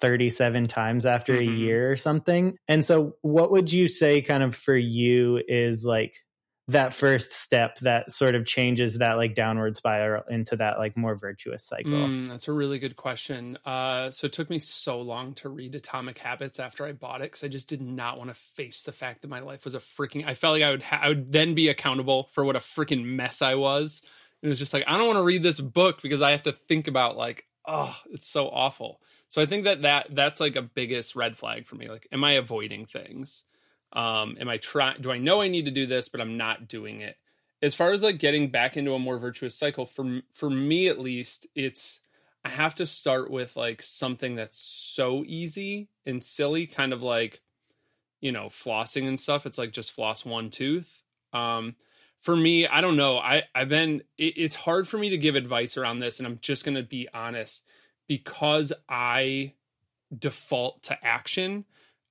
37 0.01 0.67
times 0.67 1.07
after 1.07 1.35
mm-hmm. 1.35 1.53
a 1.53 1.57
year 1.57 1.91
or 1.91 1.97
something. 1.97 2.57
And 2.69 2.85
so 2.85 3.17
what 3.23 3.51
would 3.51 3.73
you 3.73 3.89
say 3.89 4.23
kind 4.23 4.43
of 4.43 4.55
for 4.55 4.77
you 4.77 5.43
is 5.49 5.85
like 5.85 6.17
that 6.69 6.93
first 6.93 7.33
step 7.33 7.79
that 7.79 8.13
sort 8.13 8.35
of 8.35 8.45
changes 8.45 8.99
that 8.99 9.17
like 9.17 9.35
downward 9.35 9.75
spiral 9.75 10.23
into 10.29 10.55
that 10.57 10.79
like 10.79 10.97
more 10.97 11.17
virtuous 11.17 11.65
cycle? 11.65 11.93
Mm, 11.93 12.29
that's 12.29 12.47
a 12.47 12.53
really 12.53 12.79
good 12.79 12.95
question. 12.95 13.59
Uh, 13.65 14.11
so 14.11 14.27
it 14.27 14.35
took 14.35 14.51
me 14.51 14.59
so 14.59 15.01
long 15.01 15.33
to 15.35 15.49
read 15.49 15.75
Atomic 15.75 16.19
Habits 16.19 16.61
after 16.61 16.85
I 16.85 16.93
bought 16.93 17.23
it 17.23 17.25
because 17.25 17.43
I 17.43 17.49
just 17.49 17.69
did 17.69 17.81
not 17.81 18.19
want 18.19 18.29
to 18.29 18.35
face 18.35 18.83
the 18.83 18.93
fact 18.93 19.23
that 19.23 19.29
my 19.29 19.41
life 19.41 19.65
was 19.65 19.75
a 19.75 19.81
freaking. 19.81 20.27
I 20.27 20.35
felt 20.35 20.53
like 20.53 20.63
I 20.63 20.71
would 20.71 20.83
ha- 20.83 21.01
I 21.03 21.09
would 21.09 21.33
then 21.33 21.55
be 21.55 21.69
accountable 21.69 22.29
for 22.33 22.45
what 22.45 22.57
a 22.57 22.61
freaking 22.61 23.05
mess 23.05 23.41
I 23.41 23.55
was. 23.55 24.03
It 24.43 24.49
was 24.49 24.59
just 24.59 24.75
like 24.75 24.85
I 24.87 24.99
don't 24.99 25.07
want 25.07 25.19
to 25.19 25.25
read 25.25 25.43
this 25.43 25.61
book 25.61 26.03
because 26.03 26.21
I 26.21 26.33
have 26.33 26.43
to 26.43 26.53
think 26.53 26.87
about 26.87 27.17
like 27.17 27.47
oh 27.67 27.97
it's 28.11 28.29
so 28.29 28.47
awful. 28.49 29.01
So 29.29 29.41
I 29.41 29.47
think 29.47 29.65
that 29.65 29.83
that 29.83 30.15
that's 30.15 30.41
like 30.41 30.57
a 30.57 30.63
biggest 30.63 31.17
red 31.17 31.39
flag 31.39 31.67
for 31.67 31.77
me. 31.77 31.89
Like, 31.89 32.09
am 32.13 32.25
I 32.25 32.33
avoiding 32.33 32.85
things? 32.87 33.45
Um 33.93 34.37
am 34.41 34.49
i 34.49 34.57
trying 34.59 35.01
do 35.01 35.11
i 35.11 35.19
know 35.19 35.41
i 35.41 35.49
need 35.49 35.65
to 35.65 35.71
do 35.71 35.87
this 35.87 36.09
but 36.09 36.21
i'm 36.21 36.37
not 36.37 36.69
doing 36.69 37.01
it? 37.01 37.17
As 37.61 37.75
far 37.75 37.91
as 37.91 38.05
like 38.05 38.19
getting 38.19 38.51
back 38.51 38.77
into 38.77 38.95
a 38.95 38.99
more 38.99 39.19
virtuous 39.19 39.57
cycle 39.57 39.87
for 39.87 40.21
for 40.33 40.49
me 40.49 40.89
at 40.89 41.01
least 41.01 41.47
it's 41.55 42.01
i 42.45 42.49
have 42.49 42.75
to 42.77 42.87
start 42.87 43.31
with 43.31 43.57
like 43.57 43.83
something 43.83 44.37
that's 44.37 44.59
so 44.59 45.25
easy 45.27 45.89
and 46.07 46.23
silly 46.23 46.67
kind 46.67 46.93
of 46.93 47.03
like 47.03 47.41
you 48.21 48.33
know 48.33 48.47
flossing 48.47 49.07
and 49.07 49.19
stuff. 49.19 49.47
It's 49.47 49.59
like 49.59 49.73
just 49.73 49.93
floss 49.93 50.25
one 50.25 50.51
tooth. 50.51 51.03
Um 51.33 51.77
for 52.21 52.35
me 52.35 52.67
i 52.67 52.81
don't 52.81 52.97
know. 52.97 53.19
I 53.19 53.45
i've 53.55 53.69
been 53.69 54.03
it, 54.17 54.35
it's 54.37 54.55
hard 54.55 54.89
for 54.89 54.99
me 54.99 55.11
to 55.11 55.19
give 55.19 55.37
advice 55.37 55.77
around 55.77 56.01
this 56.01 56.19
and 56.19 56.27
i'm 56.27 56.39
just 56.41 56.65
going 56.65 56.77
to 56.77 56.83
be 56.83 57.09
honest. 57.13 57.65
Because 58.07 58.73
i 58.89 59.55
default 60.17 60.83
to 60.85 61.05
action 61.05 61.65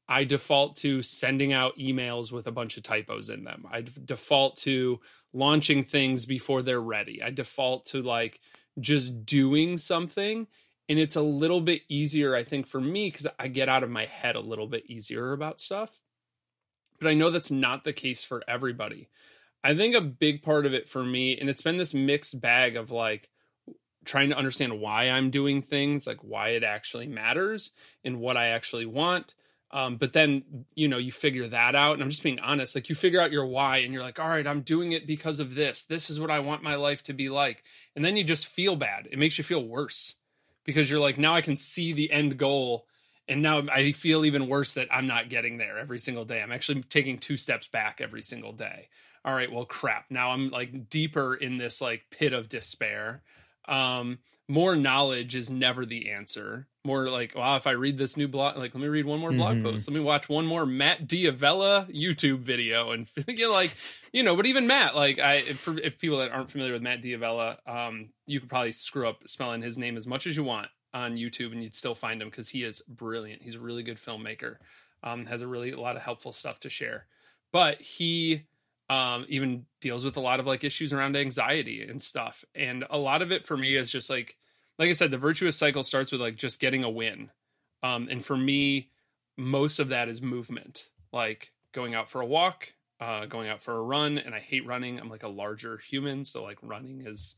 I 0.10 0.24
default 0.24 0.78
to 0.78 1.02
sending 1.02 1.52
out 1.52 1.78
emails 1.78 2.32
with 2.32 2.48
a 2.48 2.52
bunch 2.52 2.78
of 2.78 2.84
typos 2.84 3.30
in 3.30 3.44
them. 3.44 3.66
I 3.70 3.82
default 3.82 4.58
to 4.58 5.00
launching 5.34 5.84
things 5.84 6.26
before 6.26 6.62
they're 6.62 6.82
ready. 6.82 7.22
I 7.22 7.32
default 7.32 7.86
to 7.88 8.02
like 8.02 8.40
just 8.80 9.26
doing 9.26 9.78
something. 9.78 10.48
And 10.90 10.98
it's 10.98 11.18
a 11.18 11.22
little 11.22 11.60
bit 11.60 11.82
easier, 11.90 12.36
I 12.36 12.46
think, 12.46 12.68
for 12.68 12.80
me 12.80 13.10
because 13.10 13.28
I 13.38 13.50
get 13.50 13.68
out 13.68 13.84
of 13.84 13.90
my 13.90 14.06
head 14.06 14.38
a 14.38 14.42
little 14.42 14.68
bit 14.68 14.86
easier 14.90 15.34
about 15.34 15.60
stuff. 15.60 16.00
But 17.00 17.10
I 17.10 17.14
know 17.14 17.30
that's 17.30 17.52
not 17.52 17.84
the 17.84 17.94
case 17.94 18.24
for 18.24 18.42
everybody. 18.48 19.10
I 19.64 19.76
think 19.76 19.96
a 19.96 20.02
big 20.02 20.42
part 20.42 20.66
of 20.66 20.74
it 20.74 20.90
for 20.90 21.04
me, 21.04 21.38
and 21.38 21.50
it's 21.50 21.62
been 21.62 21.78
this 21.78 21.94
mixed 21.94 22.40
bag 22.40 22.78
of 22.78 22.92
like 22.92 23.30
trying 24.06 24.30
to 24.30 24.38
understand 24.38 24.80
why 24.80 25.10
I'm 25.10 25.30
doing 25.30 25.62
things, 25.62 26.08
like 26.08 26.24
why 26.24 26.50
it 26.50 26.64
actually 26.64 27.08
matters 27.08 27.72
and 28.06 28.22
what 28.22 28.38
I 28.38 28.48
actually 28.48 28.86
want 28.86 29.34
Um, 29.72 29.98
but 29.98 30.14
then, 30.14 30.66
you 30.76 30.88
know, 30.88 30.98
you 30.98 31.12
figure 31.12 31.48
that 31.48 31.76
out. 31.76 31.94
And 31.94 32.02
I'm 32.02 32.10
just 32.10 32.24
being 32.24 32.40
honest. 32.40 32.74
Like, 32.74 32.90
you 32.90 32.96
figure 32.96 33.20
out 33.20 33.32
your 33.32 33.46
why 33.46 33.78
and 33.78 33.94
you're 33.94 34.04
like, 34.04 34.20
all 34.20 34.30
right, 34.30 34.48
I'm 34.48 34.62
doing 34.62 34.94
it 34.94 35.06
because 35.06 35.40
of 35.40 35.56
this. 35.56 35.84
This 35.84 36.10
is 36.10 36.20
what 36.20 36.32
I 36.32 36.40
want 36.40 36.64
my 36.64 36.76
life 36.76 37.04
to 37.04 37.14
be 37.14 37.30
like. 37.30 37.64
And 37.96 38.04
then 38.04 38.16
you 38.16 38.24
just 38.24 38.48
feel 38.48 38.76
bad. 38.76 39.10
It 39.12 39.20
makes 39.20 39.38
you 39.38 39.44
feel 39.44 39.66
worse 39.66 40.16
because 40.64 40.90
you're 40.90 41.02
like, 41.02 41.18
now 41.18 41.36
I 41.36 41.42
can 41.42 41.56
see 41.56 41.94
the 41.94 42.12
end 42.12 42.38
goal. 42.38 42.86
And 43.28 43.42
now 43.42 43.64
I 43.70 43.92
feel 43.92 44.24
even 44.24 44.48
worse 44.48 44.76
that 44.76 44.88
I'm 44.90 45.08
not 45.08 45.30
getting 45.30 45.58
there 45.58 45.78
every 45.78 46.00
single 46.00 46.24
day. 46.24 46.42
I'm 46.42 46.54
actually 46.54 46.84
taking 46.84 47.18
two 47.18 47.36
steps 47.36 47.68
back 47.68 48.00
every 48.00 48.22
single 48.24 48.54
day. 48.54 48.88
All 49.26 49.34
right, 49.34 49.52
well, 49.52 49.66
crap. 49.66 50.06
Now 50.10 50.32
I'm 50.32 50.50
like 50.50 50.90
deeper 50.90 51.36
in 51.36 51.58
this 51.58 51.82
like 51.82 52.04
pit 52.10 52.32
of 52.32 52.48
despair. 52.48 53.22
Um, 53.68 54.20
more 54.48 54.78
knowledge 54.78 55.36
is 55.36 55.52
never 55.52 55.86
the 55.86 56.12
answer. 56.12 56.68
More 56.88 57.10
like, 57.10 57.36
wow, 57.36 57.58
if 57.58 57.68
I 57.68 57.72
read 57.72 57.98
this 57.98 58.16
new 58.16 58.30
blog, 58.30 58.56
like, 58.56 58.74
let 58.74 58.82
me 58.82 58.88
read 58.88 59.06
one 59.06 59.20
more 59.20 59.34
blog 59.34 59.58
mm-hmm. 59.58 59.66
post. 59.66 59.90
Let 59.90 59.94
me 59.94 60.00
watch 60.00 60.30
one 60.30 60.46
more 60.46 60.66
Matt 60.66 61.06
D'Avella 61.06 61.86
YouTube 61.94 62.40
video, 62.40 62.92
and 62.92 63.10
you 63.28 63.52
like, 63.52 63.76
you 64.14 64.24
know. 64.24 64.38
But 64.38 64.46
even 64.46 64.68
Matt, 64.68 64.96
like, 64.96 65.20
I 65.20 65.36
if, 65.36 65.68
if 65.68 66.00
people 66.00 66.20
that 66.20 66.32
aren't 66.32 66.50
familiar 66.50 66.72
with 66.72 66.82
Matt 66.82 67.02
D'Avella, 67.02 67.58
um, 67.68 68.12
you 68.26 68.40
could 68.40 68.48
probably 68.48 68.72
screw 68.72 69.06
up 69.06 69.28
spelling 69.28 69.62
his 69.62 69.78
name 69.78 69.98
as 69.98 70.08
much 70.08 70.26
as 70.28 70.38
you 70.38 70.46
want 70.46 70.70
on 70.94 71.18
YouTube, 71.18 71.52
and 71.52 71.62
you'd 71.62 71.76
still 71.76 71.94
find 71.94 72.22
him 72.22 72.30
because 72.30 72.48
he 72.48 72.64
is 72.64 72.82
brilliant. 72.88 73.44
He's 73.44 73.56
a 73.56 73.60
really 73.60 73.84
good 73.84 73.98
filmmaker. 73.98 74.56
Um, 75.04 75.26
has 75.26 75.42
a 75.42 75.48
really 75.48 75.72
a 75.72 75.82
lot 75.82 75.98
of 75.98 76.04
helpful 76.04 76.32
stuff 76.32 76.62
to 76.62 76.70
share. 76.70 77.06
But 77.52 77.82
he 77.82 78.46
um, 78.90 79.26
even 79.28 79.66
deals 79.82 80.06
with 80.06 80.18
a 80.18 80.22
lot 80.22 80.40
of 80.40 80.48
like 80.48 80.64
issues 80.64 80.94
around 80.94 81.18
anxiety 81.18 81.84
and 81.84 82.02
stuff. 82.02 82.46
And 82.56 82.86
a 82.90 82.98
lot 82.98 83.22
of 83.22 83.32
it 83.32 83.46
for 83.46 83.58
me 83.58 83.76
is 83.76 83.92
just 83.92 84.10
like, 84.10 84.38
like 84.80 84.90
I 84.90 84.94
said, 84.94 85.12
the 85.12 85.18
virtuous 85.18 85.58
cycle 85.58 85.84
starts 85.84 86.12
with 86.12 86.22
like 86.22 86.36
just 86.36 86.60
getting 86.60 86.84
a 86.84 86.90
win. 86.90 87.32
Um, 87.84 88.08
and 88.10 88.24
for 88.24 88.38
me, 88.38 88.90
most 89.38 89.80
of 89.80 89.90
that 89.90 90.10
is 90.10 90.22
movement, 90.22 90.90
like 91.12 91.52
going 91.74 91.96
out 91.96 92.10
for 92.10 92.22
a 92.22 92.26
walk, 92.26 92.74
uh, 93.00 93.26
going 93.26 93.50
out 93.50 93.62
for 93.62 93.76
a 93.76 93.82
run. 93.82 94.18
And 94.18 94.34
I 94.34 94.40
hate 94.40 94.66
running. 94.66 95.00
I'm 95.00 95.10
like 95.10 95.24
a 95.24 95.28
larger 95.28 95.78
human. 95.78 96.26
So 96.26 96.44
like 96.44 96.58
running 96.62 97.06
is 97.06 97.36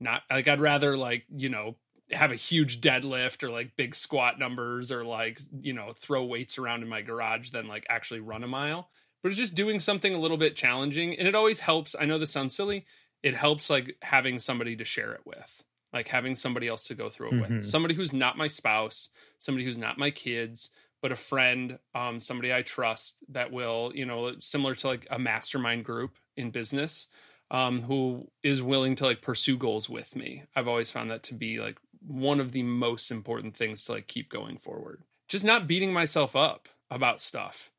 not 0.00 0.22
like, 0.30 0.48
I'd 0.48 0.60
rather 0.60 0.96
like, 0.96 1.24
you 1.34 1.48
know, 1.48 1.76
have 2.10 2.30
a 2.30 2.36
huge 2.36 2.80
deadlift 2.80 3.42
or 3.42 3.50
like 3.50 3.76
big 3.76 3.94
squat 3.94 4.38
numbers 4.38 4.92
or 4.92 5.04
like, 5.04 5.40
you 5.60 5.72
know, 5.72 5.92
throw 5.98 6.24
weights 6.24 6.58
around 6.58 6.82
in 6.82 6.88
my 6.88 7.00
garage 7.00 7.50
than 7.50 7.68
like 7.68 7.86
actually 7.88 8.20
run 8.20 8.44
a 8.44 8.48
mile 8.48 8.90
but 9.22 9.28
it's 9.28 9.38
just 9.38 9.54
doing 9.54 9.80
something 9.80 10.14
a 10.14 10.18
little 10.18 10.36
bit 10.36 10.56
challenging 10.56 11.16
and 11.18 11.26
it 11.28 11.34
always 11.34 11.60
helps 11.60 11.94
i 11.98 12.04
know 12.04 12.18
this 12.18 12.30
sounds 12.30 12.54
silly 12.54 12.84
it 13.22 13.34
helps 13.34 13.70
like 13.70 13.96
having 14.02 14.38
somebody 14.38 14.76
to 14.76 14.84
share 14.84 15.12
it 15.12 15.22
with 15.24 15.64
like 15.92 16.08
having 16.08 16.34
somebody 16.34 16.68
else 16.68 16.84
to 16.84 16.94
go 16.94 17.08
through 17.08 17.28
it 17.28 17.34
mm-hmm. 17.34 17.56
with 17.58 17.66
somebody 17.66 17.94
who's 17.94 18.12
not 18.12 18.38
my 18.38 18.48
spouse 18.48 19.08
somebody 19.38 19.64
who's 19.64 19.78
not 19.78 19.98
my 19.98 20.10
kids 20.10 20.70
but 21.00 21.12
a 21.12 21.16
friend 21.16 21.78
um, 21.94 22.20
somebody 22.20 22.52
i 22.52 22.62
trust 22.62 23.16
that 23.28 23.52
will 23.52 23.92
you 23.94 24.06
know 24.06 24.32
similar 24.40 24.74
to 24.74 24.86
like 24.86 25.06
a 25.10 25.18
mastermind 25.18 25.84
group 25.84 26.16
in 26.36 26.50
business 26.50 27.08
um, 27.52 27.82
who 27.82 28.28
is 28.42 28.62
willing 28.62 28.96
to 28.96 29.04
like 29.04 29.20
pursue 29.20 29.56
goals 29.56 29.88
with 29.88 30.16
me. 30.16 30.42
I've 30.56 30.68
always 30.68 30.90
found 30.90 31.10
that 31.10 31.22
to 31.24 31.34
be 31.34 31.60
like 31.60 31.76
one 32.00 32.40
of 32.40 32.52
the 32.52 32.62
most 32.62 33.10
important 33.10 33.54
things 33.54 33.84
to 33.84 33.92
like 33.92 34.08
keep 34.08 34.30
going 34.30 34.56
forward. 34.56 35.02
Just 35.28 35.44
not 35.44 35.68
beating 35.68 35.92
myself 35.92 36.34
up 36.34 36.68
about 36.90 37.20
stuff. 37.20 37.70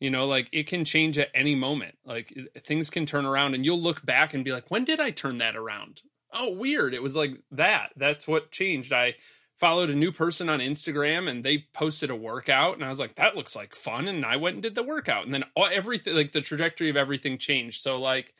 You 0.00 0.10
know 0.10 0.26
like 0.26 0.48
it 0.52 0.66
can 0.66 0.84
change 0.84 1.18
at 1.18 1.28
any 1.34 1.54
moment. 1.54 1.98
Like 2.04 2.32
things 2.64 2.88
can 2.88 3.04
turn 3.04 3.26
around 3.26 3.54
and 3.54 3.64
you'll 3.64 3.80
look 3.80 4.04
back 4.04 4.32
and 4.32 4.44
be 4.44 4.52
like 4.52 4.70
when 4.70 4.84
did 4.84 5.00
i 5.00 5.10
turn 5.10 5.38
that 5.38 5.56
around 5.56 6.02
oh 6.32 6.52
weird. 6.54 6.94
It 6.94 7.02
was 7.02 7.16
like 7.16 7.32
that. 7.52 7.90
That's 7.96 8.26
what 8.26 8.50
changed. 8.50 8.92
I 8.92 9.16
followed 9.58 9.90
a 9.90 9.94
new 9.94 10.12
person 10.12 10.48
on 10.48 10.60
instagram 10.60 11.28
and 11.28 11.42
they 11.42 11.66
posted 11.72 12.10
a 12.10 12.14
workout 12.14 12.74
and 12.74 12.84
i 12.84 12.88
was 12.88 13.00
like 13.00 13.16
that 13.16 13.34
looks 13.34 13.56
like 13.56 13.74
fun 13.74 14.06
and 14.06 14.24
i 14.24 14.36
went 14.36 14.54
and 14.54 14.62
did 14.62 14.76
the 14.76 14.84
workout. 14.84 15.24
And 15.24 15.34
then 15.34 15.42
everything 15.56 16.14
like 16.14 16.30
the 16.30 16.40
trajectory 16.40 16.90
of 16.90 16.96
everything 16.96 17.38
changed. 17.38 17.80
So 17.80 18.00
like 18.00 18.34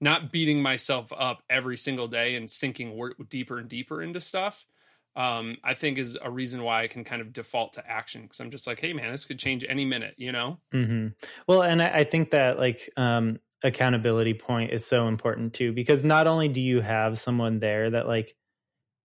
not 0.00 0.32
beating 0.32 0.62
myself 0.62 1.12
up 1.16 1.42
every 1.50 1.76
single 1.76 2.08
day 2.08 2.34
and 2.36 2.50
sinking 2.50 2.98
deeper 3.28 3.58
and 3.58 3.68
deeper 3.68 4.02
into 4.02 4.20
stuff 4.20 4.64
um, 5.16 5.58
I 5.62 5.74
think 5.74 5.98
is 5.98 6.18
a 6.20 6.30
reason 6.30 6.62
why 6.62 6.82
I 6.82 6.88
can 6.88 7.04
kind 7.04 7.22
of 7.22 7.32
default 7.32 7.74
to 7.74 7.88
action 7.88 8.22
because 8.22 8.40
I'm 8.40 8.50
just 8.50 8.66
like, 8.66 8.80
hey 8.80 8.92
man, 8.92 9.12
this 9.12 9.24
could 9.24 9.38
change 9.38 9.64
any 9.68 9.84
minute, 9.84 10.14
you 10.16 10.32
know? 10.32 10.58
Mm-hmm. 10.72 11.08
Well, 11.46 11.62
and 11.62 11.80
I, 11.80 11.88
I, 11.88 12.04
think 12.04 12.30
that 12.30 12.58
like 12.58 12.90
um, 12.96 13.38
accountability 13.64 14.34
point 14.34 14.72
is 14.72 14.86
so 14.86 15.08
important 15.08 15.54
too 15.54 15.72
because 15.72 16.04
not 16.04 16.26
only 16.26 16.48
do 16.48 16.60
you 16.60 16.80
have 16.80 17.18
someone 17.18 17.58
there 17.58 17.90
that 17.90 18.06
like 18.06 18.36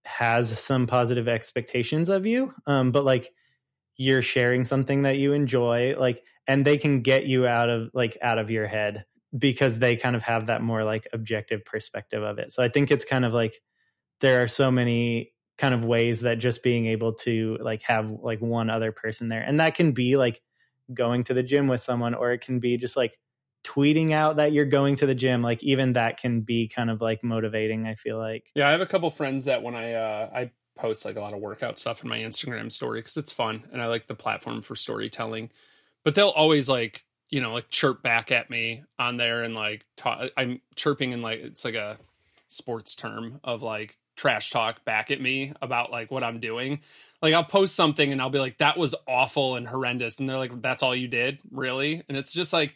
has 0.06 0.60
some 0.60 0.86
positive 0.86 1.28
expectations 1.28 2.10
of 2.10 2.26
you, 2.26 2.54
um, 2.68 2.92
but 2.92 3.06
like 3.06 3.32
you're 3.96 4.22
sharing 4.22 4.66
something 4.66 5.04
that 5.04 5.18
you 5.18 5.34
enjoy, 5.34 5.96
like, 5.98 6.24
and 6.48 6.66
they 6.66 6.78
can 6.78 7.02
get 7.02 7.26
you 7.26 7.48
out 7.48 7.70
of 7.70 7.90
like 7.94 8.18
out 8.22 8.38
of 8.38 8.50
your 8.50 8.68
head 8.68 9.06
because 9.38 9.80
they 9.80 9.96
kind 9.96 10.16
of 10.16 10.24
have 10.24 10.48
that 10.48 10.62
more 10.62 10.84
like 10.84 11.08
objective 11.14 11.64
perspective 11.64 12.24
of 12.24 12.40
it. 12.40 12.52
So 12.52 12.64
I 12.64 12.70
think 12.70 12.92
it's 12.92 13.06
kind 13.06 13.24
of 13.24 13.34
like 13.34 13.62
there 14.22 14.44
are 14.44 14.48
so 14.48 14.72
many 14.72 15.34
kind 15.58 15.74
of 15.74 15.86
ways 15.86 16.22
that 16.22 16.40
just 16.40 16.64
being 16.64 16.88
able 16.88 17.14
to 17.14 17.58
like 17.62 17.84
have 17.84 18.10
like 18.10 18.40
one 18.42 18.70
other 18.70 18.92
person 18.92 19.28
there 19.28 19.42
and 19.42 19.60
that 19.60 19.76
can 19.76 19.92
be 19.92 20.16
like 20.16 20.42
going 20.94 21.24
to 21.26 21.34
the 21.34 21.44
gym 21.44 21.68
with 21.68 21.82
someone 21.82 22.16
or 22.16 22.32
it 22.32 22.40
can 22.40 22.60
be 22.60 22.78
just 22.78 22.96
like 22.96 23.20
tweeting 23.64 24.12
out 24.12 24.38
that 24.38 24.54
you're 24.54 24.66
going 24.66 24.96
to 24.96 25.06
the 25.06 25.16
gym 25.16 25.42
like 25.42 25.62
even 25.64 25.94
that 25.94 26.18
can 26.18 26.42
be 26.42 26.68
kind 26.68 26.90
of 26.90 27.02
like 27.02 27.24
motivating 27.24 27.86
i 27.86 27.96
feel 27.96 28.18
like 28.18 28.50
yeah 28.56 28.68
i 28.68 28.72
have 28.72 28.82
a 28.82 28.86
couple 28.86 29.10
friends 29.10 29.46
that 29.46 29.62
when 29.62 29.76
i 29.76 29.94
uh 29.94 30.30
i 30.34 30.50
post 30.78 31.04
like 31.04 31.18
a 31.18 31.20
lot 31.20 31.34
of 31.34 31.40
workout 31.40 31.78
stuff 31.78 32.02
in 32.02 32.10
my 32.10 32.20
instagram 32.20 32.72
story 32.72 33.02
because 33.02 33.18
it's 33.18 33.34
fun 33.34 33.66
and 33.74 33.82
i 33.82 33.86
like 33.86 34.08
the 34.08 34.16
platform 34.16 34.62
for 34.62 34.76
storytelling 34.76 35.50
but 36.06 36.16
they'll 36.16 36.30
always 36.30 36.70
like 36.70 37.04
you 37.30 37.42
know 37.42 37.52
like 37.52 37.70
chirp 37.70 38.02
back 38.02 38.32
at 38.32 38.50
me 38.50 38.82
on 38.98 39.18
there 39.18 39.44
and 39.44 39.56
like 39.56 39.86
talk 39.98 40.30
i'm 40.38 40.62
chirping 40.76 41.12
in 41.12 41.22
like 41.22 41.40
it's 41.40 41.66
like 41.66 41.76
a 41.76 41.98
sports 42.48 42.96
term 42.96 43.42
of 43.44 43.62
like 43.62 43.98
trash 44.20 44.50
talk 44.50 44.84
back 44.84 45.12
at 45.12 45.22
me 45.22 45.54
about 45.62 45.92
like 45.92 46.12
what 46.12 46.26
I'm 46.26 46.42
doing. 46.42 46.82
Like 47.22 47.34
I'll 47.34 47.44
post 47.46 47.74
something 47.74 48.12
and 48.12 48.22
I'll 48.22 48.30
be 48.30 48.40
like, 48.40 48.58
that 48.58 48.78
was 48.78 48.94
awful 49.08 49.56
and 49.56 49.66
horrendous. 49.66 50.20
And 50.20 50.30
they're 50.30 50.38
like, 50.38 50.62
that's 50.62 50.84
all 50.84 50.94
you 50.94 51.08
did? 51.08 51.40
Really? 51.52 52.04
And 52.10 52.18
it's 52.18 52.34
just 52.34 52.52
like, 52.52 52.76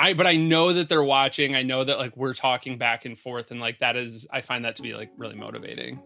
I, 0.00 0.14
but 0.14 0.26
I 0.26 0.36
know 0.36 0.72
that 0.72 0.88
they're 0.88 1.04
watching. 1.04 1.54
I 1.54 1.62
know 1.62 1.84
that 1.84 1.98
like 1.98 2.16
we're 2.16 2.32
talking 2.32 2.78
back 2.78 3.04
and 3.04 3.18
forth. 3.18 3.50
And 3.50 3.60
like 3.60 3.80
that 3.80 3.96
is, 3.96 4.26
I 4.30 4.40
find 4.40 4.64
that 4.64 4.76
to 4.76 4.82
be 4.82 4.94
like 4.94 5.10
really 5.18 5.34
motivating. 5.34 6.00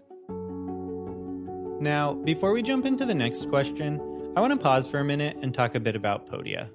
Now, 1.80 2.14
before 2.14 2.50
we 2.50 2.60
jump 2.62 2.86
into 2.86 3.06
the 3.06 3.14
next 3.14 3.48
question, 3.48 4.00
I 4.36 4.40
want 4.40 4.52
to 4.52 4.58
pause 4.58 4.88
for 4.88 4.98
a 4.98 5.04
minute 5.04 5.36
and 5.40 5.54
talk 5.54 5.76
a 5.76 5.80
bit 5.80 5.94
about 5.94 6.28
Podia. 6.28 6.70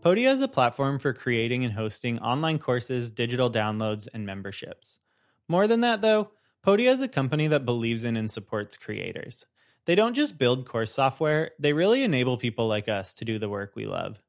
Podia 0.00 0.32
is 0.32 0.40
a 0.40 0.48
platform 0.48 0.98
for 0.98 1.12
creating 1.12 1.64
and 1.64 1.74
hosting 1.74 2.18
online 2.18 2.58
courses, 2.58 3.12
digital 3.12 3.48
downloads, 3.48 4.08
and 4.12 4.26
memberships. 4.26 4.98
More 5.46 5.68
than 5.68 5.80
that, 5.82 6.02
though, 6.02 6.30
Podia 6.66 6.92
is 6.92 7.02
a 7.02 7.08
company 7.08 7.46
that 7.46 7.64
believes 7.64 8.02
in 8.02 8.16
and 8.16 8.28
supports 8.28 8.76
creators. 8.76 9.46
They 9.84 9.94
don't 9.94 10.14
just 10.14 10.38
build 10.38 10.66
course 10.66 10.92
software, 10.92 11.52
they 11.56 11.72
really 11.72 12.02
enable 12.02 12.36
people 12.36 12.66
like 12.66 12.88
us 12.88 13.14
to 13.14 13.24
do 13.24 13.38
the 13.38 13.48
work 13.48 13.76
we 13.76 13.86
love. 13.86 14.23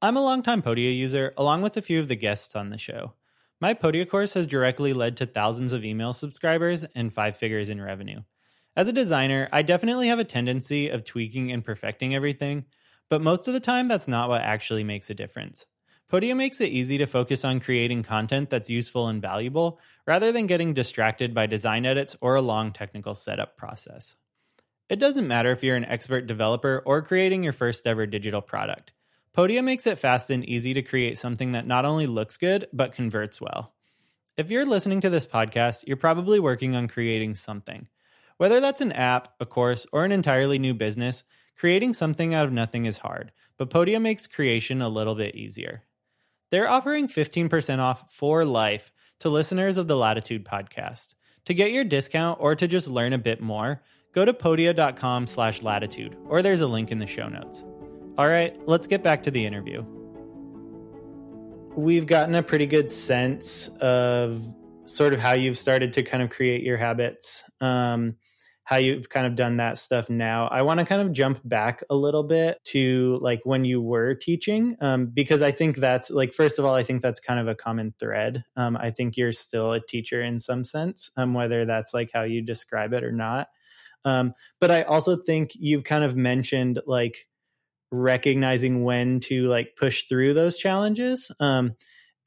I'm 0.00 0.16
a 0.16 0.22
longtime 0.22 0.62
Podia 0.62 0.96
user, 0.96 1.34
along 1.36 1.62
with 1.62 1.76
a 1.76 1.82
few 1.82 1.98
of 1.98 2.06
the 2.06 2.14
guests 2.14 2.54
on 2.54 2.70
the 2.70 2.78
show. 2.78 3.14
My 3.60 3.74
Podia 3.74 4.08
course 4.08 4.34
has 4.34 4.46
directly 4.46 4.92
led 4.92 5.16
to 5.16 5.26
thousands 5.26 5.72
of 5.72 5.84
email 5.84 6.12
subscribers 6.12 6.84
and 6.94 7.12
five 7.12 7.36
figures 7.36 7.68
in 7.68 7.80
revenue. 7.80 8.20
As 8.76 8.86
a 8.86 8.92
designer, 8.92 9.48
I 9.52 9.62
definitely 9.62 10.06
have 10.06 10.20
a 10.20 10.24
tendency 10.24 10.88
of 10.88 11.02
tweaking 11.02 11.50
and 11.50 11.64
perfecting 11.64 12.14
everything, 12.14 12.66
but 13.10 13.22
most 13.22 13.48
of 13.48 13.54
the 13.54 13.60
time 13.60 13.88
that's 13.88 14.06
not 14.06 14.28
what 14.28 14.42
actually 14.42 14.84
makes 14.84 15.10
a 15.10 15.14
difference. 15.14 15.66
Podia 16.08 16.36
makes 16.36 16.60
it 16.60 16.70
easy 16.70 16.96
to 16.98 17.06
focus 17.06 17.44
on 17.44 17.58
creating 17.58 18.04
content 18.04 18.50
that's 18.50 18.70
useful 18.70 19.08
and 19.08 19.20
valuable 19.20 19.80
rather 20.06 20.30
than 20.30 20.46
getting 20.46 20.74
distracted 20.74 21.34
by 21.34 21.46
design 21.46 21.84
edits 21.84 22.14
or 22.20 22.36
a 22.36 22.40
long 22.40 22.72
technical 22.72 23.16
setup 23.16 23.56
process. 23.56 24.14
It 24.88 25.00
doesn't 25.00 25.26
matter 25.26 25.50
if 25.50 25.64
you're 25.64 25.74
an 25.74 25.84
expert 25.84 26.28
developer 26.28 26.84
or 26.86 27.02
creating 27.02 27.42
your 27.42 27.52
first 27.52 27.84
ever 27.84 28.06
digital 28.06 28.40
product. 28.40 28.92
Podia 29.38 29.62
makes 29.62 29.86
it 29.86 30.00
fast 30.00 30.30
and 30.30 30.44
easy 30.44 30.74
to 30.74 30.82
create 30.82 31.16
something 31.16 31.52
that 31.52 31.64
not 31.64 31.84
only 31.84 32.06
looks 32.08 32.36
good, 32.36 32.66
but 32.72 32.92
converts 32.92 33.40
well. 33.40 33.72
If 34.36 34.50
you're 34.50 34.64
listening 34.64 35.00
to 35.02 35.10
this 35.10 35.28
podcast, 35.28 35.84
you're 35.86 35.96
probably 35.96 36.40
working 36.40 36.74
on 36.74 36.88
creating 36.88 37.36
something. 37.36 37.86
Whether 38.38 38.58
that's 38.58 38.80
an 38.80 38.90
app, 38.90 39.34
a 39.38 39.46
course, 39.46 39.86
or 39.92 40.04
an 40.04 40.10
entirely 40.10 40.58
new 40.58 40.74
business, 40.74 41.22
creating 41.56 41.94
something 41.94 42.34
out 42.34 42.46
of 42.46 42.52
nothing 42.52 42.84
is 42.84 42.98
hard, 42.98 43.30
but 43.56 43.70
Podia 43.70 44.02
makes 44.02 44.26
creation 44.26 44.82
a 44.82 44.88
little 44.88 45.14
bit 45.14 45.36
easier. 45.36 45.84
They're 46.50 46.68
offering 46.68 47.06
15% 47.06 47.78
off 47.78 48.10
for 48.10 48.44
life 48.44 48.90
to 49.20 49.28
listeners 49.28 49.78
of 49.78 49.86
the 49.86 49.96
Latitude 49.96 50.44
podcast. 50.44 51.14
To 51.44 51.54
get 51.54 51.70
your 51.70 51.84
discount 51.84 52.40
or 52.40 52.56
to 52.56 52.66
just 52.66 52.88
learn 52.88 53.12
a 53.12 53.18
bit 53.18 53.40
more, 53.40 53.84
go 54.12 54.24
to 54.24 54.32
podia.com 54.32 55.28
slash 55.28 55.62
latitude, 55.62 56.16
or 56.24 56.42
there's 56.42 56.60
a 56.60 56.66
link 56.66 56.90
in 56.90 56.98
the 56.98 57.06
show 57.06 57.28
notes. 57.28 57.62
All 58.18 58.26
right, 58.26 58.58
let's 58.66 58.88
get 58.88 59.04
back 59.04 59.22
to 59.22 59.30
the 59.30 59.46
interview. 59.46 59.84
We've 61.76 62.04
gotten 62.04 62.34
a 62.34 62.42
pretty 62.42 62.66
good 62.66 62.90
sense 62.90 63.68
of 63.80 64.44
sort 64.86 65.14
of 65.14 65.20
how 65.20 65.34
you've 65.34 65.56
started 65.56 65.92
to 65.92 66.02
kind 66.02 66.24
of 66.24 66.28
create 66.28 66.64
your 66.64 66.76
habits. 66.76 67.44
Um, 67.60 68.16
how 68.64 68.76
you've 68.76 69.08
kind 69.08 69.24
of 69.24 69.36
done 69.36 69.58
that 69.58 69.78
stuff 69.78 70.10
now. 70.10 70.48
I 70.48 70.62
want 70.62 70.80
to 70.80 70.84
kind 70.84 71.00
of 71.00 71.12
jump 71.12 71.40
back 71.44 71.84
a 71.90 71.94
little 71.94 72.24
bit 72.24 72.58
to 72.64 73.20
like 73.22 73.40
when 73.44 73.64
you 73.64 73.80
were 73.80 74.16
teaching, 74.16 74.76
um, 74.80 75.06
because 75.06 75.40
I 75.40 75.52
think 75.52 75.76
that's 75.76 76.10
like, 76.10 76.34
first 76.34 76.58
of 76.58 76.64
all, 76.64 76.74
I 76.74 76.82
think 76.82 77.02
that's 77.02 77.20
kind 77.20 77.38
of 77.38 77.46
a 77.46 77.54
common 77.54 77.94
thread. 78.00 78.44
Um, 78.56 78.76
I 78.76 78.90
think 78.90 79.16
you're 79.16 79.30
still 79.30 79.74
a 79.74 79.80
teacher 79.80 80.20
in 80.20 80.40
some 80.40 80.64
sense, 80.64 81.12
um, 81.16 81.34
whether 81.34 81.66
that's 81.66 81.94
like 81.94 82.10
how 82.12 82.24
you 82.24 82.42
describe 82.42 82.94
it 82.94 83.04
or 83.04 83.12
not. 83.12 83.46
Um, 84.04 84.32
but 84.60 84.72
I 84.72 84.82
also 84.82 85.16
think 85.16 85.52
you've 85.54 85.84
kind 85.84 86.02
of 86.02 86.16
mentioned 86.16 86.80
like 86.84 87.27
recognizing 87.90 88.84
when 88.84 89.20
to 89.20 89.48
like 89.48 89.76
push 89.76 90.04
through 90.08 90.34
those 90.34 90.58
challenges. 90.58 91.30
Um, 91.40 91.74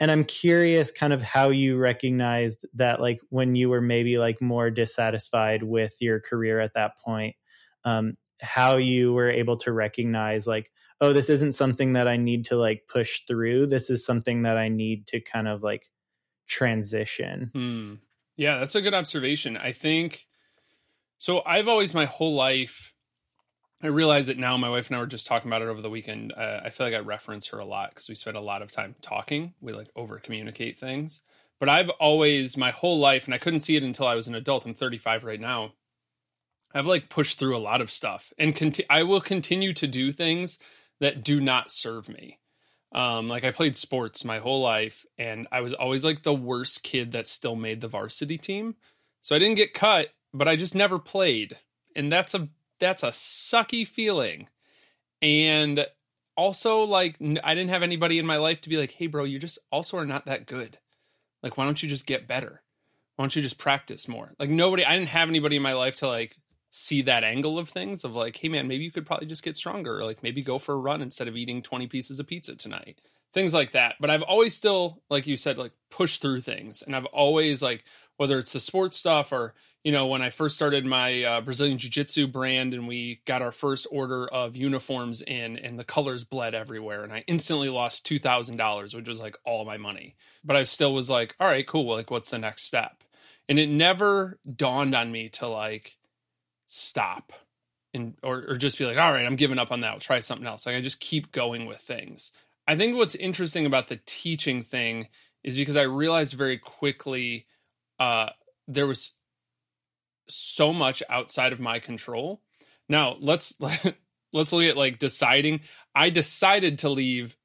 and 0.01 0.11
i'm 0.11 0.25
curious 0.25 0.91
kind 0.91 1.13
of 1.13 1.21
how 1.21 1.49
you 1.49 1.77
recognized 1.77 2.65
that 2.73 2.99
like 2.99 3.21
when 3.29 3.55
you 3.55 3.69
were 3.69 3.79
maybe 3.79 4.17
like 4.17 4.41
more 4.41 4.69
dissatisfied 4.69 5.63
with 5.63 5.93
your 6.01 6.19
career 6.19 6.59
at 6.59 6.73
that 6.73 6.97
point 6.97 7.35
um, 7.85 8.17
how 8.41 8.77
you 8.77 9.13
were 9.13 9.29
able 9.29 9.55
to 9.55 9.71
recognize 9.71 10.45
like 10.45 10.69
oh 10.99 11.13
this 11.13 11.29
isn't 11.29 11.53
something 11.53 11.93
that 11.93 12.07
i 12.07 12.17
need 12.17 12.43
to 12.45 12.57
like 12.57 12.81
push 12.91 13.21
through 13.25 13.65
this 13.67 13.89
is 13.89 14.03
something 14.03 14.41
that 14.41 14.57
i 14.57 14.67
need 14.67 15.07
to 15.07 15.21
kind 15.21 15.47
of 15.47 15.63
like 15.63 15.89
transition 16.47 17.51
hmm. 17.53 17.93
yeah 18.35 18.59
that's 18.59 18.75
a 18.75 18.81
good 18.81 18.93
observation 18.93 19.55
i 19.55 19.71
think 19.71 20.25
so 21.17 21.41
i've 21.45 21.67
always 21.67 21.93
my 21.93 22.05
whole 22.05 22.33
life 22.33 22.90
I 23.83 23.87
realize 23.87 24.27
that 24.27 24.37
now. 24.37 24.55
My 24.57 24.69
wife 24.69 24.87
and 24.87 24.95
I 24.95 24.99
were 24.99 25.07
just 25.07 25.25
talking 25.25 25.49
about 25.49 25.63
it 25.63 25.67
over 25.67 25.81
the 25.81 25.89
weekend. 25.89 26.33
Uh, 26.33 26.61
I 26.63 26.69
feel 26.69 26.85
like 26.85 26.93
I 26.93 26.99
reference 26.99 27.47
her 27.47 27.59
a 27.59 27.65
lot 27.65 27.89
because 27.89 28.07
we 28.07 28.15
spend 28.15 28.37
a 28.37 28.41
lot 28.41 28.61
of 28.61 28.71
time 28.71 28.95
talking. 29.01 29.53
We 29.59 29.73
like 29.73 29.89
over 29.95 30.19
communicate 30.19 30.79
things. 30.79 31.21
But 31.59 31.69
I've 31.69 31.89
always, 31.89 32.57
my 32.57 32.71
whole 32.71 32.99
life, 32.99 33.25
and 33.25 33.33
I 33.33 33.39
couldn't 33.39 33.59
see 33.61 33.75
it 33.75 33.83
until 33.83 34.07
I 34.07 34.15
was 34.15 34.27
an 34.27 34.35
adult. 34.35 34.65
I'm 34.65 34.73
35 34.73 35.23
right 35.23 35.39
now. 35.39 35.73
I've 36.73 36.87
like 36.87 37.09
pushed 37.09 37.39
through 37.39 37.57
a 37.57 37.59
lot 37.59 37.81
of 37.81 37.91
stuff, 37.91 38.31
and 38.37 38.55
conti- 38.55 38.89
I 38.89 39.03
will 39.03 39.21
continue 39.21 39.73
to 39.73 39.87
do 39.87 40.11
things 40.11 40.57
that 40.99 41.23
do 41.23 41.41
not 41.41 41.71
serve 41.71 42.07
me. 42.07 42.39
Um, 42.93 43.27
like 43.27 43.43
I 43.43 43.51
played 43.51 43.75
sports 43.75 44.23
my 44.23 44.39
whole 44.39 44.61
life, 44.61 45.05
and 45.17 45.47
I 45.51 45.61
was 45.61 45.73
always 45.73 46.05
like 46.05 46.23
the 46.23 46.33
worst 46.33 46.83
kid 46.83 47.11
that 47.11 47.27
still 47.27 47.55
made 47.55 47.81
the 47.81 47.87
varsity 47.87 48.37
team. 48.37 48.75
So 49.21 49.35
I 49.35 49.39
didn't 49.39 49.55
get 49.55 49.73
cut, 49.73 50.09
but 50.33 50.47
I 50.47 50.55
just 50.55 50.75
never 50.75 50.97
played, 50.97 51.57
and 51.95 52.11
that's 52.11 52.33
a 52.33 52.47
that's 52.81 53.03
a 53.03 53.11
sucky 53.11 53.87
feeling. 53.87 54.49
And 55.21 55.85
also, 56.35 56.81
like, 56.81 57.15
I 57.21 57.55
didn't 57.55 57.69
have 57.69 57.83
anybody 57.83 58.19
in 58.19 58.25
my 58.25 58.37
life 58.37 58.61
to 58.61 58.69
be 58.69 58.77
like, 58.77 58.91
hey, 58.91 59.07
bro, 59.07 59.23
you 59.23 59.39
just 59.39 59.59
also 59.71 59.97
are 59.97 60.05
not 60.05 60.25
that 60.25 60.47
good. 60.47 60.77
Like, 61.41 61.57
why 61.57 61.65
don't 61.65 61.81
you 61.81 61.87
just 61.87 62.05
get 62.05 62.27
better? 62.27 62.61
Why 63.15 63.23
don't 63.23 63.35
you 63.35 63.41
just 63.41 63.57
practice 63.57 64.07
more? 64.07 64.33
Like, 64.39 64.49
nobody, 64.49 64.83
I 64.83 64.97
didn't 64.97 65.09
have 65.09 65.29
anybody 65.29 65.55
in 65.55 65.61
my 65.61 65.73
life 65.73 65.97
to 65.97 66.07
like 66.07 66.35
see 66.71 67.03
that 67.03 67.23
angle 67.23 67.59
of 67.59 67.69
things 67.69 68.03
of 68.03 68.15
like, 68.15 68.35
hey, 68.35 68.49
man, 68.49 68.67
maybe 68.67 68.83
you 68.83 68.91
could 68.91 69.05
probably 69.05 69.27
just 69.27 69.43
get 69.43 69.55
stronger. 69.55 69.99
Or 69.99 70.03
like, 70.03 70.23
maybe 70.23 70.41
go 70.41 70.57
for 70.57 70.73
a 70.73 70.77
run 70.77 71.01
instead 71.01 71.27
of 71.27 71.37
eating 71.37 71.61
20 71.61 71.87
pieces 71.87 72.19
of 72.19 72.27
pizza 72.27 72.55
tonight. 72.55 72.99
Things 73.33 73.53
like 73.53 73.71
that. 73.71 73.95
But 73.99 74.09
I've 74.09 74.23
always 74.23 74.55
still, 74.55 75.03
like 75.09 75.27
you 75.27 75.37
said, 75.37 75.57
like 75.57 75.71
push 75.89 76.17
through 76.17 76.41
things. 76.41 76.81
And 76.81 76.95
I've 76.95 77.05
always 77.05 77.61
like, 77.61 77.83
whether 78.17 78.37
it's 78.39 78.53
the 78.53 78.59
sports 78.59 78.97
stuff 78.97 79.31
or 79.31 79.53
you 79.83 79.91
know, 79.91 80.05
when 80.07 80.21
I 80.21 80.29
first 80.29 80.55
started 80.55 80.85
my 80.85 81.23
uh, 81.23 81.41
Brazilian 81.41 81.77
Jiu 81.77 81.89
Jitsu 81.89 82.27
brand 82.27 82.73
and 82.73 82.87
we 82.87 83.21
got 83.25 83.41
our 83.41 83.51
first 83.51 83.87
order 83.89 84.27
of 84.27 84.55
uniforms 84.55 85.21
in 85.21 85.57
and 85.57 85.79
the 85.79 85.83
colors 85.83 86.23
bled 86.23 86.53
everywhere. 86.53 87.03
And 87.03 87.11
I 87.11 87.23
instantly 87.27 87.69
lost 87.69 88.05
$2,000, 88.05 88.95
which 88.95 89.07
was 89.07 89.19
like 89.19 89.37
all 89.43 89.65
my 89.65 89.77
money. 89.77 90.15
But 90.43 90.55
I 90.55 90.63
still 90.63 90.93
was 90.93 91.09
like, 91.09 91.35
all 91.39 91.47
right, 91.47 91.67
cool. 91.67 91.95
Like, 91.95 92.11
what's 92.11 92.29
the 92.29 92.37
next 92.37 92.63
step? 92.63 93.03
And 93.49 93.57
it 93.57 93.69
never 93.69 94.39
dawned 94.55 94.93
on 94.93 95.11
me 95.11 95.29
to 95.29 95.47
like 95.47 95.97
stop 96.67 97.33
and 97.93 98.13
or, 98.21 98.45
or 98.49 98.57
just 98.57 98.77
be 98.77 98.85
like, 98.85 98.97
all 98.97 99.11
right, 99.11 99.25
I'm 99.25 99.35
giving 99.35 99.59
up 99.59 99.71
on 99.71 99.81
that. 99.81 99.93
I'll 99.93 99.99
try 99.99 100.19
something 100.19 100.47
else. 100.47 100.67
Like, 100.67 100.75
I 100.75 100.81
just 100.81 100.99
keep 100.99 101.31
going 101.31 101.65
with 101.65 101.81
things. 101.81 102.31
I 102.67 102.75
think 102.75 102.95
what's 102.95 103.15
interesting 103.15 103.65
about 103.65 103.87
the 103.87 103.99
teaching 104.05 104.63
thing 104.63 105.07
is 105.43 105.57
because 105.57 105.75
I 105.75 105.81
realized 105.83 106.35
very 106.35 106.59
quickly 106.59 107.47
uh, 107.99 108.29
there 108.67 108.85
was 108.85 109.13
so 110.27 110.73
much 110.73 111.03
outside 111.09 111.53
of 111.53 111.59
my 111.59 111.79
control. 111.79 112.41
Now, 112.89 113.17
let's 113.19 113.55
let's 114.33 114.53
look 114.53 114.63
at 114.63 114.77
like 114.77 114.99
deciding. 114.99 115.61
I 115.95 116.09
decided 116.09 116.79
to 116.79 116.89
leave 116.89 117.37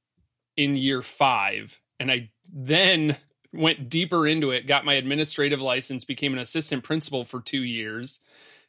in 0.56 0.76
year 0.76 1.02
5 1.02 1.80
and 2.00 2.10
I 2.10 2.30
then 2.50 3.16
went 3.52 3.88
deeper 3.88 4.26
into 4.26 4.50
it, 4.50 4.66
got 4.66 4.84
my 4.84 4.94
administrative 4.94 5.60
license, 5.60 6.04
became 6.04 6.32
an 6.32 6.38
assistant 6.38 6.84
principal 6.84 7.24
for 7.24 7.40
2 7.40 7.62
years 7.62 8.20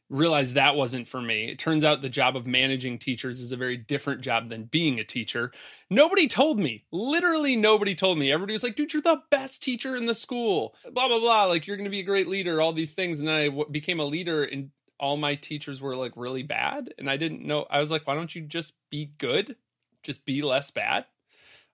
realized 0.10 0.56
that 0.56 0.76
wasn't 0.76 1.08
for 1.08 1.22
me. 1.22 1.50
It 1.50 1.60
turns 1.60 1.84
out 1.84 2.02
the 2.02 2.10
job 2.10 2.38
of 2.38 2.48
managing 2.48 2.98
teachers 2.98 3.42
is 3.42 3.52
a 3.52 3.58
very 3.58 3.76
different 3.76 4.22
job 4.22 4.50
than 4.50 4.64
being 4.64 5.00
a 5.00 5.04
teacher. 5.04 5.52
Nobody 5.90 6.28
told 6.28 6.60
me. 6.60 6.86
Literally 6.92 7.56
nobody 7.56 7.94
told 7.94 8.18
me. 8.18 8.32
Everybody 8.32 8.54
was 8.54 8.64
like, 8.64 8.76
dude, 8.76 8.94
you're 8.94 9.02
the 9.02 9.24
best 9.30 9.62
teacher 9.62 9.96
in 9.96 10.06
the 10.06 10.16
school. 10.16 10.76
Blah, 10.90 11.08
blah, 11.08 11.20
blah. 11.20 11.46
Like, 11.46 11.68
you're 11.68 11.78
going 11.78 11.86
to 11.86 11.92
be 11.92 12.00
a 12.00 12.04
great 12.04 12.28
leader, 12.28 12.62
all 12.62 12.74
these 12.74 12.94
things. 12.94 13.20
And 13.20 13.28
then 13.28 13.36
I 13.36 13.46
w- 13.48 13.70
became 13.70 14.00
a 14.00 14.06
leader, 14.06 14.44
and 14.44 14.72
all 15.00 15.18
my 15.18 15.36
teachers 15.36 15.82
were 15.82 15.96
like 15.96 16.14
really 16.16 16.44
bad. 16.44 16.94
And 16.98 17.10
I 17.10 17.18
didn't 17.18 17.46
know. 17.46 17.66
I 17.70 17.80
was 17.80 17.92
like, 17.92 18.08
why 18.08 18.16
don't 18.16 18.34
you 18.34 18.42
just 18.42 18.74
be 18.90 19.12
good? 19.18 19.58
Just 20.04 20.26
be 20.26 20.42
less 20.42 20.72
bad. 20.72 21.06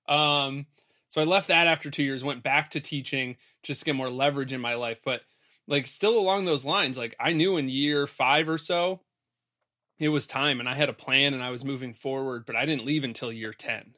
Um, 0.07 0.65
so 1.07 1.21
I 1.21 1.25
left 1.25 1.49
that 1.49 1.67
after 1.67 1.91
two 1.91 2.03
years, 2.03 2.23
went 2.23 2.41
back 2.41 2.71
to 2.71 2.79
teaching 2.79 3.37
just 3.61 3.81
to 3.81 3.85
get 3.85 3.95
more 3.95 4.09
leverage 4.09 4.53
in 4.53 4.59
my 4.59 4.73
life. 4.73 4.97
But 5.05 5.21
like 5.67 5.87
still 5.87 6.17
along 6.17 6.45
those 6.45 6.65
lines 6.65 6.97
like 6.97 7.15
i 7.19 7.31
knew 7.31 7.57
in 7.57 7.69
year 7.69 8.07
five 8.07 8.49
or 8.49 8.57
so 8.57 9.01
it 9.99 10.09
was 10.09 10.27
time 10.27 10.59
and 10.59 10.67
i 10.67 10.75
had 10.75 10.89
a 10.89 10.93
plan 10.93 11.33
and 11.33 11.43
i 11.43 11.49
was 11.49 11.65
moving 11.65 11.93
forward 11.93 12.45
but 12.45 12.55
i 12.55 12.65
didn't 12.65 12.85
leave 12.85 13.03
until 13.03 13.31
year 13.31 13.53
10 13.53 13.95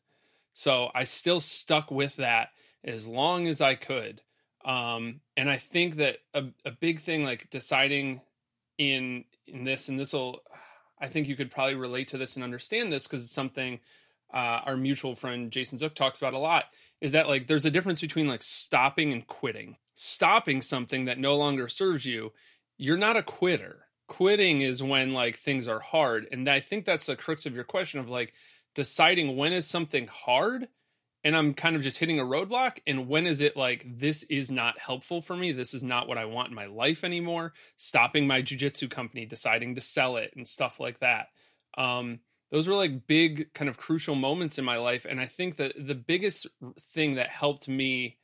so 0.54 0.90
i 0.94 1.04
still 1.04 1.42
stuck 1.42 1.92
with 1.92 2.16
that 2.18 2.50
as 2.84 3.08
long 3.08 3.48
as 3.48 3.62
i 3.62 3.74
could. 3.76 4.22
Um, 4.64 5.22
and 5.38 5.50
i 5.50 5.58
think 5.58 5.98
that 5.98 6.18
a, 6.34 6.46
a 6.64 6.72
big 6.72 7.02
thing 7.02 7.24
like 7.24 7.50
deciding 7.50 8.22
in 8.78 9.26
in 9.48 9.64
this 9.64 9.90
and 9.90 10.00
this 10.00 10.14
will 10.14 10.42
i 11.00 11.08
think 11.08 11.28
you 11.28 11.36
could 11.36 11.52
probably 11.52 11.76
relate 11.76 12.10
to 12.10 12.18
this 12.18 12.36
and 12.36 12.44
understand 12.44 12.92
this 12.92 13.06
because 13.06 13.24
it's 13.24 13.34
something 13.34 13.80
uh, 14.34 14.62
our 14.66 14.76
mutual 14.76 15.16
friend 15.16 15.52
jason 15.52 15.78
zook 15.78 15.94
talks 15.94 16.20
about 16.20 16.34
a 16.34 16.40
lot 16.40 16.66
is 17.00 17.12
that 17.12 17.28
like 17.28 17.48
there's 17.48 17.66
a 17.66 17.72
difference 17.72 18.02
between 18.02 18.28
like 18.28 18.42
stopping 18.42 19.14
and 19.14 19.28
quitting 19.28 19.78
stopping 19.96 20.62
something 20.62 21.06
that 21.06 21.18
no 21.18 21.36
longer 21.36 21.68
serves 21.68 22.06
you, 22.06 22.34
you're 22.78 22.98
not 22.98 23.18
a 23.18 23.24
quitter. 23.24 23.88
Quitting 24.08 24.62
is 24.62 24.84
when 24.84 25.14
like 25.14 25.38
things 25.38 25.68
are 25.68 25.80
hard. 25.80 26.28
And 26.32 26.48
I 26.48 26.60
think 26.60 26.86
that's 26.86 27.08
the 27.08 27.16
crux 27.16 27.46
of 27.46 27.56
your 27.56 27.64
question 27.64 28.00
of 28.00 28.10
like 28.10 28.34
deciding 28.76 29.36
when 29.36 29.54
is 29.54 29.66
something 29.66 30.08
hard 30.08 30.68
and 31.24 31.36
I'm 31.36 31.56
kind 31.56 31.76
of 31.76 31.82
just 31.82 31.98
hitting 31.98 32.20
a 32.20 32.24
roadblock 32.24 32.78
and 32.86 33.08
when 33.08 33.26
is 33.26 33.42
it 33.42 33.58
like 33.58 33.84
this 33.98 34.22
is 34.24 34.52
not 34.52 34.78
helpful 34.78 35.24
for 35.24 35.36
me, 35.36 35.52
this 35.52 35.74
is 35.74 35.84
not 35.84 36.08
what 36.08 36.20
I 36.20 36.26
want 36.26 36.50
in 36.50 36.56
my 36.56 36.68
life 36.68 37.04
anymore, 37.04 37.54
stopping 37.78 38.28
my 38.28 38.44
jujitsu 38.44 38.92
company, 38.92 39.26
deciding 39.26 39.74
to 39.74 39.82
sell 39.82 40.18
it 40.18 40.34
and 40.36 40.48
stuff 40.48 40.80
like 40.80 41.00
that. 41.00 41.30
Um 41.78 42.20
those 42.52 42.68
were 42.68 42.76
like 42.76 43.08
big 43.08 43.52
kind 43.54 43.70
of 43.70 43.78
crucial 43.78 44.14
moments 44.14 44.60
in 44.60 44.66
my 44.66 44.78
life 44.78 45.06
and 45.10 45.20
I 45.20 45.26
think 45.26 45.58
that 45.58 45.74
the 45.80 45.96
biggest 45.96 46.46
thing 46.94 47.16
that 47.16 47.30
helped 47.30 47.68
me 47.68 48.18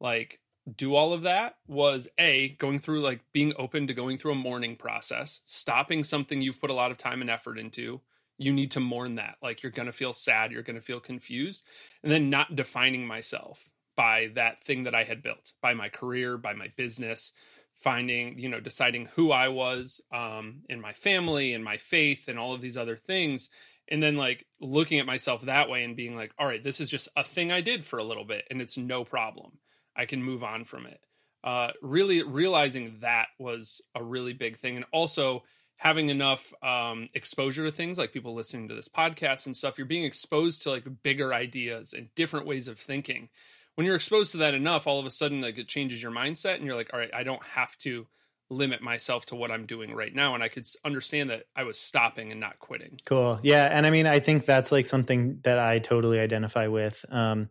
like 0.00 0.40
do 0.76 0.94
all 0.94 1.12
of 1.12 1.22
that 1.22 1.56
was 1.66 2.08
a 2.18 2.50
going 2.58 2.78
through 2.78 3.00
like 3.00 3.20
being 3.32 3.52
open 3.58 3.86
to 3.86 3.94
going 3.94 4.16
through 4.16 4.32
a 4.32 4.36
mourning 4.36 4.76
process, 4.76 5.40
stopping 5.44 6.04
something 6.04 6.40
you've 6.40 6.60
put 6.60 6.70
a 6.70 6.74
lot 6.74 6.90
of 6.90 6.98
time 6.98 7.20
and 7.20 7.30
effort 7.30 7.58
into. 7.58 8.00
You 8.38 8.52
need 8.52 8.70
to 8.72 8.80
mourn 8.80 9.16
that. 9.16 9.36
Like 9.42 9.62
you're 9.62 9.72
going 9.72 9.86
to 9.86 9.92
feel 9.92 10.12
sad, 10.12 10.50
you're 10.50 10.62
going 10.62 10.78
to 10.78 10.82
feel 10.82 11.00
confused, 11.00 11.66
and 12.02 12.10
then 12.10 12.30
not 12.30 12.56
defining 12.56 13.06
myself 13.06 13.70
by 13.96 14.30
that 14.34 14.64
thing 14.64 14.84
that 14.84 14.94
I 14.94 15.04
had 15.04 15.22
built, 15.22 15.52
by 15.60 15.74
my 15.74 15.88
career, 15.88 16.36
by 16.36 16.52
my 16.52 16.68
business, 16.76 17.32
finding, 17.76 18.38
you 18.38 18.48
know, 18.48 18.58
deciding 18.58 19.06
who 19.14 19.30
I 19.30 19.48
was 19.48 20.00
um 20.12 20.62
in 20.68 20.80
my 20.80 20.94
family 20.94 21.52
and 21.52 21.62
my 21.62 21.76
faith 21.76 22.26
and 22.26 22.38
all 22.38 22.54
of 22.54 22.60
these 22.60 22.76
other 22.76 22.96
things 22.96 23.50
and 23.88 24.02
then 24.02 24.16
like 24.16 24.46
looking 24.60 24.98
at 24.98 25.06
myself 25.06 25.42
that 25.42 25.68
way 25.68 25.84
and 25.84 25.94
being 25.94 26.16
like 26.16 26.32
all 26.38 26.46
right 26.46 26.64
this 26.64 26.80
is 26.80 26.88
just 26.88 27.08
a 27.16 27.22
thing 27.22 27.52
i 27.52 27.60
did 27.60 27.84
for 27.84 27.98
a 27.98 28.04
little 28.04 28.24
bit 28.24 28.46
and 28.50 28.62
it's 28.62 28.78
no 28.78 29.04
problem 29.04 29.58
I 29.96 30.06
can 30.06 30.22
move 30.22 30.42
on 30.42 30.64
from 30.64 30.86
it. 30.86 31.06
Uh, 31.42 31.70
really 31.82 32.22
realizing 32.22 32.96
that 33.00 33.26
was 33.38 33.82
a 33.94 34.02
really 34.02 34.32
big 34.32 34.56
thing, 34.58 34.76
and 34.76 34.84
also 34.92 35.42
having 35.76 36.08
enough 36.08 36.52
um, 36.62 37.08
exposure 37.14 37.64
to 37.64 37.72
things 37.72 37.98
like 37.98 38.12
people 38.12 38.34
listening 38.34 38.68
to 38.68 38.74
this 38.74 38.88
podcast 38.88 39.46
and 39.46 39.56
stuff. 39.56 39.76
You're 39.76 39.86
being 39.86 40.04
exposed 40.04 40.62
to 40.62 40.70
like 40.70 40.84
bigger 41.02 41.34
ideas 41.34 41.92
and 41.92 42.08
different 42.14 42.46
ways 42.46 42.68
of 42.68 42.78
thinking. 42.78 43.28
When 43.74 43.86
you're 43.86 43.96
exposed 43.96 44.30
to 44.30 44.36
that 44.38 44.54
enough, 44.54 44.86
all 44.86 45.00
of 45.00 45.06
a 45.06 45.10
sudden, 45.10 45.40
like 45.40 45.58
it 45.58 45.68
changes 45.68 46.02
your 46.02 46.12
mindset, 46.12 46.56
and 46.56 46.64
you're 46.64 46.76
like, 46.76 46.90
all 46.92 46.98
right, 46.98 47.12
I 47.12 47.24
don't 47.24 47.44
have 47.44 47.76
to 47.78 48.06
limit 48.50 48.82
myself 48.82 49.26
to 49.26 49.34
what 49.34 49.50
I'm 49.50 49.66
doing 49.66 49.94
right 49.94 50.14
now. 50.14 50.34
And 50.34 50.44
I 50.44 50.48
could 50.48 50.66
understand 50.84 51.30
that 51.30 51.44
I 51.56 51.64
was 51.64 51.78
stopping 51.78 52.30
and 52.30 52.40
not 52.40 52.58
quitting. 52.58 53.00
Cool. 53.04 53.40
Yeah. 53.42 53.68
And 53.70 53.86
I 53.86 53.90
mean, 53.90 54.06
I 54.06 54.20
think 54.20 54.46
that's 54.46 54.70
like 54.70 54.86
something 54.86 55.40
that 55.42 55.58
I 55.58 55.78
totally 55.78 56.20
identify 56.20 56.68
with. 56.68 57.04
Um, 57.10 57.48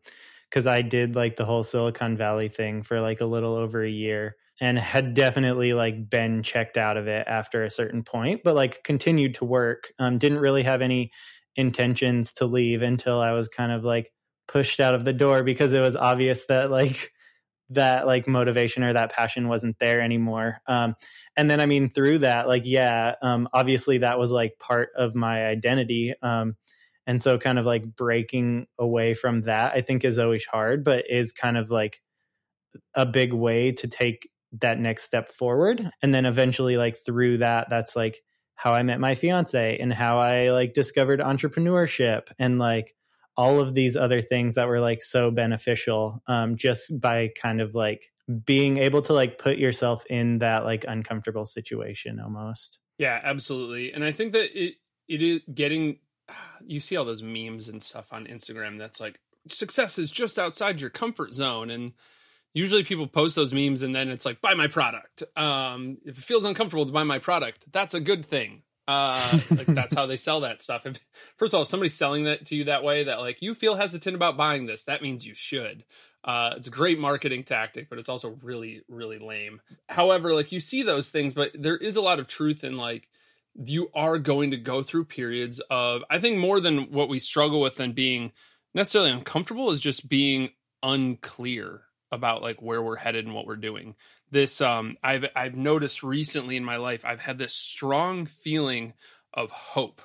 because 0.54 0.68
I 0.68 0.84
did 0.84 1.16
like 1.16 1.36
the 1.36 1.46
whole 1.46 1.64
Silicon 1.64 2.16
Valley 2.16 2.48
thing 2.48 2.84
for 2.84 3.02
like 3.02 3.22
a 3.22 3.26
little 3.26 3.56
over 3.56 3.82
a 3.84 3.90
year. 3.90 4.36
and 4.62 4.78
had 4.78 5.16
definitely 5.16 5.74
like 5.74 6.12
been 6.12 6.44
checked 6.44 6.78
out 6.78 6.96
of 6.96 7.08
it 7.08 7.26
after 7.28 7.64
a 7.64 7.72
certain 7.72 8.04
point, 8.04 8.42
but 8.44 8.54
like 8.54 8.84
continued 8.84 9.34
to 9.36 9.46
work. 9.46 9.92
Um, 9.98 10.20
didn't 10.20 10.38
really 10.38 10.62
have 10.62 10.84
any 10.84 11.12
intentions 11.56 12.34
to 12.34 12.46
leave 12.46 12.84
until 12.84 13.20
I 13.20 13.32
was 13.32 13.48
kind 13.48 13.72
of 13.72 13.84
like 13.84 14.12
pushed 14.48 14.80
out 14.80 14.94
of 14.94 15.06
the 15.06 15.14
door 15.14 15.42
because 15.42 15.74
it 15.74 15.80
was 15.80 15.96
obvious 15.96 16.46
that 16.46 16.70
like 16.70 17.12
that 17.72 18.06
like 18.06 18.28
motivation 18.28 18.84
or 18.84 18.94
that 18.94 19.12
passion 19.12 19.48
wasn't 19.48 19.80
there 19.80 20.02
anymore. 20.02 20.62
Um, 20.68 20.96
and 21.36 21.50
then 21.50 21.60
I 21.62 21.66
mean 21.66 21.90
through 21.90 22.20
that, 22.20 22.48
like 22.48 22.64
yeah, 22.66 23.16
um, 23.24 23.50
obviously 23.54 23.98
that 24.00 24.20
was 24.20 24.32
like 24.32 24.60
part 24.60 24.90
of 24.96 25.16
my 25.16 25.48
identity. 25.48 26.14
Um, 26.22 26.58
and 27.06 27.22
so 27.22 27.38
kind 27.38 27.60
of 27.60 27.66
like 27.66 27.96
breaking 27.96 28.68
away 28.80 29.14
from 29.14 29.42
that, 29.42 29.74
I 29.74 29.82
think 29.82 30.04
is 30.06 30.20
always 30.20 30.46
hard, 30.46 30.84
but 30.84 31.06
is 31.10 31.32
kind 31.32 31.58
of 31.58 31.70
like 31.70 32.02
a 32.96 33.06
big 33.06 33.34
way 33.34 33.72
to 33.74 33.88
take 33.88 34.30
that 34.60 34.80
next 34.80 35.04
step 35.04 35.30
forward. 35.30 35.90
And 36.02 36.14
then 36.14 36.26
eventually 36.26 36.78
like 36.78 36.98
through 36.98 37.40
that, 37.40 37.70
that's 37.70 37.96
like 37.96 38.22
how 38.56 38.74
I 38.74 38.84
met 38.84 39.00
my 39.00 39.16
fiance 39.16 39.78
and 39.80 39.92
how 39.92 40.20
I 40.20 40.52
like 40.52 40.74
discovered 40.74 41.20
entrepreneurship 41.20 42.28
and 42.40 42.60
like 42.60 42.96
all 43.36 43.60
of 43.60 43.74
these 43.74 43.98
other 43.98 44.22
things 44.22 44.56
that 44.56 44.68
were 44.68 44.80
like 44.80 45.02
so 45.02 45.32
beneficial 45.32 46.22
um, 46.28 46.56
just 46.56 47.00
by 47.02 47.32
kind 47.36 47.62
of 47.62 47.74
like 47.74 48.12
being 48.46 48.78
able 48.78 49.02
to 49.02 49.14
like 49.14 49.38
put 49.38 49.58
yourself 49.58 50.06
in 50.06 50.40
that 50.40 50.64
like 50.64 50.86
uncomfortable 50.88 51.46
situation 51.46 52.20
almost. 52.20 52.80
Yeah, 52.98 53.20
absolutely. 53.24 53.92
And 53.92 54.04
I 54.04 54.12
think 54.12 54.34
that 54.34 54.58
it 54.58 54.76
it 55.08 55.22
is 55.22 55.42
getting 55.54 55.98
you 56.66 56.80
see 56.80 56.96
all 56.96 57.06
those 57.06 57.24
memes 57.24 57.70
and 57.70 57.82
stuff 57.82 58.14
on 58.14 58.26
Instagram 58.26 58.78
that's 58.78 59.00
like 59.00 59.20
success 59.50 59.98
is 59.98 60.12
just 60.12 60.40
outside 60.40 60.82
your 60.82 60.90
comfort 60.90 61.34
zone. 61.34 61.70
And 61.70 61.94
usually 62.54 62.84
people 62.84 63.08
post 63.08 63.36
those 63.36 63.54
memes 63.54 63.84
and 63.84 63.96
then 63.96 64.10
it's 64.10 64.26
like 64.26 64.42
buy 64.42 64.54
my 64.54 64.68
product. 64.68 65.24
Um 65.36 65.98
if 66.06 66.18
it 66.18 66.24
feels 66.24 66.46
uncomfortable 66.46 66.86
to 66.86 66.92
buy 66.92 67.04
my 67.04 67.20
product 67.20 67.66
that's 67.72 67.94
a 67.94 68.00
good 68.00 68.26
thing. 68.26 68.64
Uh 68.88 69.40
like 69.52 69.68
that's 69.68 69.94
how 69.94 70.06
they 70.06 70.18
sell 70.18 70.42
that 70.42 70.62
stuff. 70.62 70.86
If, 70.86 71.00
first 71.38 71.54
of 71.54 71.58
all 71.58 71.64
if 71.64 71.68
somebody's 71.70 71.96
selling 71.96 72.26
that 72.26 72.46
to 72.48 72.56
you 72.56 72.66
that 72.66 72.84
way 72.84 73.06
that 73.06 73.20
like 73.20 73.42
you 73.42 73.54
feel 73.54 73.76
hesitant 73.76 74.16
about 74.16 74.38
buying 74.38 74.66
this 74.66 74.86
that 74.86 75.02
means 75.02 75.26
you 75.26 75.34
should. 75.34 75.84
Uh 76.24 76.54
it's 76.56 76.68
a 76.68 76.72
great 76.72 77.00
marketing 77.00 77.44
tactic 77.44 77.90
but 77.90 78.00
it's 78.00 78.10
also 78.10 78.38
really 78.42 78.84
really 78.88 79.20
lame. 79.20 79.62
However 79.90 80.34
like 80.34 80.52
you 80.52 80.60
see 80.60 80.84
those 80.84 81.10
things 81.10 81.34
but 81.34 81.52
there 81.54 81.78
is 81.78 81.98
a 81.98 82.02
lot 82.02 82.20
of 82.20 82.28
truth 82.28 82.64
in 82.64 82.78
like 82.78 83.10
you 83.56 83.90
are 83.94 84.18
going 84.18 84.52
to 84.52 84.58
go 84.58 84.82
through 84.82 85.06
periods 85.06 85.62
of 85.70 86.04
i 86.10 86.20
think 86.20 86.38
more 86.38 86.60
than 86.60 86.92
what 86.92 87.10
we 87.10 87.20
struggle 87.20 87.62
with 87.62 87.76
than 87.76 87.92
being 87.92 88.32
necessarily 88.74 89.12
uncomfortable 89.12 89.72
is 89.72 89.80
just 89.80 90.10
being 90.10 90.50
unclear 90.82 91.84
about 92.14 92.44
like 92.44 92.62
where 92.62 92.82
we're 92.82 92.98
headed 92.98 93.26
and 93.26 93.34
what 93.34 93.48
we're 93.48 93.56
doing. 93.56 93.96
This 94.30 94.62
um 94.62 94.98
I've 95.04 95.26
I've 95.36 95.56
noticed 95.56 96.04
recently 96.04 96.56
in 96.56 96.64
my 96.64 96.78
life 96.78 97.04
I've 97.04 97.22
had 97.22 97.40
this 97.40 97.56
strong 97.56 98.28
feeling 98.28 98.94
of 99.34 99.50
hope 99.50 100.02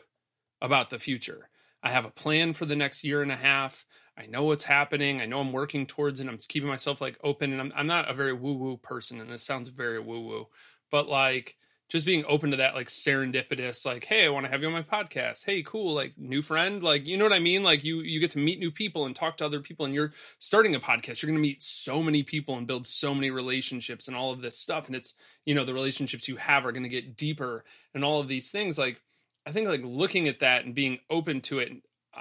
about 0.63 0.89
the 0.89 0.99
future. 0.99 1.51
I 1.83 1.91
have 1.91 2.07
a 2.07 2.11
plan 2.11 2.55
for 2.55 2.65
the 2.65 2.75
next 2.75 3.05
year 3.05 3.23
and 3.23 3.31
a 3.31 3.37
half. 3.37 3.85
I 4.17 4.27
know 4.27 4.45
what's 4.45 4.65
happening. 4.65 5.21
I 5.21 5.27
know 5.27 5.41
I'm 5.41 5.53
working 5.53 5.87
towards 5.87 6.19
it. 6.19 6.27
I'm 6.27 6.39
keeping 6.39 6.69
myself 6.69 7.01
like 7.01 7.19
open 7.23 7.53
and 7.53 7.61
I'm 7.61 7.73
I'm 7.77 7.87
not 7.87 8.11
a 8.11 8.15
very 8.15 8.33
woo 8.33 8.55
woo 8.55 8.79
person 8.79 9.21
and 9.21 9.31
this 9.31 9.43
sounds 9.43 9.69
very 9.69 10.01
woo 10.01 10.23
woo, 10.27 10.47
but 10.91 11.09
like 11.09 11.58
just 11.89 12.05
being 12.05 12.25
open 12.29 12.51
to 12.51 12.59
that 12.59 12.75
like 12.75 12.89
serendipitous 12.89 13.87
like 13.87 14.05
hey 14.05 14.27
i 14.27 14.29
want 14.29 14.45
to 14.45 14.53
have 14.53 14.61
you 14.61 14.67
on 14.67 14.73
my 14.73 14.83
podcast. 14.83 15.45
Hey 15.45 15.63
cool 15.63 15.95
like 15.95 16.13
new 16.17 16.43
friend. 16.43 16.83
Like 16.83 17.07
you 17.07 17.17
know 17.17 17.25
what 17.25 17.33
i 17.33 17.39
mean? 17.39 17.63
Like 17.63 17.85
you 17.85 18.01
you 18.01 18.21
get 18.21 18.33
to 18.33 18.39
meet 18.39 18.59
new 18.59 18.71
people 18.71 19.07
and 19.07 19.15
talk 19.15 19.37
to 19.39 19.47
other 19.47 19.61
people 19.61 19.87
and 19.87 19.95
you're 19.95 20.13
starting 20.39 20.75
a 20.75 20.81
podcast. 20.81 21.23
You're 21.23 21.29
going 21.29 21.39
to 21.39 21.49
meet 21.49 21.63
so 21.63 22.03
many 22.03 22.23
people 22.23 22.57
and 22.57 22.67
build 22.67 22.87
so 22.87 23.15
many 23.15 23.31
relationships 23.31 24.09
and 24.09 24.17
all 24.17 24.33
of 24.33 24.41
this 24.41 24.59
stuff 24.59 24.87
and 24.87 24.97
it's 24.97 25.15
you 25.45 25.55
know 25.55 25.65
the 25.65 25.75
relationships 25.75 26.29
you 26.29 26.37
have 26.37 26.67
are 26.67 26.73
going 26.73 26.83
to 26.83 26.89
get 26.89 27.17
deeper 27.17 27.65
and 27.95 28.05
all 28.05 28.21
of 28.21 28.29
these 28.29 28.51
things. 28.51 28.79
Like 28.79 29.01
i 29.49 29.53
think 29.53 29.69
like 29.69 29.83
looking 29.83 30.29
at 30.29 30.41
that 30.41 30.65
and 30.65 30.75
being 30.75 30.99
open 31.11 31.41
to 31.41 31.59
it 31.59 31.73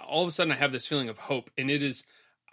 all 0.07 0.23
of 0.23 0.29
a 0.29 0.31
sudden 0.31 0.53
i 0.53 0.55
have 0.55 0.71
this 0.71 0.87
feeling 0.87 1.09
of 1.09 1.17
hope 1.17 1.51
and 1.57 1.69
it 1.69 1.83
is 1.83 2.03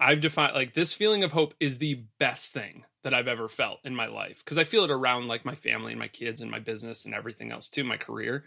i've 0.00 0.20
defined 0.20 0.54
like 0.54 0.74
this 0.74 0.92
feeling 0.92 1.22
of 1.22 1.32
hope 1.32 1.54
is 1.60 1.78
the 1.78 2.04
best 2.18 2.52
thing 2.52 2.84
that 3.04 3.14
I've 3.14 3.28
ever 3.28 3.48
felt 3.48 3.78
in 3.84 3.94
my 3.94 4.06
life 4.06 4.42
because 4.44 4.58
I 4.58 4.64
feel 4.64 4.84
it 4.84 4.90
around 4.90 5.28
like 5.28 5.44
my 5.44 5.54
family 5.54 5.92
and 5.92 6.00
my 6.00 6.08
kids 6.08 6.40
and 6.40 6.50
my 6.50 6.58
business 6.58 7.04
and 7.04 7.14
everything 7.14 7.52
else 7.52 7.68
too, 7.68 7.84
my 7.84 7.96
career. 7.96 8.44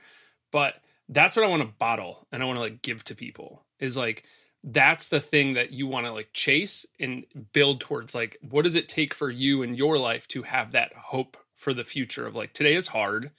But 0.52 0.76
that's 1.08 1.36
what 1.36 1.46
I 1.46 1.50
want 1.50 1.62
to 1.62 1.70
bottle 1.80 2.28
and 2.32 2.44
I 2.44 2.46
want 2.46 2.58
to 2.58 2.62
like 2.62 2.82
give 2.82 3.04
to 3.06 3.16
people 3.16 3.64
is 3.80 3.96
like 3.96 4.24
that's 4.64 5.08
the 5.08 5.22
thing 5.22 5.54
that 5.54 5.72
you 5.72 5.88
want 5.88 6.06
to 6.06 6.12
like 6.12 6.34
chase 6.34 6.86
and 7.00 7.24
build 7.54 7.80
towards 7.80 8.14
like 8.14 8.38
what 8.42 8.64
does 8.64 8.76
it 8.76 8.90
take 8.90 9.14
for 9.14 9.30
you 9.30 9.62
in 9.62 9.76
your 9.76 9.98
life 9.98 10.28
to 10.30 10.44
have 10.44 10.74
that 10.74 10.92
hope 10.94 11.38
for 11.56 11.74
the 11.74 11.86
future 11.86 12.28
of 12.28 12.36
like 12.36 12.52
today 12.52 12.76
is 12.76 12.88
hard 12.88 13.32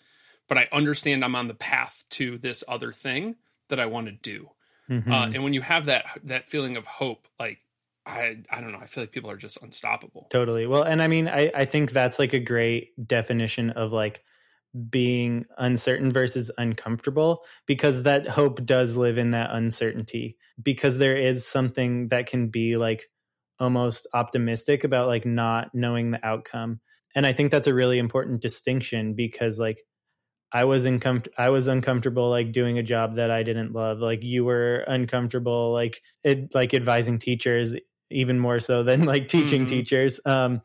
but 0.49 0.59
I 0.59 0.67
understand 0.73 1.25
I'm 1.25 1.37
on 1.37 1.47
the 1.47 1.55
path 1.55 2.05
to 2.11 2.39
this 2.39 2.65
other 2.67 2.93
thing 2.93 3.37
that 3.69 3.79
I 3.79 3.87
want 3.87 4.07
to 4.07 4.13
do. 4.13 4.51
Mm-hmm. 4.91 5.13
Uh, 5.13 5.27
and 5.27 5.45
when 5.45 5.53
you 5.53 5.61
have 5.61 5.85
that 5.85 6.07
that 6.25 6.49
feeling 6.49 6.77
of 6.77 6.87
hope 6.87 7.29
like 7.39 7.59
I 8.09 8.37
I 8.51 8.61
don't 8.61 8.73
know. 8.73 8.79
I 8.81 8.87
feel 8.87 9.03
like 9.03 9.13
people 9.13 9.31
are 9.31 9.37
just 9.37 9.63
unstoppable. 9.63 10.29
Totally. 10.33 10.67
Well, 10.67 10.83
and 10.83 11.03
I 11.03 11.09
mean, 11.09 11.29
I 11.29 11.51
I 11.55 11.65
think 11.65 11.93
that's 11.93 12.19
like 12.19 12.33
a 12.33 12.41
great 12.41 12.91
definition 13.07 13.71
of 13.71 13.93
like 13.93 14.25
being 14.91 15.45
uncertain 15.59 16.11
versus 16.11 16.51
uncomfortable 16.59 17.45
because 17.67 18.03
that 18.05 18.29
hope 18.29 18.65
does 18.67 18.97
live 18.97 19.19
in 19.19 19.31
that 19.33 19.51
uncertainty 19.53 20.37
because 20.63 20.99
there 20.99 21.17
is 21.17 21.47
something 21.47 22.09
that 22.09 22.27
can 22.27 22.49
be 22.49 22.77
like 22.77 23.11
almost 23.61 24.07
optimistic 24.15 24.85
about 24.85 25.09
like 25.09 25.27
not 25.27 25.75
knowing 25.75 26.11
the 26.11 26.25
outcome. 26.27 26.81
And 27.15 27.27
I 27.27 27.33
think 27.33 27.51
that's 27.51 27.67
a 27.67 27.75
really 27.75 27.99
important 27.99 28.43
distinction 28.43 29.15
because 29.15 29.59
like 29.59 29.85
I 30.53 30.65
was 30.65 30.85
uncomfortable. 30.87 31.35
I 31.39 31.51
was 31.51 31.67
uncomfortable 31.67 32.31
like 32.31 32.53
doing 32.53 32.79
a 32.79 32.83
job 32.83 33.17
that 33.17 33.31
I 33.31 33.43
didn't 33.43 33.73
love. 33.73 33.99
Like 33.99 34.25
you 34.25 34.45
were 34.45 34.79
uncomfortable 34.89 35.73
like 35.73 36.03
it 36.25 36.55
like 36.55 36.73
advising 36.75 37.19
teachers 37.19 37.75
even 38.11 38.39
more 38.39 38.61
so 38.61 38.83
than 38.83 39.05
like 39.05 39.29
teaching 39.29 39.63
mm-hmm. 39.63 39.77
teachers. 39.77 40.21
Um, 40.25 40.63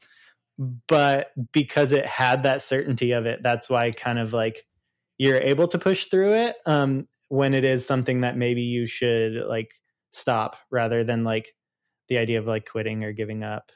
but 0.87 1.31
because 1.51 1.91
it 1.91 2.05
had 2.05 2.43
that 2.43 2.61
certainty 2.61 3.11
of 3.11 3.25
it, 3.25 3.41
that's 3.41 3.69
why 3.69 3.91
kind 3.91 4.19
of 4.19 4.33
like 4.33 4.65
you're 5.17 5.39
able 5.39 5.67
to 5.69 5.79
push 5.79 6.05
through 6.05 6.33
it 6.33 6.55
um, 6.65 7.07
when 7.29 7.53
it 7.53 7.63
is 7.63 7.85
something 7.85 8.21
that 8.21 8.37
maybe 8.37 8.61
you 8.61 8.85
should 8.87 9.33
like 9.47 9.71
stop 10.11 10.55
rather 10.71 11.03
than 11.03 11.23
like 11.23 11.53
the 12.07 12.17
idea 12.17 12.39
of 12.39 12.45
like 12.45 12.69
quitting 12.69 13.03
or 13.03 13.13
giving 13.13 13.43
up. 13.43 13.71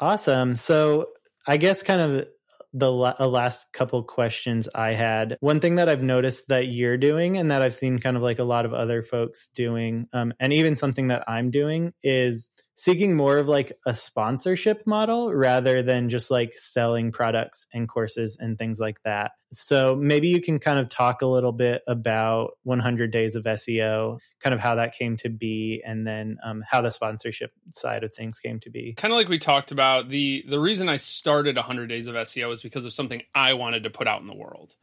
Awesome. 0.00 0.56
So 0.56 1.06
I 1.46 1.56
guess 1.56 1.82
kind 1.82 2.00
of 2.00 2.26
the 2.72 2.92
la- 2.92 3.14
last 3.24 3.72
couple 3.72 4.02
questions 4.02 4.68
I 4.74 4.92
had. 4.92 5.38
One 5.40 5.60
thing 5.60 5.76
that 5.76 5.88
I've 5.88 6.02
noticed 6.02 6.48
that 6.48 6.68
you're 6.68 6.98
doing 6.98 7.38
and 7.38 7.50
that 7.50 7.62
I've 7.62 7.74
seen 7.74 7.98
kind 7.98 8.16
of 8.16 8.22
like 8.22 8.38
a 8.38 8.44
lot 8.44 8.66
of 8.66 8.74
other 8.74 9.02
folks 9.02 9.50
doing, 9.54 10.06
um, 10.12 10.34
and 10.40 10.52
even 10.52 10.76
something 10.76 11.08
that 11.08 11.24
I'm 11.26 11.50
doing 11.50 11.92
is 12.02 12.50
seeking 12.78 13.16
more 13.16 13.38
of 13.38 13.48
like 13.48 13.72
a 13.86 13.94
sponsorship 13.94 14.86
model 14.86 15.34
rather 15.34 15.82
than 15.82 16.10
just 16.10 16.30
like 16.30 16.52
selling 16.58 17.10
products 17.10 17.66
and 17.72 17.88
courses 17.88 18.36
and 18.38 18.58
things 18.58 18.78
like 18.78 19.02
that. 19.02 19.32
So 19.50 19.96
maybe 19.96 20.28
you 20.28 20.42
can 20.42 20.58
kind 20.58 20.78
of 20.78 20.90
talk 20.90 21.22
a 21.22 21.26
little 21.26 21.52
bit 21.52 21.82
about 21.88 22.58
100 22.64 23.10
days 23.10 23.34
of 23.34 23.44
SEO, 23.44 24.18
kind 24.40 24.52
of 24.52 24.60
how 24.60 24.74
that 24.74 24.92
came 24.92 25.16
to 25.18 25.30
be, 25.30 25.82
and 25.86 26.06
then 26.06 26.36
um, 26.44 26.62
how 26.68 26.82
the 26.82 26.90
sponsorship 26.90 27.50
side 27.70 28.04
of 28.04 28.14
things 28.14 28.38
came 28.38 28.60
to 28.60 28.70
be. 28.70 28.92
Kind 28.92 29.12
of 29.12 29.16
like 29.16 29.30
we 29.30 29.38
talked 29.38 29.72
about 29.72 30.10
the 30.10 30.44
the 30.46 30.60
reason 30.60 30.90
I 30.90 30.96
started 30.96 31.56
100 31.56 31.86
days 31.86 32.08
of 32.08 32.14
SEO 32.14 32.52
is 32.52 32.60
because 32.60 32.84
of 32.84 32.92
something 32.92 33.22
I 33.34 33.54
wanted 33.54 33.84
to 33.84 33.90
put 33.90 34.06
out 34.06 34.20
in 34.20 34.26
the 34.26 34.36
world. 34.36 34.74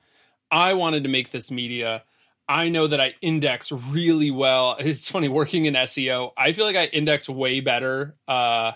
I 0.49 0.73
wanted 0.73 1.03
to 1.03 1.09
make 1.09 1.29
this 1.29 1.51
media 1.51 2.03
I 2.47 2.69
know 2.69 2.87
that 2.87 2.99
I 2.99 3.15
index 3.21 3.71
really 3.71 4.31
well. 4.31 4.75
It's 4.79 5.09
funny 5.09 5.27
working 5.27 5.65
in 5.65 5.73
SEO. 5.75 6.31
I 6.37 6.51
feel 6.51 6.65
like 6.65 6.75
I 6.75 6.85
index 6.85 7.29
way 7.29 7.61
better 7.61 8.15
uh, 8.27 8.73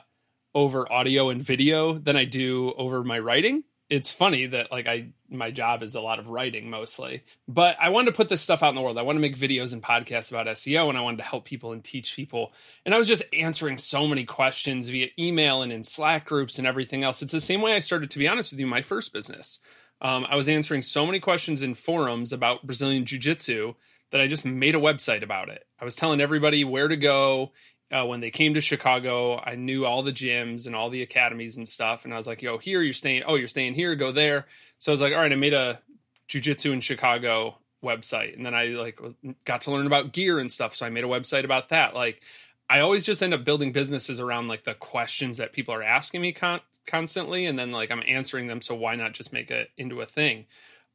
over 0.56 0.92
audio 0.92 1.30
and 1.30 1.44
video 1.44 1.98
than 1.98 2.16
I 2.16 2.26
do 2.26 2.74
over 2.78 3.04
my 3.04 3.20
writing. 3.20 3.64
It's 3.90 4.12
funny 4.12 4.48
that 4.48 4.70
like 4.70 4.86
I 4.88 5.14
my 5.30 5.52
job 5.52 5.82
is 5.82 5.96
a 5.96 6.02
lot 6.02 6.20
of 6.20 6.28
writing 6.28 6.70
mostly, 6.70 7.24
but 7.48 7.78
I 7.80 7.90
wanted 7.90 8.12
to 8.12 8.18
put 8.18 8.28
this 8.28 8.42
stuff 8.42 8.62
out 8.62 8.70
in 8.70 8.76
the 8.76 8.82
world. 8.82 8.98
I 8.98 9.02
want 9.02 9.16
to 9.16 9.22
make 9.22 9.38
videos 9.38 9.72
and 9.72 9.82
podcasts 9.82 10.30
about 10.30 10.48
SEO, 10.48 10.90
and 10.90 10.98
I 10.98 11.02
wanted 11.02 11.18
to 11.18 11.24
help 11.24 11.46
people 11.46 11.72
and 11.72 11.82
teach 11.82 12.16
people. 12.16 12.52
And 12.86 12.94
I 12.94 12.98
was 12.98 13.08
just 13.08 13.24
answering 13.32 13.78
so 13.78 14.06
many 14.06 14.26
questions 14.26 14.90
via 14.90 15.08
email 15.18 15.62
and 15.62 15.72
in 15.72 15.86
Slack 15.86 16.26
groups 16.26 16.58
and 16.58 16.68
everything 16.68 17.04
else. 17.04 17.22
It's 17.22 17.32
the 17.32 17.40
same 17.40 17.62
way 17.62 17.76
I 17.76 17.80
started, 17.80 18.12
to 18.12 18.20
be 18.20 18.28
honest 18.28 18.52
with 18.52 18.60
you, 18.60 18.68
my 18.68 18.82
first 18.82 19.14
business. 19.14 19.60
Um, 20.02 20.26
I 20.30 20.36
was 20.36 20.48
answering 20.48 20.84
so 20.84 21.06
many 21.06 21.20
questions 21.20 21.62
in 21.64 21.74
forums 21.74 22.32
about 22.32 22.66
Brazilian 22.66 23.06
Jiu 23.06 23.20
Jitsu 23.20 23.74
that 24.12 24.22
I 24.22 24.28
just 24.28 24.46
made 24.46 24.76
a 24.76 24.80
website 24.80 25.24
about 25.24 25.50
it. 25.50 25.66
I 25.80 25.86
was 25.86 25.96
telling 25.96 26.22
everybody 26.22 26.64
where 26.64 26.88
to 26.88 26.96
go 26.96 27.52
uh, 27.92 28.06
when 28.06 28.20
they 28.20 28.30
came 28.30 28.54
to 28.54 28.62
Chicago. 28.62 29.40
I 29.40 29.56
knew 29.56 29.86
all 29.86 30.04
the 30.04 30.14
gyms 30.14 30.66
and 30.66 30.76
all 30.76 30.90
the 30.90 31.02
academies 31.02 31.58
and 31.58 31.68
stuff. 31.68 32.06
And 32.06 32.14
I 32.14 32.18
was 32.18 32.28
like, 32.28 32.42
yo, 32.42 32.58
here 32.58 32.82
you're 32.82 32.94
staying. 32.94 33.24
Oh, 33.26 33.36
you're 33.36 33.48
staying 33.48 33.74
here, 33.74 33.96
go 33.96 34.12
there. 34.12 34.46
So 34.80 34.92
I 34.92 34.94
was 34.94 35.02
like, 35.02 35.14
all 35.14 35.20
right, 35.20 35.32
I 35.32 35.36
made 35.36 35.54
a 35.54 35.82
Jiu 36.28 36.42
Jitsu 36.42 36.72
in 36.72 36.82
Chicago 36.82 37.58
website. 37.84 38.36
And 38.36 38.46
then 38.46 38.54
I 38.54 38.68
like 38.68 39.00
got 39.46 39.62
to 39.62 39.72
learn 39.72 39.88
about 39.88 40.14
gear 40.14 40.40
and 40.40 40.52
stuff. 40.52 40.76
So 40.76 40.86
I 40.86 40.90
made 40.90 41.04
a 41.04 41.08
website 41.08 41.44
about 41.44 41.70
that. 41.70 41.96
Like, 41.96 42.22
I 42.70 42.80
always 42.82 43.06
just 43.06 43.24
end 43.24 43.34
up 43.34 43.46
building 43.46 43.72
businesses 43.72 44.20
around 44.20 44.48
like 44.48 44.66
the 44.66 44.74
questions 44.74 45.38
that 45.38 45.54
people 45.54 45.74
are 45.74 45.84
asking 45.84 46.22
me 46.22 46.34
con- 46.34 46.60
constantly 46.88 47.46
and 47.46 47.58
then 47.60 47.72
like 47.72 47.92
I'm 47.92 48.04
answering 48.08 48.48
them 48.48 48.62
so 48.62 48.76
why 48.76 48.96
not 48.96 49.14
just 49.14 49.34
make 49.34 49.52
it 49.52 49.70
into 49.78 50.02
a 50.02 50.06
thing. 50.06 50.46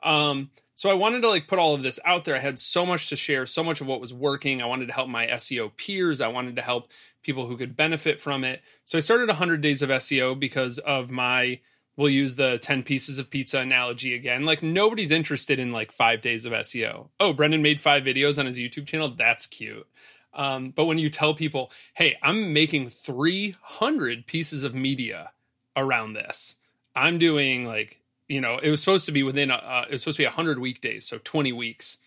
Um 0.03 0.51
so 0.74 0.90
I 0.90 0.95
wanted 0.95 1.20
to 1.20 1.28
like 1.28 1.49
put 1.49 1.59
all 1.59 1.74
of 1.74 1.82
this 1.82 2.01
out 2.05 2.24
there. 2.24 2.34
I 2.34 2.40
had 2.40 2.59
so 2.59 2.86
much 2.86 3.09
to 3.11 3.16
share, 3.16 3.47
so 3.47 3.62
much 3.62 3.80
of 3.80 3.86
what 3.86 4.01
was 4.01 4.14
working. 4.14 4.62
I 4.62 4.66
wanted 4.66 4.86
to 4.86 4.95
help 4.95 5.09
my 5.09 5.26
SEO 5.26 5.76
peers. 5.76 6.20
I 6.20 6.28
wanted 6.28 6.57
to 6.57 6.62
help 6.62 6.88
people 7.22 7.47
who 7.47 7.57
could 7.57 7.76
benefit 7.76 8.20
from 8.20 8.43
it. 8.43 8.62
So 8.84 8.97
I 8.99 9.01
started 9.01 9.28
100 9.28 9.61
days 9.61 9.82
of 9.82 9.90
SEO 9.90 10.38
because 10.38 10.78
of 10.78 11.11
my 11.11 11.61
we'll 11.97 12.09
use 12.09 12.36
the 12.36 12.59
10 12.62 12.82
pieces 12.84 13.18
of 13.18 13.28
pizza 13.28 13.59
analogy 13.59 14.14
again. 14.14 14.45
Like 14.45 14.62
nobody's 14.62 15.11
interested 15.11 15.59
in 15.59 15.72
like 15.72 15.93
5 15.93 16.22
days 16.22 16.47
of 16.47 16.53
SEO. 16.53 17.11
Oh, 17.20 17.34
Brendan 17.34 17.62
made 17.62 17.80
5 17.80 18.03
videos 18.03 18.38
on 18.38 18.47
his 18.47 18.59
YouTube 18.59 18.86
channel. 18.86 19.14
That's 19.14 19.47
cute. 19.47 19.86
Um, 20.34 20.70
but 20.70 20.86
when 20.86 20.99
you 20.99 21.11
tell 21.11 21.34
people, 21.34 21.70
"Hey, 21.95 22.16
I'm 22.22 22.55
making 22.55 22.88
300 22.88 24.26
pieces 24.26 24.64
of 24.64 24.74
media 24.74 25.32
around 25.77 26.14
this. 26.14 26.57
I'm 26.95 27.18
doing 27.18 27.66
like 27.66 28.03
you 28.33 28.41
know, 28.41 28.59
it 28.59 28.70
was 28.70 28.81
supposed 28.81 29.07
to 29.07 29.12
be 29.12 29.23
within 29.23 29.51
a, 29.51 29.55
uh, 29.55 29.85
it 29.87 29.93
was 29.93 30.01
supposed 30.01 30.16
to 30.16 30.23
be 30.23 30.27
100 30.27 30.59
weekdays, 30.59 31.07
so 31.07 31.18
20 31.23 31.53
weeks. 31.53 31.99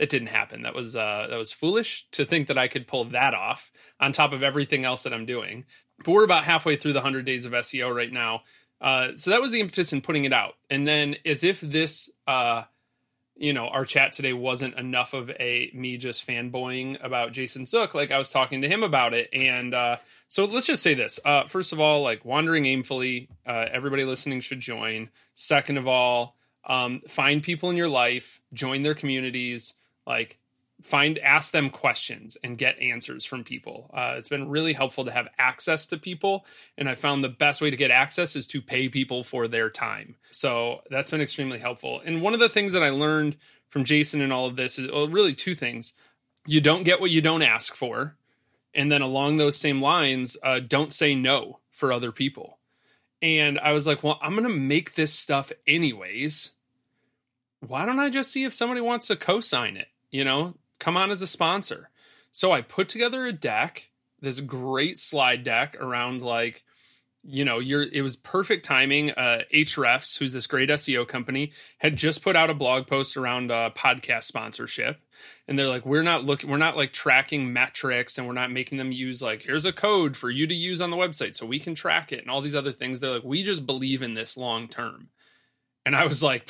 It 0.00 0.10
didn't 0.10 0.28
happen. 0.28 0.62
That 0.62 0.74
was 0.74 0.94
uh, 0.94 1.26
that 1.28 1.36
was 1.36 1.52
foolish 1.52 2.06
to 2.12 2.24
think 2.24 2.46
that 2.48 2.58
I 2.58 2.68
could 2.68 2.86
pull 2.86 3.04
that 3.06 3.34
off 3.34 3.72
on 3.98 4.12
top 4.12 4.32
of 4.32 4.44
everything 4.44 4.84
else 4.84 5.02
that 5.02 5.12
I'm 5.12 5.26
doing. 5.26 5.64
But 6.04 6.12
we're 6.12 6.24
about 6.24 6.44
halfway 6.44 6.76
through 6.76 6.92
the 6.92 7.00
100 7.00 7.24
days 7.24 7.44
of 7.44 7.52
SEO 7.52 7.94
right 7.94 8.12
now. 8.12 8.42
Uh, 8.80 9.08
so 9.16 9.30
that 9.30 9.40
was 9.40 9.50
the 9.50 9.60
impetus 9.60 9.92
in 9.92 10.00
putting 10.00 10.24
it 10.24 10.32
out. 10.32 10.54
And 10.70 10.86
then 10.86 11.16
as 11.24 11.42
if 11.42 11.60
this 11.60 12.08
uh, 12.28 12.62
you 13.38 13.52
know 13.52 13.68
our 13.68 13.84
chat 13.84 14.12
today 14.12 14.32
wasn't 14.32 14.76
enough 14.76 15.14
of 15.14 15.30
a 15.30 15.70
me 15.72 15.96
just 15.96 16.26
fanboying 16.26 17.02
about 17.02 17.32
Jason 17.32 17.64
Zook. 17.64 17.94
Like 17.94 18.10
I 18.10 18.18
was 18.18 18.30
talking 18.30 18.62
to 18.62 18.68
him 18.68 18.82
about 18.82 19.14
it, 19.14 19.28
and 19.32 19.72
uh, 19.72 19.96
so 20.26 20.44
let's 20.44 20.66
just 20.66 20.82
say 20.82 20.94
this. 20.94 21.20
Uh, 21.24 21.46
first 21.46 21.72
of 21.72 21.80
all, 21.80 22.02
like 22.02 22.24
wandering 22.24 22.64
aimfully, 22.64 23.28
uh, 23.46 23.66
everybody 23.70 24.04
listening 24.04 24.40
should 24.40 24.60
join. 24.60 25.08
Second 25.34 25.78
of 25.78 25.86
all, 25.86 26.36
um, 26.66 27.00
find 27.08 27.42
people 27.42 27.70
in 27.70 27.76
your 27.76 27.88
life, 27.88 28.40
join 28.52 28.82
their 28.82 28.94
communities, 28.94 29.74
like 30.06 30.38
find 30.82 31.18
ask 31.18 31.52
them 31.52 31.70
questions 31.70 32.36
and 32.44 32.56
get 32.56 32.78
answers 32.78 33.24
from 33.24 33.42
people. 33.42 33.90
Uh, 33.92 34.14
it's 34.16 34.28
been 34.28 34.48
really 34.48 34.72
helpful 34.72 35.04
to 35.04 35.10
have 35.10 35.28
access 35.38 35.86
to 35.86 35.96
people 35.96 36.46
and 36.76 36.88
i 36.88 36.94
found 36.94 37.22
the 37.22 37.28
best 37.28 37.60
way 37.60 37.70
to 37.70 37.76
get 37.76 37.90
access 37.90 38.36
is 38.36 38.46
to 38.46 38.62
pay 38.62 38.88
people 38.88 39.24
for 39.24 39.48
their 39.48 39.70
time. 39.70 40.16
So 40.30 40.82
that's 40.90 41.10
been 41.10 41.20
extremely 41.20 41.58
helpful. 41.58 42.00
And 42.04 42.22
one 42.22 42.34
of 42.34 42.40
the 42.40 42.48
things 42.48 42.72
that 42.72 42.82
i 42.82 42.90
learned 42.90 43.36
from 43.68 43.84
jason 43.84 44.20
and 44.20 44.32
all 44.32 44.46
of 44.46 44.56
this 44.56 44.78
is 44.78 44.90
well, 44.90 45.08
really 45.08 45.34
two 45.34 45.54
things. 45.54 45.94
You 46.46 46.60
don't 46.60 46.84
get 46.84 47.00
what 47.00 47.10
you 47.10 47.20
don't 47.20 47.42
ask 47.42 47.74
for 47.74 48.16
and 48.72 48.92
then 48.92 49.02
along 49.02 49.36
those 49.36 49.56
same 49.56 49.82
lines 49.82 50.36
uh, 50.42 50.60
don't 50.60 50.92
say 50.92 51.14
no 51.14 51.58
for 51.70 51.92
other 51.92 52.12
people. 52.12 52.58
And 53.20 53.58
i 53.58 53.72
was 53.72 53.86
like 53.86 54.04
well 54.04 54.20
i'm 54.22 54.36
gonna 54.36 54.48
make 54.48 54.94
this 54.94 55.12
stuff 55.12 55.50
anyways. 55.66 56.52
Why 57.66 57.84
don't 57.84 57.98
i 57.98 58.10
just 58.10 58.30
see 58.30 58.44
if 58.44 58.54
somebody 58.54 58.80
wants 58.80 59.08
to 59.08 59.16
co-sign 59.16 59.76
it 59.76 59.88
you 60.10 60.24
know 60.24 60.54
come 60.78 60.96
on 60.96 61.10
as 61.10 61.22
a 61.22 61.26
sponsor. 61.26 61.90
So 62.30 62.52
I 62.52 62.62
put 62.62 62.88
together 62.88 63.26
a 63.26 63.32
deck, 63.32 63.90
this 64.20 64.40
great 64.40 64.98
slide 64.98 65.44
deck 65.44 65.76
around 65.80 66.22
like, 66.22 66.64
you 67.22 67.44
know, 67.44 67.58
you're 67.58 67.82
it 67.82 68.02
was 68.02 68.16
perfect 68.16 68.64
timing. 68.64 69.10
Uh 69.10 69.42
Ahrefs, 69.52 70.18
who's 70.18 70.32
this 70.32 70.46
great 70.46 70.68
SEO 70.68 71.06
company, 71.06 71.52
had 71.78 71.96
just 71.96 72.22
put 72.22 72.36
out 72.36 72.50
a 72.50 72.54
blog 72.54 72.86
post 72.86 73.16
around 73.16 73.50
uh 73.50 73.70
podcast 73.76 74.24
sponsorship. 74.24 75.00
And 75.48 75.58
they're 75.58 75.68
like, 75.68 75.84
we're 75.84 76.02
not 76.04 76.24
looking, 76.24 76.48
we're 76.48 76.58
not 76.58 76.76
like 76.76 76.92
tracking 76.92 77.52
metrics 77.52 78.18
and 78.18 78.26
we're 78.26 78.34
not 78.34 78.52
making 78.52 78.78
them 78.78 78.92
use 78.92 79.20
like, 79.20 79.42
here's 79.42 79.64
a 79.64 79.72
code 79.72 80.16
for 80.16 80.30
you 80.30 80.46
to 80.46 80.54
use 80.54 80.80
on 80.80 80.90
the 80.90 80.96
website 80.96 81.34
so 81.34 81.44
we 81.44 81.58
can 81.58 81.74
track 81.74 82.12
it 82.12 82.20
and 82.20 82.30
all 82.30 82.40
these 82.40 82.54
other 82.54 82.72
things. 82.72 83.00
They're 83.00 83.14
like, 83.14 83.24
we 83.24 83.42
just 83.42 83.66
believe 83.66 84.02
in 84.02 84.14
this 84.14 84.36
long 84.36 84.68
term. 84.68 85.08
And 85.84 85.96
I 85.96 86.06
was 86.06 86.22
like, 86.22 86.48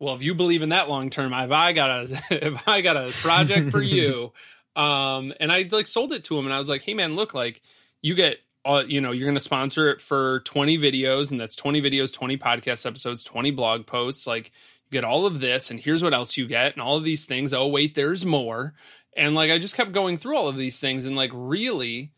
well, 0.00 0.14
if 0.14 0.22
you 0.22 0.34
believe 0.34 0.62
in 0.62 0.70
that 0.70 0.88
long 0.88 1.10
term, 1.10 1.32
if 1.34 1.52
I 1.52 1.72
got 1.72 1.90
a 1.90 2.22
if 2.30 2.66
I 2.66 2.80
got 2.80 2.96
a 2.96 3.12
project 3.12 3.70
for 3.70 3.82
you, 3.82 4.32
um, 4.76 5.32
and 5.38 5.52
I 5.52 5.68
like 5.70 5.86
sold 5.86 6.12
it 6.12 6.24
to 6.24 6.38
him, 6.38 6.46
and 6.46 6.54
I 6.54 6.58
was 6.58 6.68
like, 6.68 6.82
hey 6.82 6.94
man, 6.94 7.14
look, 7.14 7.34
like 7.34 7.60
you 8.02 8.14
get, 8.14 8.38
uh, 8.64 8.82
you 8.86 9.00
know, 9.00 9.12
you're 9.12 9.26
going 9.26 9.34
to 9.34 9.40
sponsor 9.40 9.90
it 9.90 10.00
for 10.00 10.40
20 10.40 10.78
videos, 10.78 11.30
and 11.30 11.40
that's 11.40 11.54
20 11.54 11.82
videos, 11.82 12.12
20 12.12 12.38
podcast 12.38 12.86
episodes, 12.86 13.22
20 13.22 13.50
blog 13.50 13.86
posts, 13.86 14.26
like 14.26 14.46
you 14.90 14.92
get 14.92 15.04
all 15.04 15.26
of 15.26 15.40
this, 15.40 15.70
and 15.70 15.78
here's 15.78 16.02
what 16.02 16.14
else 16.14 16.36
you 16.36 16.48
get, 16.48 16.72
and 16.72 16.82
all 16.82 16.96
of 16.96 17.04
these 17.04 17.26
things. 17.26 17.52
Oh 17.52 17.68
wait, 17.68 17.94
there's 17.94 18.24
more, 18.24 18.74
and 19.16 19.34
like 19.34 19.50
I 19.50 19.58
just 19.58 19.76
kept 19.76 19.92
going 19.92 20.16
through 20.16 20.36
all 20.36 20.48
of 20.48 20.56
these 20.56 20.80
things, 20.80 21.06
and 21.06 21.14
like 21.14 21.30
really. 21.34 22.12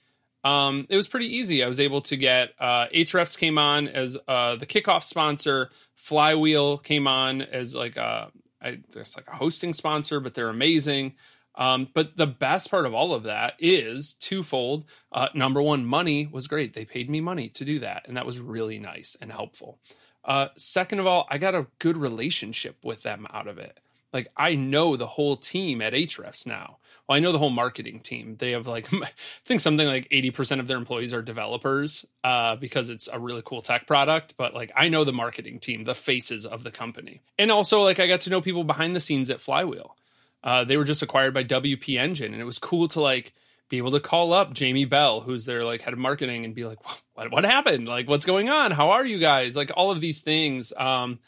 Um, 0.45 0.86
it 0.88 0.97
was 0.97 1.09
pretty 1.09 1.36
easy. 1.36 1.62
I 1.62 1.68
was 1.68 1.80
able 1.80 2.01
to 2.03 2.16
get 2.16 2.51
uh, 2.59 2.86
Ahrefs 2.88 3.38
came 3.38 3.59
on 3.59 3.88
as 3.88 4.16
uh, 4.26 4.57
the 4.57 4.66
kickoff 4.66 5.05
sponsor. 5.05 5.70
Flywheel 5.95 6.78
came 6.78 7.07
on 7.07 7.43
as 7.43 7.74
like 7.74 7.97
a, 7.97 8.30
I, 8.61 8.78
guess 8.93 9.16
like 9.16 9.28
a 9.28 9.36
hosting 9.36 9.72
sponsor, 9.72 10.18
but 10.18 10.34
they're 10.34 10.49
amazing. 10.49 11.14
Um, 11.55 11.88
but 11.93 12.16
the 12.16 12.26
best 12.26 12.70
part 12.70 12.86
of 12.86 12.95
all 12.95 13.12
of 13.12 13.24
that 13.24 13.55
is 13.59 14.14
twofold. 14.14 14.84
Uh, 15.12 15.28
number 15.34 15.62
one, 15.62 15.84
money 15.84 16.26
was 16.26 16.49
great. 16.49 16.74
They 16.74 16.84
paid 16.84 17.11
me 17.11 17.20
money 17.20 17.49
to 17.51 17.64
do 17.64 17.78
that, 17.80 18.09
and 18.09 18.16
that 18.16 18.26
was 18.26 18.40
really 18.40 18.78
nice 18.78 19.16
and 19.20 19.30
helpful. 19.30 19.78
Uh, 20.24 20.49
second 20.57 21.01
of 21.01 21.07
all, 21.07 21.26
I 21.30 21.38
got 21.38 21.55
a 21.55 21.66
good 21.78 21.97
relationship 21.97 22.76
with 22.82 23.03
them 23.03 23.26
out 23.32 23.49
of 23.49 23.59
it. 23.59 23.80
Like 24.12 24.28
I 24.36 24.55
know 24.55 24.97
the 24.97 25.07
whole 25.07 25.36
team 25.36 25.80
at 25.82 25.95
Ahrefs 25.95 26.47
now 26.47 26.78
well, 27.09 27.16
I 27.16 27.20
know 27.20 27.32
the 27.32 27.38
whole 27.38 27.50
marketing 27.50 28.00
team. 28.00 28.36
They 28.38 28.53
have 28.53 28.66
like, 28.66 28.92
I 28.92 29.11
think 29.44 29.61
something 29.61 29.86
like 29.86 30.09
80% 30.11 30.61
of 30.61 30.66
their 30.66 30.76
employees 30.76 31.12
are 31.12 31.22
developers 31.22 32.07
uh, 32.24 32.57
because 32.57 32.90
it's 32.90 33.09
a 33.12 33.18
really 33.18 33.42
cool 33.44 33.62
tech 33.62 33.86
product. 33.86 34.34
But 34.36 34.55
like, 34.55 34.72
I 34.76 34.88
know 34.88 35.05
the 35.05 35.12
marketing 35.12 35.59
team, 35.59 35.84
the 35.84 35.94
faces 35.94 36.46
of 36.46 36.62
the 36.62 36.70
company. 36.70 37.20
And 37.38 37.50
also, 37.50 37.82
like, 37.82 37.98
I 37.98 38.07
got 38.07 38.20
to 38.22 38.30
know 38.30 38.40
people 38.40 38.64
behind 38.64 38.94
the 38.94 39.00
scenes 39.00 39.30
at 39.30 39.40
Flywheel. 39.40 39.96
Uh, 40.44 40.64
they 40.64 40.76
were 40.76 40.84
just 40.84 41.03
acquired 41.03 41.34
by 41.34 41.44
WP 41.44 41.98
Engine, 41.98 42.32
and 42.32 42.42
it 42.42 42.44
was 42.44 42.59
cool 42.59 42.88
to 42.88 43.00
like 43.00 43.32
be 43.68 43.78
able 43.78 43.92
to 43.92 44.00
call 44.00 44.32
up 44.32 44.53
Jamie 44.53 44.84
Bell, 44.84 45.20
who's 45.20 45.44
their 45.44 45.64
like 45.64 45.82
head 45.82 45.92
of 45.92 46.00
marketing, 46.00 46.44
and 46.44 46.53
be 46.53 46.64
like, 46.64 46.78
"What? 47.14 47.30
What 47.30 47.44
happened? 47.44 47.86
Like, 47.86 48.09
what's 48.09 48.24
going 48.24 48.50
on? 48.50 48.72
How 48.72 48.90
are 48.90 49.07
you 49.07 49.18
guys? 49.18 49.55
Like, 49.55 49.70
all 49.76 49.92
of 49.92 50.00
these 50.00 50.20
things." 50.20 50.72
Um, 50.76 51.20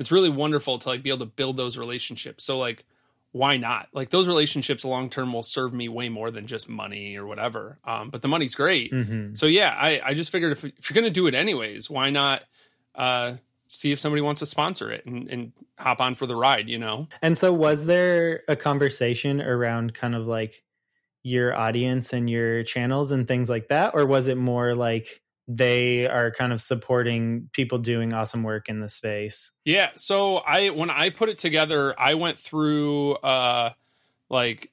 it's 0.00 0.10
really 0.10 0.30
wonderful 0.30 0.78
to 0.78 0.88
like 0.88 1.02
be 1.02 1.10
able 1.10 1.18
to 1.18 1.26
build 1.26 1.56
those 1.58 1.76
relationships. 1.76 2.42
So 2.42 2.58
like 2.58 2.86
why 3.32 3.56
not? 3.56 3.88
Like 3.92 4.10
those 4.10 4.26
relationships 4.26 4.84
long 4.84 5.08
term 5.08 5.32
will 5.32 5.42
serve 5.42 5.72
me 5.72 5.88
way 5.88 6.08
more 6.08 6.30
than 6.30 6.46
just 6.46 6.68
money 6.68 7.16
or 7.16 7.26
whatever. 7.26 7.78
Um, 7.84 8.10
but 8.10 8.22
the 8.22 8.28
money's 8.28 8.54
great. 8.54 8.92
Mm-hmm. 8.92 9.34
So 9.36 9.46
yeah, 9.46 9.74
I, 9.76 10.00
I 10.04 10.14
just 10.14 10.30
figured 10.30 10.52
if, 10.52 10.64
if 10.64 10.90
you're 10.90 10.94
going 10.94 11.04
to 11.04 11.10
do 11.10 11.26
it 11.28 11.34
anyways, 11.34 11.88
why 11.88 12.10
not 12.10 12.42
uh, 12.94 13.34
see 13.68 13.92
if 13.92 14.00
somebody 14.00 14.20
wants 14.20 14.40
to 14.40 14.46
sponsor 14.46 14.90
it 14.90 15.06
and, 15.06 15.28
and 15.28 15.52
hop 15.78 16.00
on 16.00 16.16
for 16.16 16.26
the 16.26 16.34
ride, 16.34 16.68
you 16.68 16.78
know? 16.78 17.06
And 17.22 17.38
so 17.38 17.52
was 17.52 17.86
there 17.86 18.42
a 18.48 18.56
conversation 18.56 19.40
around 19.40 19.94
kind 19.94 20.16
of 20.16 20.26
like 20.26 20.64
your 21.22 21.54
audience 21.54 22.12
and 22.12 22.28
your 22.28 22.64
channels 22.64 23.12
and 23.12 23.28
things 23.28 23.48
like 23.48 23.68
that? 23.68 23.94
Or 23.94 24.06
was 24.06 24.26
it 24.26 24.36
more 24.36 24.74
like, 24.74 25.22
they 25.52 26.06
are 26.06 26.30
kind 26.30 26.52
of 26.52 26.60
supporting 26.60 27.48
people 27.52 27.78
doing 27.78 28.12
awesome 28.12 28.44
work 28.44 28.68
in 28.68 28.78
the 28.78 28.88
space. 28.88 29.50
Yeah. 29.64 29.90
So 29.96 30.36
I 30.36 30.70
when 30.70 30.90
I 30.90 31.10
put 31.10 31.28
it 31.28 31.38
together, 31.38 31.98
I 31.98 32.14
went 32.14 32.38
through 32.38 33.14
uh 33.16 33.72
like 34.28 34.70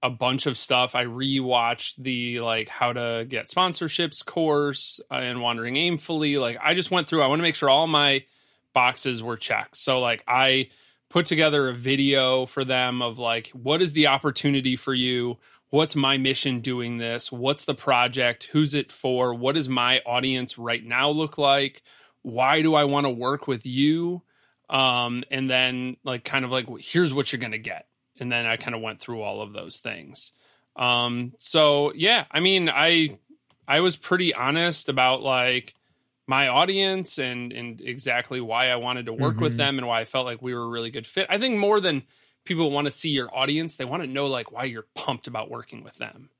a 0.00 0.10
bunch 0.10 0.46
of 0.46 0.56
stuff. 0.56 0.94
I 0.94 1.06
rewatched 1.06 1.96
the 1.98 2.38
like 2.40 2.68
how 2.68 2.92
to 2.92 3.26
get 3.28 3.48
sponsorships 3.48 4.24
course 4.24 5.00
and 5.10 5.40
wandering 5.40 5.74
aimfully. 5.74 6.40
Like 6.40 6.58
I 6.62 6.74
just 6.74 6.92
went 6.92 7.08
through. 7.08 7.22
I 7.22 7.26
want 7.26 7.40
to 7.40 7.44
make 7.44 7.56
sure 7.56 7.68
all 7.68 7.88
my 7.88 8.24
boxes 8.72 9.24
were 9.24 9.36
checked. 9.36 9.76
So 9.76 9.98
like 9.98 10.22
I 10.28 10.70
put 11.10 11.26
together 11.26 11.68
a 11.68 11.74
video 11.74 12.46
for 12.46 12.64
them 12.64 13.02
of 13.02 13.18
like 13.18 13.48
what 13.48 13.82
is 13.82 13.92
the 13.92 14.06
opportunity 14.06 14.76
for 14.76 14.94
you? 14.94 15.38
What's 15.72 15.96
my 15.96 16.18
mission 16.18 16.60
doing 16.60 16.98
this? 16.98 17.32
What's 17.32 17.64
the 17.64 17.74
project? 17.74 18.50
Who's 18.52 18.74
it 18.74 18.92
for? 18.92 19.32
What 19.32 19.54
does 19.54 19.70
my 19.70 20.00
audience 20.04 20.58
right 20.58 20.84
now 20.84 21.08
look 21.08 21.38
like? 21.38 21.82
Why 22.20 22.60
do 22.60 22.74
I 22.74 22.84
want 22.84 23.06
to 23.06 23.10
work 23.10 23.48
with 23.48 23.64
you? 23.64 24.20
Um, 24.68 25.24
and 25.30 25.48
then 25.48 25.96
like 26.04 26.24
kind 26.24 26.44
of 26.44 26.50
like 26.50 26.66
here's 26.78 27.14
what 27.14 27.32
you're 27.32 27.40
gonna 27.40 27.56
get. 27.56 27.86
And 28.20 28.30
then 28.30 28.44
I 28.44 28.58
kind 28.58 28.74
of 28.74 28.82
went 28.82 29.00
through 29.00 29.22
all 29.22 29.40
of 29.40 29.54
those 29.54 29.78
things. 29.80 30.32
Um, 30.76 31.32
so 31.38 31.94
yeah, 31.94 32.26
I 32.30 32.40
mean, 32.40 32.68
I 32.68 33.18
I 33.66 33.80
was 33.80 33.96
pretty 33.96 34.34
honest 34.34 34.90
about 34.90 35.22
like 35.22 35.74
my 36.26 36.48
audience 36.48 37.18
and 37.18 37.50
and 37.50 37.80
exactly 37.80 38.42
why 38.42 38.68
I 38.68 38.76
wanted 38.76 39.06
to 39.06 39.14
work 39.14 39.36
mm-hmm. 39.36 39.42
with 39.42 39.56
them 39.56 39.78
and 39.78 39.86
why 39.86 40.02
I 40.02 40.04
felt 40.04 40.26
like 40.26 40.42
we 40.42 40.52
were 40.52 40.64
a 40.64 40.68
really 40.68 40.90
good 40.90 41.06
fit. 41.06 41.28
I 41.30 41.38
think 41.38 41.58
more 41.58 41.80
than 41.80 42.02
people 42.44 42.70
want 42.70 42.86
to 42.86 42.90
see 42.90 43.10
your 43.10 43.34
audience. 43.34 43.76
They 43.76 43.84
want 43.84 44.02
to 44.02 44.08
know 44.08 44.26
like 44.26 44.52
why 44.52 44.64
you're 44.64 44.86
pumped 44.94 45.26
about 45.26 45.50
working 45.50 45.84
with 45.84 45.96
them. 45.96 46.30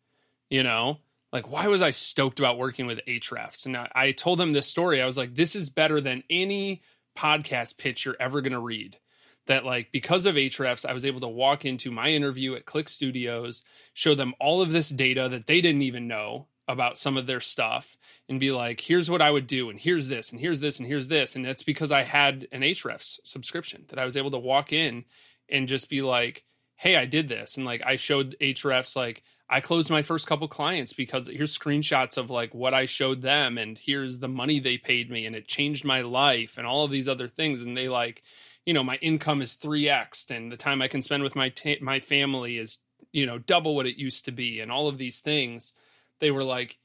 You 0.51 0.63
know, 0.63 0.99
like 1.33 1.51
why 1.51 1.67
was 1.69 1.83
I 1.83 1.91
stoked 1.91 2.39
about 2.39 2.59
working 2.59 2.87
with 2.87 3.01
Ahrefs? 3.07 3.67
And 3.67 3.77
I, 3.77 3.91
I 3.95 4.13
told 4.13 4.39
them 4.39 4.53
this 4.53 4.67
story. 4.67 5.01
I 5.01 5.07
was 5.07 5.17
like, 5.17 5.35
this 5.35 5.57
is 5.57 5.71
better 5.71 6.01
than 6.01 6.25
any 6.29 6.83
podcast 7.17 7.79
pitch 7.79 8.05
you're 8.05 8.17
ever 8.21 8.41
going 8.41 8.53
to 8.53 8.59
read. 8.59 8.99
That 9.47 9.65
like 9.65 9.91
because 9.91 10.27
of 10.27 10.37
Ahrefs, 10.37 10.89
I 10.89 10.93
was 10.93 11.05
able 11.05 11.21
to 11.21 11.29
walk 11.29 11.65
into 11.65 11.91
my 11.91 12.11
interview 12.11 12.55
at 12.55 12.67
Clique 12.67 12.89
Studios, 12.89 13.65
show 13.93 14.15
them 14.15 14.35
all 14.39 14.63
of 14.63 14.71
this 14.71 14.89
data 14.89 15.29
that 15.31 15.47
they 15.47 15.61
didn't 15.61 15.83
even 15.83 16.07
know 16.07 16.47
about 16.69 16.97
some 16.97 17.17
of 17.17 17.27
their 17.27 17.41
stuff 17.41 17.97
and 18.29 18.39
be 18.39 18.53
like, 18.53 18.81
here's 18.81 19.11
what 19.11 19.21
I 19.21 19.31
would 19.31 19.49
do, 19.49 19.69
and 19.69 19.79
here's 19.81 20.07
this, 20.09 20.31
and 20.31 20.41
here's 20.41 20.61
this, 20.61 20.79
and 20.79 20.87
here's 20.87 21.09
this. 21.09 21.35
And 21.35 21.45
that's 21.45 21.65
because 21.65 21.91
I 21.91 22.03
had 22.03 22.47
an 22.53 22.61
Ahrefs 22.61 23.19
subscription 23.25 23.85
that 23.89 23.99
I 23.99 24.05
was 24.05 24.17
able 24.17 24.31
to 24.31 24.39
walk 24.39 24.73
in 24.73 25.05
and 25.53 25.69
just 25.69 25.89
be 25.89 26.03
like, 26.03 26.45
hey, 26.77 26.97
I 26.97 27.05
did 27.05 27.29
this. 27.29 27.57
And 27.57 27.65
like 27.65 27.83
I 27.87 27.95
showed 27.95 28.37
Ahrefs 28.41 28.97
like 28.97 29.23
I 29.49 29.61
closed 29.61 29.91
my 29.91 30.03
first 30.03 30.27
couple 30.27 30.49
clients 30.49 30.95
because 30.95 31.27
here's 31.29 31.57
screenshots 31.57 32.17
of 32.17 32.31
like 32.31 32.55
what 32.55 32.73
I 32.73 32.87
showed 32.87 33.21
them 33.21 33.59
and 33.59 33.79
here's 33.79 34.19
the 34.19 34.29
money 34.29 34.59
they 34.59 34.79
paid 34.79 35.11
me 35.11 35.27
and 35.27 35.37
it 35.37 35.47
changed 35.47 35.85
my 35.85 36.01
life 36.01 36.57
and 36.57 36.67
all 36.67 36.85
of 36.85 36.91
these 36.91 37.09
other 37.09 37.29
things. 37.29 37.63
And 37.63 37.77
they 37.77 37.89
like 37.89 38.23
you 38.65 38.73
know 38.73 38.83
my 38.83 38.97
income 38.97 39.43
is 39.43 39.57
3x 39.57 40.31
and 40.31 40.51
the 40.51 40.57
time 40.57 40.81
I 40.81 40.89
can 40.89 41.03
spend 41.03 41.23
with 41.23 41.37
my 41.37 41.51
ta- 41.51 41.83
my 41.83 42.01
family 42.01 42.59
is 42.59 42.79
you 43.13 43.27
know 43.27 43.39
double 43.39 43.77
what 43.77 43.87
it 43.87 43.97
used 43.97 44.25
to 44.25 44.33
be 44.33 44.61
and 44.61 44.73
all 44.73 44.89
of 44.89 44.99
these 44.99 45.21
things. 45.21 45.73
They 46.21 46.31
were 46.31 46.45
like 46.45 46.79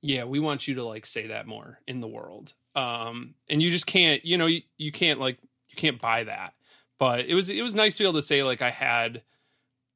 yeah 0.00 0.24
we 0.24 0.40
want 0.40 0.66
you 0.66 0.76
to 0.76 0.84
like 0.84 1.06
say 1.06 1.26
that 1.28 1.46
more 1.46 1.78
in 1.86 2.00
the 2.00 2.08
world. 2.08 2.54
Um 2.74 3.34
and 3.48 3.62
you 3.62 3.70
just 3.70 3.86
can't 3.86 4.24
you 4.24 4.38
know 4.38 4.46
you, 4.46 4.62
you 4.78 4.92
can't 4.92 5.20
like 5.20 5.38
you 5.68 5.76
can't 5.76 6.00
buy 6.00 6.24
that 6.24 6.53
but 6.98 7.26
it 7.26 7.34
was 7.34 7.50
it 7.50 7.62
was 7.62 7.74
nice 7.74 7.96
to 7.96 8.02
be 8.02 8.08
able 8.08 8.18
to 8.18 8.22
say 8.22 8.42
like 8.42 8.62
I 8.62 8.70
had 8.70 9.22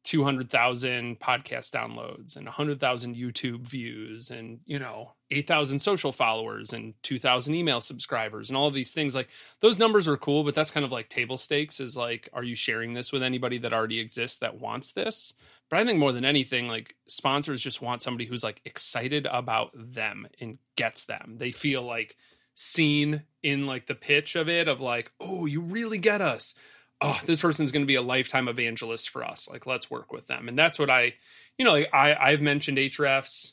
200,000 0.08 1.20
podcast 1.20 1.70
downloads 1.70 2.36
and 2.36 2.46
100,000 2.46 3.14
YouTube 3.14 3.66
views 3.66 4.30
and, 4.30 4.60
you 4.64 4.78
know, 4.78 5.12
8,000 5.30 5.80
social 5.80 6.12
followers 6.12 6.72
and 6.72 6.94
2,000 7.02 7.54
email 7.54 7.82
subscribers 7.82 8.48
and 8.48 8.56
all 8.56 8.68
of 8.68 8.72
these 8.72 8.94
things. 8.94 9.14
Like 9.14 9.28
those 9.60 9.78
numbers 9.78 10.06
were 10.06 10.16
cool, 10.16 10.44
but 10.44 10.54
that's 10.54 10.70
kind 10.70 10.86
of 10.86 10.92
like 10.92 11.10
table 11.10 11.36
stakes 11.36 11.78
is 11.78 11.94
like, 11.94 12.28
are 12.32 12.44
you 12.44 12.54
sharing 12.54 12.94
this 12.94 13.12
with 13.12 13.22
anybody 13.22 13.58
that 13.58 13.74
already 13.74 13.98
exists 13.98 14.38
that 14.38 14.58
wants 14.58 14.92
this? 14.92 15.34
But 15.68 15.80
I 15.80 15.84
think 15.84 15.98
more 15.98 16.12
than 16.12 16.24
anything, 16.24 16.68
like 16.68 16.94
sponsors 17.06 17.60
just 17.60 17.82
want 17.82 18.00
somebody 18.00 18.24
who's 18.24 18.44
like 18.44 18.62
excited 18.64 19.26
about 19.30 19.72
them 19.74 20.26
and 20.40 20.56
gets 20.76 21.04
them. 21.04 21.36
They 21.36 21.52
feel 21.52 21.82
like 21.82 22.16
seen 22.54 23.24
in 23.42 23.66
like 23.66 23.86
the 23.86 23.94
pitch 23.94 24.36
of 24.36 24.48
it 24.48 24.68
of 24.68 24.80
like, 24.80 25.12
oh, 25.20 25.44
you 25.44 25.60
really 25.60 25.98
get 25.98 26.22
us 26.22 26.54
oh, 27.00 27.20
this 27.26 27.40
person's 27.40 27.72
going 27.72 27.82
to 27.82 27.86
be 27.86 27.94
a 27.94 28.02
lifetime 28.02 28.48
evangelist 28.48 29.10
for 29.10 29.24
us. 29.24 29.48
Like, 29.48 29.66
let's 29.66 29.90
work 29.90 30.12
with 30.12 30.26
them. 30.26 30.48
And 30.48 30.58
that's 30.58 30.78
what 30.78 30.90
I, 30.90 31.14
you 31.56 31.64
know, 31.64 31.72
like 31.72 31.90
I, 31.92 32.14
I've 32.14 32.40
mentioned 32.40 32.78
Ahrefs 32.78 33.52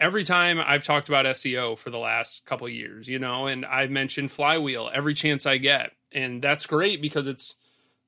every 0.00 0.24
time 0.24 0.58
I've 0.58 0.84
talked 0.84 1.08
about 1.08 1.26
SEO 1.26 1.78
for 1.78 1.90
the 1.90 1.98
last 1.98 2.44
couple 2.44 2.68
years, 2.68 3.06
you 3.06 3.18
know, 3.18 3.46
and 3.46 3.64
I've 3.64 3.90
mentioned 3.90 4.32
Flywheel 4.32 4.90
every 4.92 5.14
chance 5.14 5.46
I 5.46 5.58
get. 5.58 5.92
And 6.10 6.42
that's 6.42 6.66
great 6.66 7.00
because 7.00 7.26
it's 7.26 7.54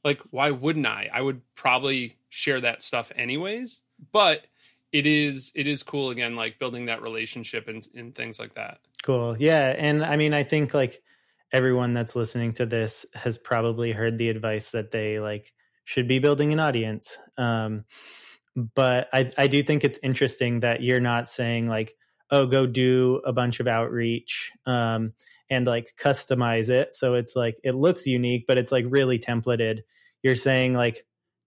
like, 0.02 0.20
why 0.30 0.50
wouldn't 0.50 0.86
I? 0.86 1.08
I 1.12 1.22
would 1.22 1.40
probably 1.54 2.16
share 2.28 2.60
that 2.60 2.82
stuff 2.82 3.12
anyways. 3.14 3.82
But 4.12 4.46
it 4.92 5.06
is 5.06 5.52
it 5.54 5.66
is 5.66 5.82
cool 5.82 6.10
again, 6.10 6.36
like 6.36 6.58
building 6.58 6.86
that 6.86 7.00
relationship 7.00 7.68
and, 7.68 7.86
and 7.94 8.14
things 8.14 8.38
like 8.38 8.54
that. 8.54 8.78
Cool. 9.02 9.36
Yeah. 9.38 9.74
And 9.76 10.04
I 10.04 10.16
mean, 10.16 10.34
I 10.34 10.42
think 10.42 10.74
like 10.74 11.02
everyone 11.54 11.94
that's 11.94 12.16
listening 12.16 12.52
to 12.52 12.66
this 12.66 13.06
has 13.14 13.38
probably 13.38 13.92
heard 13.92 14.18
the 14.18 14.28
advice 14.28 14.70
that 14.70 14.90
they 14.90 15.20
like 15.20 15.52
should 15.84 16.08
be 16.08 16.18
building 16.18 16.52
an 16.52 16.58
audience. 16.58 17.16
Um, 17.38 17.84
but 18.74 19.08
I, 19.12 19.30
I 19.38 19.46
do 19.46 19.62
think 19.62 19.84
it's 19.84 19.98
interesting 20.02 20.60
that 20.60 20.82
you're 20.82 21.00
not 21.00 21.28
saying 21.28 21.68
like, 21.68 21.94
oh, 22.30 22.46
go 22.46 22.66
do 22.66 23.22
a 23.24 23.32
bunch 23.32 23.60
of 23.60 23.68
outreach 23.68 24.52
um, 24.66 25.12
and 25.48 25.66
like 25.66 25.94
customize 25.98 26.70
it. 26.70 26.92
So 26.92 27.14
it's 27.14 27.36
like, 27.36 27.56
it 27.62 27.76
looks 27.76 28.04
unique, 28.04 28.46
but 28.48 28.58
it's 28.58 28.72
like 28.72 28.84
really 28.88 29.18
templated. 29.18 29.80
You're 30.22 30.36
saying 30.36 30.74
like, 30.74 31.06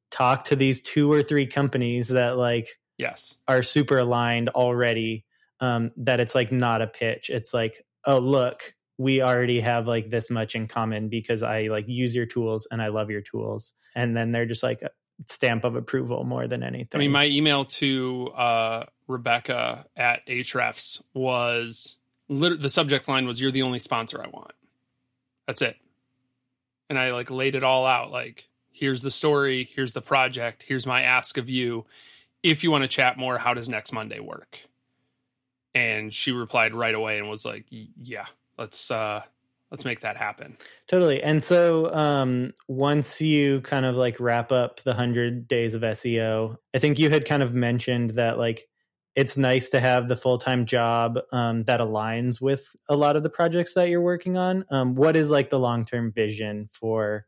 talk 0.09 0.45
to 0.45 0.55
these 0.55 0.81
two 0.81 1.11
or 1.11 1.21
three 1.21 1.47
companies 1.47 2.07
that 2.07 2.37
like, 2.37 2.79
yes, 2.97 3.35
are 3.45 3.61
super 3.61 3.97
aligned 3.97 4.47
already. 4.49 5.25
Um, 5.59 5.91
that 5.97 6.21
it's 6.21 6.35
like 6.35 6.51
not 6.51 6.81
a 6.81 6.87
pitch. 6.87 7.29
It's 7.29 7.53
like, 7.53 7.83
oh, 8.05 8.19
look, 8.19 8.73
we 8.97 9.21
already 9.21 9.61
have 9.61 9.87
like 9.87 10.09
this 10.09 10.29
much 10.29 10.55
in 10.55 10.67
common 10.67 11.09
because 11.09 11.43
I 11.43 11.63
like 11.63 11.87
use 11.87 12.15
your 12.15 12.25
tools 12.25 12.67
and 12.71 12.81
I 12.81 12.87
love 12.87 13.09
your 13.11 13.21
tools. 13.21 13.73
And 13.95 14.17
then 14.17 14.31
they're 14.31 14.45
just 14.45 14.63
like 14.63 14.81
a 14.81 14.89
stamp 15.27 15.63
of 15.63 15.75
approval 15.75 16.23
more 16.23 16.47
than 16.47 16.63
anything. 16.63 16.89
I 16.93 16.97
mean, 16.97 17.11
my 17.11 17.27
email 17.27 17.65
to 17.65 18.29
uh, 18.35 18.85
Rebecca 19.07 19.85
at 19.95 20.25
Ahrefs 20.27 21.01
was 21.13 21.97
lit- 22.27 22.61
the 22.61 22.69
subject 22.69 23.07
line 23.07 23.27
was 23.27 23.39
"You're 23.39 23.51
the 23.51 23.63
only 23.63 23.79
sponsor 23.79 24.21
I 24.23 24.29
want." 24.29 24.53
That's 25.45 25.61
it. 25.61 25.77
And 26.89 26.97
I 26.97 27.11
like 27.11 27.29
laid 27.29 27.55
it 27.55 27.63
all 27.63 27.85
out. 27.85 28.11
Like, 28.11 28.49
here's 28.71 29.01
the 29.01 29.11
story. 29.11 29.69
Here's 29.75 29.93
the 29.93 30.01
project. 30.01 30.63
Here's 30.63 30.87
my 30.87 31.03
ask 31.03 31.37
of 31.37 31.49
you. 31.49 31.85
If 32.43 32.63
you 32.63 32.71
want 32.71 32.83
to 32.83 32.87
chat 32.87 33.17
more, 33.17 33.37
how 33.37 33.53
does 33.53 33.67
next 33.69 33.91
Monday 33.91 34.19
work? 34.19 34.59
And 35.73 36.13
she 36.13 36.31
replied 36.31 36.73
right 36.73 36.95
away 36.95 37.19
and 37.19 37.29
was 37.29 37.45
like, 37.45 37.65
"Yeah, 37.69 38.25
let's 38.57 38.91
uh 38.91 39.21
let's 39.71 39.83
make 39.83 39.99
that 39.99 40.15
happen. 40.15 40.57
Totally. 40.87 41.21
And 41.21 41.43
so 41.43 41.93
um 41.93 42.53
once 42.67 43.21
you 43.21 43.61
kind 43.61 43.85
of 43.85 43.95
like 43.95 44.19
wrap 44.19 44.51
up 44.51 44.81
the 44.83 44.91
100 44.91 45.47
days 45.47 45.75
of 45.75 45.81
seo 45.81 46.55
i 46.73 46.79
think 46.79 46.99
you 46.99 47.09
had 47.09 47.25
kind 47.25 47.43
of 47.43 47.53
mentioned 47.53 48.11
that 48.11 48.37
like 48.37 48.67
it's 49.17 49.35
nice 49.35 49.69
to 49.69 49.79
have 49.79 50.07
the 50.07 50.15
full-time 50.15 50.67
job 50.67 51.17
um, 51.33 51.61
that 51.61 51.79
aligns 51.79 52.39
with 52.39 52.67
a 52.87 52.95
lot 52.95 53.15
of 53.15 53.23
the 53.23 53.31
projects 53.31 53.73
that 53.73 53.89
you're 53.89 53.99
working 53.99 54.37
on. 54.37 54.63
Um, 54.69 54.93
what 54.93 55.15
is 55.15 55.31
like 55.31 55.49
the 55.49 55.57
long-term 55.57 56.11
vision 56.11 56.69
for 56.71 57.25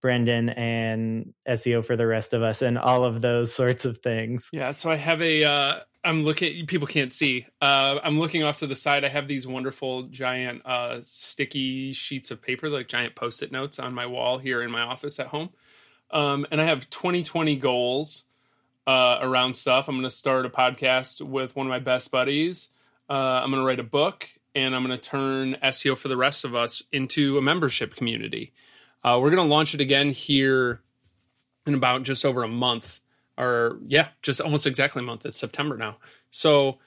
Brendan 0.00 0.50
and 0.50 1.34
SEO 1.48 1.84
for 1.84 1.96
the 1.96 2.06
rest 2.06 2.32
of 2.32 2.44
us 2.44 2.62
and 2.62 2.78
all 2.78 3.02
of 3.04 3.22
those 3.22 3.52
sorts 3.60 3.84
of 3.84 3.98
things. 3.98 4.48
Yeah, 4.52 4.70
so 4.70 4.88
I 4.88 4.94
have 4.96 5.20
a 5.20 5.42
uh 5.42 5.80
I'm 6.02 6.22
looking 6.22 6.66
people 6.66 6.86
can't 6.86 7.12
see. 7.12 7.46
Uh 7.60 7.98
I'm 8.02 8.18
looking 8.18 8.42
off 8.42 8.58
to 8.58 8.66
the 8.66 8.76
side. 8.76 9.04
I 9.04 9.08
have 9.08 9.28
these 9.28 9.46
wonderful 9.46 10.04
giant 10.04 10.64
uh 10.66 11.00
sticky 11.02 11.92
sheets 11.92 12.30
of 12.30 12.40
paper 12.40 12.68
like 12.68 12.88
giant 12.88 13.14
post-it 13.14 13.52
notes 13.52 13.78
on 13.78 13.94
my 13.94 14.06
wall 14.06 14.38
here 14.38 14.62
in 14.62 14.70
my 14.70 14.80
office 14.80 15.18
at 15.20 15.28
home. 15.28 15.50
Um 16.10 16.46
and 16.50 16.60
I 16.60 16.64
have 16.64 16.88
2020 16.90 17.56
goals 17.56 18.24
uh 18.86 19.18
around 19.20 19.54
stuff. 19.54 19.88
I'm 19.88 19.96
going 19.96 20.04
to 20.08 20.10
start 20.14 20.46
a 20.46 20.50
podcast 20.50 21.20
with 21.20 21.54
one 21.54 21.66
of 21.66 21.70
my 21.70 21.78
best 21.78 22.10
buddies. 22.10 22.70
Uh 23.08 23.40
I'm 23.42 23.50
going 23.50 23.62
to 23.62 23.66
write 23.66 23.80
a 23.80 23.84
book 23.84 24.28
and 24.54 24.74
I'm 24.74 24.84
going 24.84 24.98
to 24.98 25.08
turn 25.08 25.56
SEO 25.62 25.96
for 25.96 26.08
the 26.08 26.16
rest 26.16 26.44
of 26.44 26.54
us 26.54 26.82
into 26.92 27.38
a 27.38 27.42
membership 27.42 27.94
community. 27.94 28.52
Uh, 29.02 29.18
we're 29.20 29.30
going 29.30 29.46
to 29.46 29.52
launch 29.52 29.74
it 29.74 29.80
again 29.80 30.10
here 30.10 30.80
in 31.66 31.74
about 31.74 32.02
just 32.02 32.24
over 32.24 32.42
a 32.42 32.48
month, 32.48 32.99
or 33.40 33.78
yeah, 33.86 34.08
just 34.22 34.40
almost 34.40 34.66
exactly 34.66 35.00
a 35.00 35.04
month. 35.04 35.24
It's 35.24 35.38
September 35.38 35.76
now. 35.76 35.96
So 36.30 36.78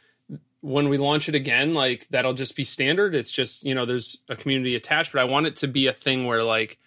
when 0.61 0.87
we 0.87 0.97
launch 0.97 1.27
it 1.27 1.35
again, 1.35 1.73
like 1.73 2.07
that'll 2.09 2.33
just 2.33 2.55
be 2.55 2.63
standard. 2.63 3.15
It's 3.15 3.31
just, 3.31 3.65
you 3.65 3.73
know, 3.73 3.85
there's 3.85 4.17
a 4.29 4.35
community 4.35 4.75
attached, 4.75 5.11
but 5.11 5.19
I 5.19 5.25
want 5.25 5.47
it 5.47 5.57
to 5.57 5.67
be 5.67 5.87
a 5.87 5.93
thing 5.93 6.25
where 6.25 6.43
like 6.43 6.77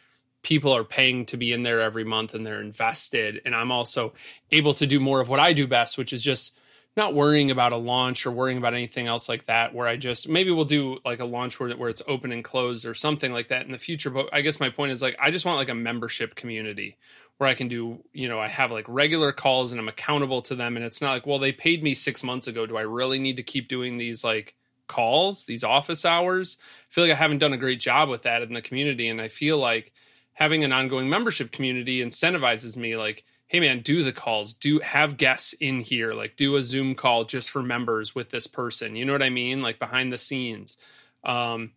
people 0.42 0.74
are 0.74 0.84
paying 0.84 1.26
to 1.26 1.36
be 1.36 1.52
in 1.52 1.64
there 1.64 1.80
every 1.80 2.04
month 2.04 2.32
and 2.32 2.46
they're 2.46 2.60
invested. 2.60 3.42
And 3.44 3.54
I'm 3.54 3.72
also 3.72 4.14
able 4.52 4.74
to 4.74 4.86
do 4.86 5.00
more 5.00 5.20
of 5.20 5.28
what 5.28 5.40
I 5.40 5.52
do 5.52 5.66
best, 5.66 5.98
which 5.98 6.12
is 6.12 6.22
just 6.22 6.56
not 6.96 7.14
worrying 7.14 7.50
about 7.50 7.72
a 7.72 7.76
launch 7.76 8.24
or 8.24 8.30
worrying 8.30 8.56
about 8.56 8.72
anything 8.72 9.06
else 9.06 9.28
like 9.28 9.46
that 9.46 9.74
where 9.74 9.86
i 9.86 9.96
just 9.96 10.28
maybe 10.28 10.50
we'll 10.50 10.64
do 10.64 10.98
like 11.04 11.20
a 11.20 11.24
launch 11.24 11.60
where, 11.60 11.70
where 11.76 11.90
it's 11.90 12.02
open 12.08 12.32
and 12.32 12.42
closed 12.42 12.86
or 12.86 12.94
something 12.94 13.32
like 13.32 13.48
that 13.48 13.66
in 13.66 13.72
the 13.72 13.78
future 13.78 14.10
but 14.10 14.28
i 14.32 14.40
guess 14.40 14.58
my 14.58 14.70
point 14.70 14.90
is 14.90 15.02
like 15.02 15.16
i 15.20 15.30
just 15.30 15.44
want 15.44 15.58
like 15.58 15.68
a 15.68 15.74
membership 15.74 16.34
community 16.34 16.96
where 17.38 17.48
i 17.48 17.54
can 17.54 17.68
do 17.68 18.02
you 18.12 18.28
know 18.28 18.40
i 18.40 18.48
have 18.48 18.70
like 18.70 18.84
regular 18.88 19.32
calls 19.32 19.72
and 19.72 19.80
i'm 19.80 19.88
accountable 19.88 20.42
to 20.42 20.54
them. 20.54 20.76
And 20.76 20.84
it's 20.84 21.00
not 21.00 21.12
like 21.12 21.26
well 21.26 21.38
they 21.38 21.52
paid 21.52 21.82
me 21.82 21.94
six 21.94 22.22
months 22.22 22.46
ago. 22.46 22.66
Do 22.66 22.76
i 22.76 22.82
really 22.82 23.18
need 23.18 23.36
to 23.36 23.42
keep 23.42 23.68
doing 23.68 23.98
these 23.98 24.24
like 24.24 24.54
calls 24.88 25.44
these 25.44 25.64
office 25.64 26.04
hours? 26.04 26.58
I 26.60 26.94
feel 26.94 27.04
like 27.04 27.12
i 27.12 27.16
haven't 27.16 27.38
done 27.38 27.52
a 27.52 27.58
great 27.58 27.80
job 27.80 28.08
with 28.08 28.22
that 28.22 28.42
in 28.42 28.52
the 28.52 28.62
community. 28.62 29.08
And 29.08 29.20
i 29.20 29.28
feel 29.28 29.58
like 29.58 29.92
having 30.32 30.64
an 30.64 30.72
ongoing 30.72 31.08
membership 31.08 31.52
community 31.52 32.00
incentivizes 32.02 32.76
me 32.76 32.96
like 32.96 33.24
hey 33.48 33.60
man 33.60 33.80
do 33.80 34.02
the 34.02 34.12
calls. 34.12 34.52
Do 34.52 34.80
have 34.80 35.16
guests 35.16 35.52
in 35.54 35.80
here. 35.80 36.12
Like 36.12 36.36
do 36.36 36.56
a 36.56 36.62
zoom 36.62 36.94
call 36.94 37.24
just 37.24 37.50
for 37.50 37.62
members 37.62 38.14
with 38.14 38.30
this 38.30 38.46
person. 38.46 38.96
You 38.96 39.04
know 39.04 39.12
what 39.12 39.22
i 39.22 39.30
mean? 39.30 39.62
Like 39.62 39.78
behind 39.78 40.12
the 40.12 40.18
scenes. 40.18 40.76
Um 41.24 41.72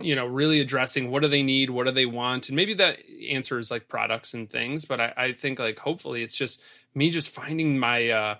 you 0.00 0.14
know 0.14 0.26
really 0.26 0.60
addressing 0.60 1.10
what 1.10 1.22
do 1.22 1.28
they 1.28 1.42
need 1.42 1.70
what 1.70 1.86
do 1.86 1.92
they 1.92 2.06
want 2.06 2.48
and 2.48 2.56
maybe 2.56 2.74
that 2.74 2.98
answer 3.28 3.58
is 3.58 3.70
like 3.70 3.88
products 3.88 4.32
and 4.32 4.48
things 4.48 4.84
but 4.84 5.00
i, 5.00 5.12
I 5.16 5.32
think 5.32 5.58
like 5.58 5.78
hopefully 5.78 6.22
it's 6.22 6.36
just 6.36 6.60
me 6.94 7.10
just 7.10 7.30
finding 7.30 7.78
my 7.78 8.08
uh 8.08 8.36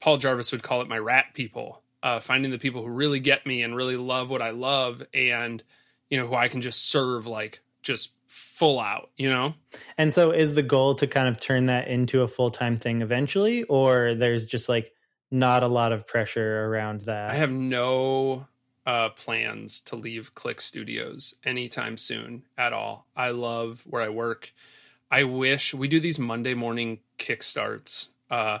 paul 0.00 0.16
jarvis 0.16 0.50
would 0.50 0.64
call 0.64 0.82
it 0.82 0.88
my 0.88 0.98
rat 0.98 1.26
people 1.32 1.82
uh 2.02 2.18
finding 2.18 2.50
the 2.50 2.58
people 2.58 2.82
who 2.82 2.88
really 2.88 3.20
get 3.20 3.46
me 3.46 3.62
and 3.62 3.76
really 3.76 3.96
love 3.96 4.30
what 4.30 4.42
i 4.42 4.50
love 4.50 5.02
and 5.14 5.62
you 6.10 6.18
know 6.18 6.26
who 6.26 6.34
i 6.34 6.48
can 6.48 6.60
just 6.60 6.90
serve 6.90 7.26
like 7.26 7.60
just 7.82 8.10
full 8.34 8.80
out, 8.80 9.10
you 9.16 9.30
know? 9.30 9.54
And 9.96 10.12
so 10.12 10.32
is 10.32 10.54
the 10.54 10.62
goal 10.62 10.96
to 10.96 11.06
kind 11.06 11.28
of 11.28 11.40
turn 11.40 11.66
that 11.66 11.88
into 11.88 12.22
a 12.22 12.28
full 12.28 12.50
time 12.50 12.76
thing 12.76 13.02
eventually, 13.02 13.62
or 13.64 14.14
there's 14.14 14.46
just 14.46 14.68
like 14.68 14.92
not 15.30 15.62
a 15.62 15.68
lot 15.68 15.92
of 15.92 16.06
pressure 16.06 16.64
around 16.66 17.02
that? 17.02 17.30
I 17.30 17.34
have 17.34 17.50
no 17.50 18.46
uh, 18.86 19.08
plans 19.10 19.80
to 19.80 19.96
leave 19.96 20.34
Clique 20.34 20.60
Studios 20.60 21.34
anytime 21.44 21.96
soon 21.96 22.44
at 22.58 22.72
all. 22.72 23.06
I 23.16 23.30
love 23.30 23.82
where 23.86 24.02
I 24.02 24.08
work. 24.08 24.52
I 25.10 25.24
wish 25.24 25.74
we 25.74 25.88
do 25.88 26.00
these 26.00 26.18
Monday 26.18 26.54
morning 26.54 27.00
kickstarts. 27.18 28.08
Uh, 28.30 28.58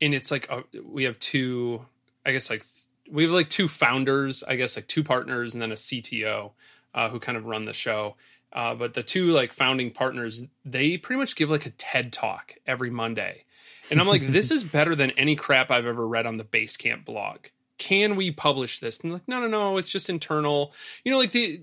and 0.00 0.14
it's 0.14 0.30
like, 0.30 0.48
a, 0.50 0.64
we 0.84 1.04
have 1.04 1.18
two, 1.18 1.86
I 2.24 2.32
guess 2.32 2.50
like 2.50 2.64
we 3.10 3.22
have 3.24 3.32
like 3.32 3.48
two 3.48 3.68
founders, 3.68 4.42
I 4.42 4.56
guess 4.56 4.76
like 4.76 4.88
two 4.88 5.04
partners 5.04 5.54
and 5.54 5.62
then 5.62 5.72
a 5.72 5.76
CTO 5.76 6.52
uh, 6.94 7.08
who 7.08 7.20
kind 7.20 7.38
of 7.38 7.46
run 7.46 7.64
the 7.64 7.72
show. 7.72 8.16
Uh, 8.52 8.74
but 8.74 8.94
the 8.94 9.02
two 9.02 9.28
like 9.28 9.52
founding 9.52 9.90
partners, 9.90 10.44
they 10.64 10.96
pretty 10.96 11.18
much 11.18 11.36
give 11.36 11.50
like 11.50 11.66
a 11.66 11.70
TED 11.70 12.12
talk 12.12 12.54
every 12.66 12.90
Monday. 12.90 13.44
And 13.90 14.00
I'm 14.00 14.08
like, 14.08 14.26
this 14.32 14.50
is 14.50 14.64
better 14.64 14.94
than 14.94 15.10
any 15.12 15.36
crap 15.36 15.70
I've 15.70 15.86
ever 15.86 16.06
read 16.06 16.26
on 16.26 16.36
the 16.36 16.44
Basecamp 16.44 17.04
blog. 17.04 17.46
Can 17.78 18.16
we 18.16 18.30
publish 18.30 18.78
this? 18.78 19.00
And 19.00 19.12
like, 19.12 19.28
no, 19.28 19.40
no, 19.40 19.46
no, 19.46 19.76
it's 19.76 19.88
just 19.88 20.08
internal. 20.10 20.72
You 21.04 21.12
know, 21.12 21.18
like 21.18 21.32
the 21.32 21.62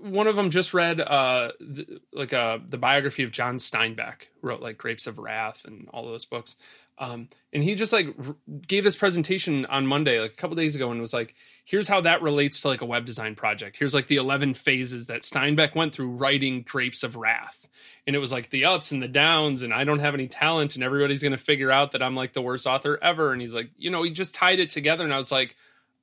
one 0.00 0.26
of 0.26 0.36
them 0.36 0.48
just 0.48 0.72
read 0.72 1.00
uh 1.00 1.52
the, 1.60 2.00
like 2.12 2.32
uh 2.32 2.58
the 2.66 2.78
biography 2.78 3.22
of 3.22 3.32
John 3.32 3.58
Steinbeck, 3.58 4.28
wrote 4.42 4.62
like 4.62 4.78
Grapes 4.78 5.06
of 5.06 5.18
Wrath 5.18 5.64
and 5.64 5.88
all 5.92 6.06
those 6.06 6.24
books. 6.24 6.56
Um, 7.00 7.30
and 7.52 7.64
he 7.64 7.74
just 7.74 7.94
like 7.94 8.08
r- 8.24 8.36
gave 8.68 8.84
this 8.84 8.96
presentation 8.96 9.64
on 9.66 9.86
Monday, 9.86 10.20
like 10.20 10.34
a 10.34 10.36
couple 10.36 10.54
days 10.54 10.76
ago, 10.76 10.90
and 10.90 11.00
was 11.00 11.14
like, 11.14 11.34
"Here's 11.64 11.88
how 11.88 12.02
that 12.02 12.20
relates 12.20 12.60
to 12.60 12.68
like 12.68 12.82
a 12.82 12.86
web 12.86 13.06
design 13.06 13.34
project. 13.34 13.78
Here's 13.78 13.94
like 13.94 14.06
the 14.06 14.16
eleven 14.16 14.52
phases 14.52 15.06
that 15.06 15.22
Steinbeck 15.22 15.74
went 15.74 15.94
through 15.94 16.10
writing 16.10 16.62
Grapes 16.62 17.02
of 17.02 17.16
Wrath." 17.16 17.66
And 18.06 18.14
it 18.14 18.18
was 18.18 18.32
like 18.32 18.50
the 18.50 18.66
ups 18.66 18.92
and 18.92 19.02
the 19.02 19.08
downs, 19.08 19.62
and 19.62 19.72
I 19.72 19.84
don't 19.84 20.00
have 20.00 20.14
any 20.14 20.28
talent, 20.28 20.74
and 20.74 20.84
everybody's 20.84 21.22
gonna 21.22 21.38
figure 21.38 21.70
out 21.70 21.92
that 21.92 22.02
I'm 22.02 22.14
like 22.14 22.34
the 22.34 22.42
worst 22.42 22.66
author 22.66 22.98
ever. 23.02 23.32
And 23.32 23.40
he's 23.40 23.54
like, 23.54 23.70
you 23.78 23.90
know, 23.90 24.02
he 24.02 24.10
just 24.10 24.34
tied 24.34 24.60
it 24.60 24.68
together, 24.68 25.02
and 25.02 25.14
I 25.14 25.16
was 25.16 25.32
like, 25.32 25.56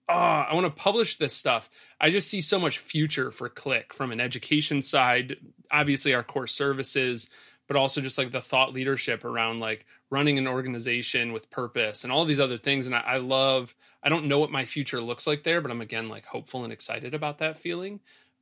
oh, 0.09 0.13
I 0.13 0.53
want 0.53 0.65
to 0.65 0.81
publish 0.81 1.17
this 1.17 1.33
stuff. 1.33 1.69
I 1.99 2.09
just 2.09 2.29
see 2.29 2.41
so 2.41 2.59
much 2.59 2.79
future 2.79 3.31
for 3.31 3.49
Clique 3.49 3.93
from 3.93 4.11
an 4.11 4.19
education 4.19 4.81
side, 4.81 5.37
obviously 5.69 6.13
our 6.13 6.23
core 6.23 6.47
services, 6.47 7.29
but 7.67 7.75
also 7.77 8.01
just 8.01 8.17
like 8.17 8.31
the 8.31 8.41
thought 8.41 8.73
leadership 8.73 9.23
around 9.23 9.59
like 9.59 9.85
running 10.09 10.37
an 10.37 10.47
organization 10.47 11.33
with 11.33 11.49
purpose 11.49 12.03
and 12.03 12.13
all 12.13 12.25
these 12.25 12.39
other 12.39 12.57
things. 12.57 12.85
And 12.85 12.95
I, 12.95 12.99
I 12.99 13.17
love, 13.17 13.75
I 14.01 14.09
don't 14.09 14.27
know 14.27 14.39
what 14.39 14.51
my 14.51 14.65
future 14.65 15.01
looks 15.01 15.27
like 15.27 15.43
there, 15.43 15.61
but 15.61 15.71
I'm 15.71 15.81
again 15.81 16.09
like 16.09 16.25
hopeful 16.25 16.63
and 16.63 16.73
excited 16.73 17.13
about 17.13 17.39
that 17.39 17.57
feeling. 17.57 17.99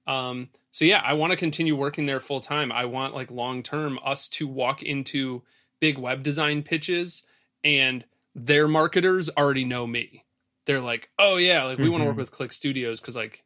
Um, 0.08 0.50
so 0.72 0.86
yeah, 0.86 1.02
I 1.04 1.14
want 1.14 1.32
to 1.32 1.38
continue 1.38 1.76
working 1.76 2.06
there 2.06 2.20
full 2.20 2.40
time. 2.40 2.72
I 2.72 2.86
want 2.86 3.16
like 3.16 3.32
long 3.32 3.64
term 3.64 4.00
us 4.06 4.30
to 4.30 4.48
walk 4.48 4.84
into 4.84 5.42
big 5.80 5.98
web 5.98 6.22
design 6.22 6.64
pitches 6.64 7.24
and 7.64 8.06
their 8.36 8.68
marketers 8.68 9.30
already 9.36 9.66
know 9.66 9.88
me. 9.88 10.26
They're 10.66 10.82
like, 10.82 11.10
oh 11.18 11.38
yeah, 11.38 11.64
like 11.64 11.78
we 11.78 11.86
mm-hmm. 11.86 11.92
want 11.92 12.02
to 12.04 12.08
work 12.08 12.18
with 12.18 12.32
Clique 12.32 12.52
Studios 12.52 13.00
because 13.00 13.16
like 13.16 13.44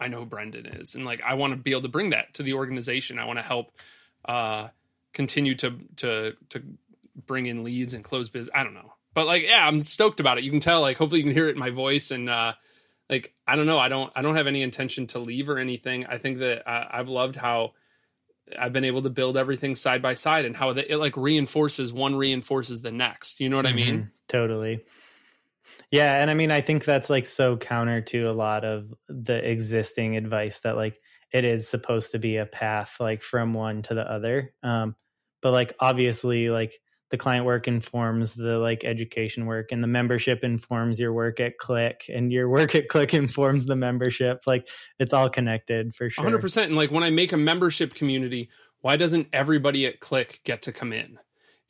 I 0.00 0.08
know 0.08 0.20
who 0.20 0.26
Brendan 0.26 0.66
is, 0.66 0.94
and 0.94 1.04
like 1.04 1.22
I 1.22 1.34
want 1.34 1.52
to 1.52 1.56
be 1.56 1.70
able 1.70 1.82
to 1.82 1.88
bring 1.88 2.10
that 2.10 2.34
to 2.34 2.42
the 2.42 2.54
organization. 2.54 3.18
I 3.18 3.26
want 3.26 3.38
to 3.38 3.44
help 3.44 3.72
uh, 4.24 4.68
continue 5.14 5.54
to 5.54 5.78
to 5.96 6.34
to 6.50 6.62
bring 7.26 7.46
in 7.46 7.64
leads 7.64 7.94
and 7.94 8.04
close 8.04 8.28
biz. 8.28 8.50
I 8.54 8.62
don't 8.62 8.74
know. 8.74 8.92
But 9.14 9.26
like, 9.26 9.44
yeah, 9.44 9.66
I'm 9.66 9.80
stoked 9.80 10.18
about 10.18 10.38
it. 10.38 10.44
You 10.44 10.50
can 10.50 10.58
tell, 10.58 10.80
like, 10.80 10.96
hopefully 10.96 11.20
you 11.20 11.24
can 11.24 11.32
hear 11.32 11.48
it 11.48 11.54
in 11.54 11.60
my 11.60 11.70
voice. 11.70 12.10
And, 12.10 12.28
uh, 12.28 12.54
like, 13.08 13.32
I 13.46 13.54
don't 13.54 13.66
know. 13.66 13.78
I 13.78 13.88
don't, 13.88 14.12
I 14.16 14.22
don't 14.22 14.34
have 14.34 14.48
any 14.48 14.60
intention 14.60 15.06
to 15.08 15.20
leave 15.20 15.48
or 15.48 15.58
anything. 15.58 16.04
I 16.06 16.18
think 16.18 16.38
that 16.38 16.68
uh, 16.68 16.88
I've 16.90 17.08
loved 17.08 17.36
how 17.36 17.74
I've 18.58 18.72
been 18.72 18.84
able 18.84 19.02
to 19.02 19.10
build 19.10 19.36
everything 19.36 19.76
side 19.76 20.02
by 20.02 20.14
side 20.14 20.46
and 20.46 20.56
how 20.56 20.72
the, 20.72 20.90
it 20.90 20.96
like 20.96 21.16
reinforces 21.16 21.92
one 21.92 22.16
reinforces 22.16 22.82
the 22.82 22.90
next. 22.90 23.38
You 23.38 23.48
know 23.50 23.56
what 23.56 23.66
mm-hmm. 23.66 23.78
I 23.78 23.92
mean? 23.92 24.10
Totally. 24.28 24.84
Yeah. 25.92 26.20
And 26.20 26.28
I 26.28 26.34
mean, 26.34 26.50
I 26.50 26.60
think 26.60 26.84
that's 26.84 27.08
like 27.08 27.26
so 27.26 27.56
counter 27.56 28.00
to 28.00 28.24
a 28.24 28.32
lot 28.32 28.64
of 28.64 28.92
the 29.08 29.48
existing 29.48 30.16
advice 30.16 30.58
that 30.60 30.74
like 30.74 31.00
it 31.32 31.44
is 31.44 31.68
supposed 31.68 32.10
to 32.12 32.18
be 32.18 32.38
a 32.38 32.46
path 32.46 32.96
like 32.98 33.22
from 33.22 33.54
one 33.54 33.82
to 33.82 33.94
the 33.94 34.10
other. 34.10 34.52
Um, 34.64 34.96
but 35.44 35.52
like 35.52 35.76
obviously 35.78 36.50
like 36.50 36.80
the 37.10 37.16
client 37.16 37.46
work 37.46 37.68
informs 37.68 38.34
the 38.34 38.58
like 38.58 38.82
education 38.82 39.46
work 39.46 39.70
and 39.70 39.84
the 39.84 39.86
membership 39.86 40.42
informs 40.42 40.98
your 40.98 41.12
work 41.12 41.38
at 41.38 41.58
Clique 41.58 42.10
and 42.12 42.32
your 42.32 42.48
work 42.56 42.74
at 42.74 42.88
Clique 42.88 43.14
informs 43.14 43.66
the 43.66 43.76
membership 43.76 44.42
like 44.48 44.66
it's 44.98 45.12
all 45.12 45.30
connected 45.30 45.94
for 45.94 46.10
sure. 46.10 46.24
100% 46.24 46.64
and 46.64 46.74
like 46.74 46.90
when 46.90 47.04
i 47.04 47.10
make 47.10 47.32
a 47.32 47.36
membership 47.36 47.94
community 47.94 48.48
why 48.84 48.98
doesn't 48.98 49.28
everybody 49.32 49.86
at 49.86 49.98
Clique 49.98 50.40
get 50.44 50.60
to 50.62 50.72
come 50.72 50.92
in? 50.92 51.18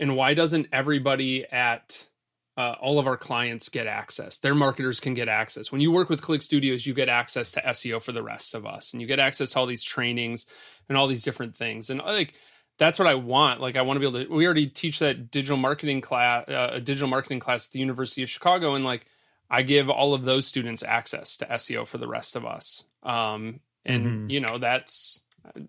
And 0.01 0.17
why 0.17 0.35
doesn't 0.35 0.67
everybody 0.73 1.47
at 1.47 2.09
uh, 2.57 2.75
all 2.81 2.99
of 2.99 3.07
our 3.07 3.17
clients 3.17 3.69
get 3.69 3.87
access? 3.87 4.39
Their 4.39 4.57
marketers 4.57 4.99
can 4.99 5.15
get 5.15 5.29
access. 5.29 5.71
When 5.71 5.81
you 5.81 5.93
work 5.93 6.11
with 6.11 6.23
Clique 6.23 6.43
Studios 6.43 6.89
you 6.89 6.93
get 6.93 7.09
access 7.09 7.53
to 7.53 7.61
seo 7.61 8.03
for 8.03 8.11
the 8.11 8.25
rest 8.25 8.57
of 8.57 8.67
us 8.67 8.93
and 8.93 9.01
you 9.01 9.07
get 9.07 9.21
access 9.21 9.53
to 9.53 9.61
all 9.61 9.67
these 9.67 9.85
trainings 9.85 10.45
and 10.89 10.99
all 10.99 11.07
these 11.07 11.23
different 11.23 11.55
things. 11.55 11.89
And 11.89 12.01
like 12.01 12.35
that's 12.79 12.99
what 12.99 13.09
I 13.09 13.15
want. 13.15 13.61
Like 13.61 13.77
I 13.77 13.83
want 13.83 13.97
to 13.97 14.01
be 14.01 14.07
able 14.07 14.25
to. 14.25 14.35
We 14.35 14.47
already 14.47 14.67
teach 14.67 14.99
that 14.99 15.31
digital 15.31 15.57
marketing 15.57 16.01
class, 16.01 16.49
uh, 16.49 16.71
a 16.73 16.81
digital 16.81 17.09
marketing 17.09 17.41
class 17.41 17.67
at 17.67 17.73
the 17.73 17.79
University 17.79 18.23
of 18.23 18.31
Chicago, 18.31 18.75
and 18.75 18.85
like 18.85 19.07
I 19.51 19.63
give 19.63 19.89
all 19.89 20.15
of 20.15 20.25
those 20.25 20.47
students 20.47 20.83
access 20.83 21.37
to 21.39 21.47
SEO 21.47 21.87
for 21.87 21.99
the 21.99 22.09
rest 22.09 22.37
of 22.37 22.45
us. 22.45 22.85
Um, 23.03 23.61
and 23.85 24.07
mm-hmm. 24.07 24.31
you 24.31 24.41
know 24.41 24.59
that's 24.59 25.21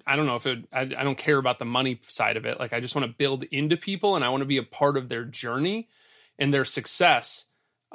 I 0.07 0.15
don't 0.15 0.25
know 0.25 0.35
if 0.35 0.45
it. 0.45 0.65
I, 0.71 0.81
I 0.81 1.03
don't 1.03 1.17
care 1.17 1.37
about 1.37 1.59
the 1.59 1.65
money 1.65 2.01
side 2.07 2.37
of 2.37 2.45
it. 2.45 2.59
Like 2.59 2.73
I 2.73 2.79
just 2.79 2.95
want 2.95 3.07
to 3.07 3.13
build 3.17 3.43
into 3.45 3.77
people, 3.77 4.15
and 4.15 4.23
I 4.23 4.29
want 4.29 4.41
to 4.41 4.47
be 4.47 4.57
a 4.57 4.63
part 4.63 4.97
of 4.97 5.09
their 5.09 5.25
journey 5.25 5.89
and 6.39 6.53
their 6.53 6.65
success. 6.65 7.45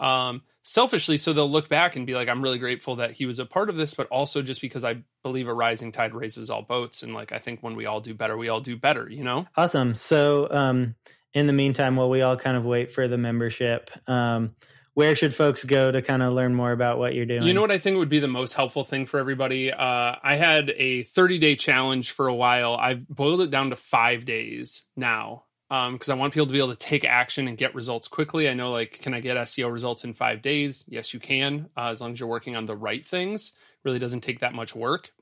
Um, 0.00 0.42
selfishly 0.62 1.16
so 1.16 1.32
they'll 1.32 1.50
look 1.50 1.68
back 1.68 1.96
and 1.96 2.06
be 2.06 2.14
like 2.14 2.28
i'm 2.28 2.42
really 2.42 2.58
grateful 2.58 2.96
that 2.96 3.12
he 3.12 3.24
was 3.24 3.38
a 3.38 3.46
part 3.46 3.70
of 3.70 3.76
this 3.76 3.94
but 3.94 4.06
also 4.08 4.42
just 4.42 4.60
because 4.60 4.84
i 4.84 4.96
believe 5.22 5.48
a 5.48 5.54
rising 5.54 5.90
tide 5.90 6.14
raises 6.14 6.50
all 6.50 6.62
boats 6.62 7.02
and 7.02 7.14
like 7.14 7.32
i 7.32 7.38
think 7.38 7.62
when 7.62 7.74
we 7.74 7.86
all 7.86 8.00
do 8.00 8.14
better 8.14 8.36
we 8.36 8.48
all 8.48 8.60
do 8.60 8.76
better 8.76 9.08
you 9.08 9.24
know 9.24 9.46
awesome 9.56 9.94
so 9.94 10.50
um 10.50 10.94
in 11.32 11.46
the 11.46 11.52
meantime 11.52 11.96
while 11.96 12.10
we 12.10 12.20
all 12.20 12.36
kind 12.36 12.56
of 12.56 12.64
wait 12.64 12.92
for 12.92 13.08
the 13.08 13.16
membership 13.16 13.90
um 14.06 14.54
where 14.94 15.14
should 15.14 15.34
folks 15.34 15.64
go 15.64 15.90
to 15.90 16.02
kind 16.02 16.22
of 16.22 16.34
learn 16.34 16.54
more 16.54 16.72
about 16.72 16.98
what 16.98 17.14
you're 17.14 17.24
doing? 17.24 17.44
You 17.44 17.54
know 17.54 17.60
what 17.60 17.70
I 17.70 17.78
think 17.78 17.96
would 17.96 18.08
be 18.08 18.18
the 18.18 18.28
most 18.28 18.54
helpful 18.54 18.84
thing 18.84 19.06
for 19.06 19.20
everybody? 19.20 19.72
Uh, 19.72 20.16
I 20.22 20.34
had 20.34 20.70
a 20.76 21.04
30 21.04 21.38
day 21.38 21.54
challenge 21.54 22.10
for 22.10 22.26
a 22.26 22.34
while. 22.34 22.74
I've 22.74 23.08
boiled 23.08 23.40
it 23.40 23.50
down 23.50 23.70
to 23.70 23.76
five 23.76 24.24
days 24.24 24.82
now 24.96 25.44
because 25.70 26.08
um, 26.08 26.18
I 26.18 26.20
want 26.20 26.34
people 26.34 26.48
to 26.48 26.52
be 26.52 26.58
able 26.58 26.74
to 26.74 26.76
take 26.76 27.04
action 27.04 27.46
and 27.46 27.56
get 27.56 27.76
results 27.76 28.08
quickly. 28.08 28.48
I 28.48 28.54
know, 28.54 28.72
like, 28.72 28.98
can 29.02 29.14
I 29.14 29.20
get 29.20 29.36
SEO 29.36 29.72
results 29.72 30.02
in 30.02 30.14
five 30.14 30.42
days? 30.42 30.84
Yes, 30.88 31.14
you 31.14 31.20
can, 31.20 31.68
uh, 31.76 31.90
as 31.90 32.00
long 32.00 32.12
as 32.12 32.18
you're 32.18 32.28
working 32.28 32.56
on 32.56 32.66
the 32.66 32.74
right 32.74 33.06
things. 33.06 33.52
really 33.84 34.00
doesn't 34.00 34.22
take 34.22 34.40
that 34.40 34.52
much 34.52 34.74
work. 34.74 35.12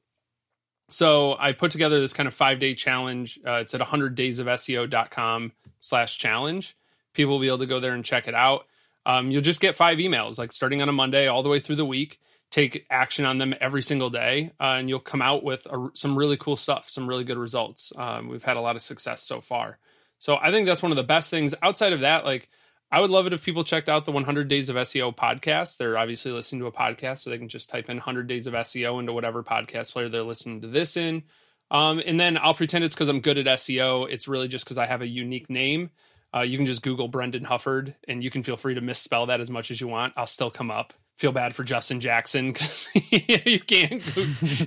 So 0.89 1.37
I 1.39 1.53
put 1.53 1.71
together 1.71 2.01
this 2.01 2.15
kind 2.15 2.27
of 2.27 2.33
five 2.33 2.61
day 2.61 2.75
challenge. 2.75 3.39
Uh, 3.47 3.57
it's 3.57 3.75
at 3.75 3.83
100daysofseo.com 3.83 5.53
slash 5.81 6.17
challenge. 6.17 6.77
People 7.13 7.35
will 7.35 7.41
be 7.41 7.49
able 7.49 7.59
to 7.59 7.67
go 7.67 7.79
there 7.79 7.93
and 7.93 8.03
check 8.03 8.27
it 8.27 8.35
out. 8.35 8.65
Um, 9.05 9.31
you'll 9.31 9.43
just 9.43 9.61
get 9.61 9.75
five 9.75 9.99
emails, 9.99 10.39
like 10.39 10.51
starting 10.51 10.81
on 10.81 10.89
a 10.89 10.93
Monday 10.93 11.27
all 11.27 11.43
the 11.43 11.51
way 11.51 11.61
through 11.61 11.77
the 11.77 11.85
week. 11.85 12.21
Take 12.51 12.87
action 12.89 13.27
on 13.27 13.37
them 13.37 13.55
every 13.61 13.83
single 13.83 14.09
day, 14.09 14.53
uh, 14.59 14.77
and 14.79 14.89
you'll 14.89 15.01
come 15.01 15.21
out 15.21 15.45
with 15.45 15.67
a, 15.67 15.91
some 15.93 16.17
really 16.17 16.39
cool 16.39 16.57
stuff, 16.57 16.89
some 16.89 17.07
really 17.07 17.25
good 17.25 17.37
results. 17.37 17.93
Um, 17.95 18.29
we've 18.29 18.45
had 18.45 18.57
a 18.57 18.63
lot 18.63 18.77
of 18.77 18.81
success 18.81 19.23
so 19.23 19.43
far. 19.43 19.79
So 20.19 20.37
I 20.41 20.51
think 20.51 20.67
that's 20.67 20.83
one 20.83 20.93
of 20.93 20.97
the 20.97 21.05
best 21.05 21.31
things. 21.31 21.55
Outside 21.63 21.93
of 21.93 22.01
that, 22.01 22.25
like 22.25 22.49
I 22.91 23.01
would 23.01 23.11
love 23.11 23.27
it 23.27 23.33
if 23.33 23.45
people 23.45 23.65
checked 23.65 23.89
out 23.89 24.07
the 24.07 24.13
100 24.13 24.49
Days 24.49 24.69
of 24.69 24.77
SEO 24.77 25.15
podcast. 25.15 25.77
They're 25.77 25.99
obviously 25.99 26.33
listening 26.33 26.61
to 26.61 26.67
a 26.67 26.73
podcast, 26.73 27.19
so 27.19 27.31
they 27.31 27.39
can 27.39 27.49
just 27.49 27.71
type 27.71 27.91
in 27.91 27.97
100 27.97 28.27
Days 28.27 28.47
of 28.47 28.55
SEO 28.55 28.99
into 28.99 29.13
whatever 29.13 29.43
podcast 29.43 29.93
player 29.93 30.09
they're 30.09 30.23
listening 30.23 30.63
to 30.63 30.69
this 30.69 30.97
in. 30.97 31.25
Um, 31.71 32.01
and 32.05 32.19
then 32.19 32.39
I'll 32.39 32.55
pretend 32.55 32.85
it's 32.85 32.95
because 32.95 33.11
I'm 33.11 33.21
good 33.21 33.37
at 33.37 33.47
SEO. 33.47 34.11
It's 34.11 34.27
really 34.27 34.49
just 34.49 34.65
because 34.65 34.79
I 34.79 34.87
have 34.87 35.03
a 35.03 35.07
unique 35.07 35.51
name. 35.51 35.91
Uh, 36.35 36.41
you 36.41 36.57
can 36.57 36.67
just 36.67 36.83
Google 36.83 37.09
Brendan 37.09 37.45
Hufford, 37.45 37.95
and 38.07 38.25
you 38.25 38.31
can 38.31 38.43
feel 38.43 38.57
free 38.57 38.75
to 38.75 38.81
misspell 38.81 39.27
that 39.27 39.41
as 39.41 39.51
much 39.51 39.71
as 39.71 39.81
you 39.81 39.89
want. 39.89 40.15
I'll 40.17 40.27
still 40.27 40.51
come 40.51 40.71
up 40.71 40.95
feel 41.19 41.33
bad 41.33 41.53
for 41.55 41.65
Justin 41.65 41.99
Jackson 41.99 42.53
because 42.53 42.89
you 43.11 43.61
can't. 43.61 44.03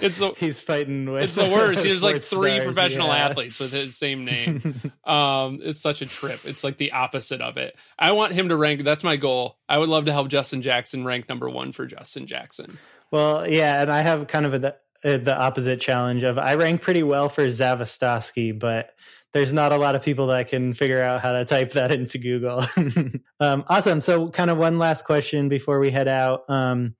It's 0.02 0.18
the, 0.18 0.34
he's 0.38 0.60
fighting 0.60 1.10
with. 1.10 1.24
It's 1.24 1.36
the 1.36 1.50
worst. 1.50 1.84
He's 1.86 2.04
like 2.04 2.16
three 2.24 2.56
stars, 2.56 2.64
professional 2.76 3.08
yeah. 3.08 3.26
athletes 3.28 3.60
with 3.60 3.72
his 3.72 3.98
same 3.98 4.26
name. 4.26 4.92
um, 5.06 5.60
it's 5.62 5.80
such 5.80 6.02
a 6.02 6.06
trip. 6.06 6.42
It's 6.46 6.64
like 6.64 6.78
the 6.78 6.92
opposite 6.92 7.42
of 7.42 7.58
it. 7.58 7.76
I 7.98 8.12
want 8.12 8.34
him 8.34 8.50
to 8.50 8.56
rank. 8.56 8.84
That's 8.84 9.04
my 9.04 9.16
goal. 9.16 9.58
I 9.70 9.78
would 9.78 9.90
love 9.90 10.06
to 10.06 10.12
help 10.12 10.28
Justin 10.28 10.62
Jackson 10.62 11.06
rank 11.06 11.30
number 11.30 11.50
one 11.50 11.72
for 11.72 11.86
Justin 11.86 12.28
Jackson. 12.28 12.78
Well, 13.12 13.48
yeah, 13.48 13.82
and 13.82 13.92
I 13.92 14.02
have 14.02 14.28
kind 14.28 14.46
of 14.46 14.54
a, 14.54 14.76
the, 15.04 15.18
the 15.18 15.38
opposite 15.38 15.82
challenge 15.82 16.24
of 16.24 16.38
I 16.38 16.56
rank 16.56 16.82
pretty 16.82 17.04
well 17.04 17.30
for 17.30 17.46
Zavastosky, 17.46 18.58
but 18.58 18.92
there's 19.34 19.54
not 19.54 19.72
a 19.72 19.78
lot 19.78 19.96
of 19.96 20.04
people 20.04 20.28
that 20.28 20.50
can 20.50 20.74
figure 20.74 21.02
out 21.02 21.22
how 21.22 21.32
to 21.32 21.46
type 21.46 21.72
that 21.72 21.92
into 21.92 22.18
Google. 22.18 22.66
um, 23.40 23.64
awesome. 23.68 24.02
So, 24.02 24.30
kind 24.30 24.50
of 24.50 24.58
one 24.58 24.78
last 24.78 25.06
question 25.06 25.50
before 25.50 25.80
we 25.80 25.90
head 25.90 26.08
out. 26.08 26.50
Um, 26.50 26.96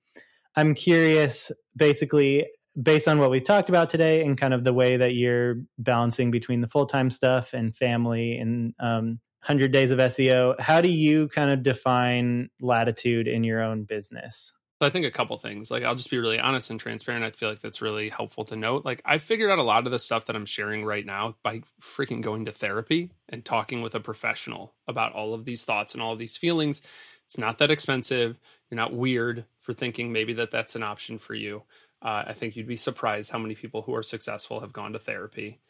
I'm 0.56 0.74
curious, 0.74 1.52
basically, 1.76 2.46
based 2.80 3.08
on 3.08 3.18
what 3.18 3.30
we 3.30 3.40
talked 3.40 3.68
about 3.68 3.90
today 3.90 4.24
and 4.24 4.38
kind 4.38 4.54
of 4.54 4.64
the 4.64 4.72
way 4.72 4.96
that 4.96 5.14
you're 5.14 5.56
balancing 5.78 6.30
between 6.30 6.60
the 6.60 6.68
full 6.68 6.86
time 6.86 7.10
stuff 7.10 7.52
and 7.52 7.76
family 7.76 8.38
and 8.38 8.74
um, 8.80 9.20
100 9.44 9.72
days 9.72 9.90
of 9.90 9.98
SEO, 9.98 10.58
how 10.60 10.80
do 10.80 10.88
you 10.88 11.28
kind 11.28 11.50
of 11.50 11.62
define 11.62 12.48
latitude 12.60 13.28
in 13.28 13.44
your 13.44 13.60
own 13.60 13.84
business? 13.84 14.52
So 14.82 14.86
I 14.86 14.90
think 14.90 15.06
a 15.06 15.12
couple 15.12 15.38
things. 15.38 15.70
Like 15.70 15.84
I'll 15.84 15.94
just 15.94 16.10
be 16.10 16.18
really 16.18 16.40
honest 16.40 16.68
and 16.68 16.80
transparent. 16.80 17.24
I 17.24 17.30
feel 17.30 17.48
like 17.48 17.60
that's 17.60 17.80
really 17.80 18.08
helpful 18.08 18.44
to 18.46 18.56
note. 18.56 18.84
Like 18.84 19.00
I 19.04 19.18
figured 19.18 19.48
out 19.48 19.60
a 19.60 19.62
lot 19.62 19.86
of 19.86 19.92
the 19.92 19.98
stuff 20.00 20.26
that 20.26 20.34
I'm 20.34 20.44
sharing 20.44 20.84
right 20.84 21.06
now 21.06 21.36
by 21.44 21.62
freaking 21.80 22.20
going 22.20 22.46
to 22.46 22.52
therapy 22.52 23.12
and 23.28 23.44
talking 23.44 23.82
with 23.82 23.94
a 23.94 24.00
professional 24.00 24.74
about 24.88 25.12
all 25.12 25.34
of 25.34 25.44
these 25.44 25.64
thoughts 25.64 25.94
and 25.94 26.02
all 26.02 26.14
of 26.14 26.18
these 26.18 26.36
feelings. 26.36 26.82
It's 27.26 27.38
not 27.38 27.58
that 27.58 27.70
expensive. 27.70 28.40
You're 28.72 28.76
not 28.76 28.92
weird. 28.92 29.44
for 29.60 29.72
thinking 29.72 30.10
maybe 30.10 30.32
that 30.32 30.50
that's 30.50 30.74
an 30.74 30.82
option 30.82 31.16
for 31.16 31.34
you. 31.34 31.62
Uh, 32.04 32.24
I 32.26 32.32
think 32.32 32.56
you'd 32.56 32.66
be 32.66 32.74
surprised 32.74 33.30
how 33.30 33.38
many 33.38 33.54
people 33.54 33.82
who 33.82 33.94
are 33.94 34.02
successful 34.02 34.58
have 34.58 34.72
gone 34.72 34.94
to 34.94 34.98
therapy. 34.98 35.60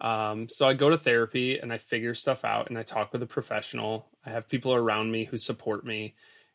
Um, 0.00 0.48
so 0.48 0.68
I 0.68 0.74
go 0.74 0.90
to 0.90 0.96
therapy 0.96 1.58
and 1.58 1.72
I 1.72 1.78
figure 1.78 2.14
stuff 2.14 2.44
out 2.44 2.68
and 2.68 2.78
I 2.78 2.84
talk 2.84 3.12
with 3.12 3.24
a 3.24 3.26
professional. 3.26 4.06
I 4.24 4.30
have 4.30 4.48
people 4.48 4.72
around 4.72 5.10
me 5.10 5.24
who 5.24 5.38
support 5.38 5.84
me. 5.84 6.14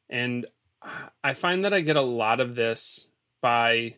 And 0.09 0.45
I 1.23 1.33
find 1.33 1.65
that 1.65 1.73
I 1.73 1.81
get 1.81 1.95
a 1.95 2.01
lot 2.01 2.39
of 2.39 2.55
this 2.55 3.07
by 3.41 3.95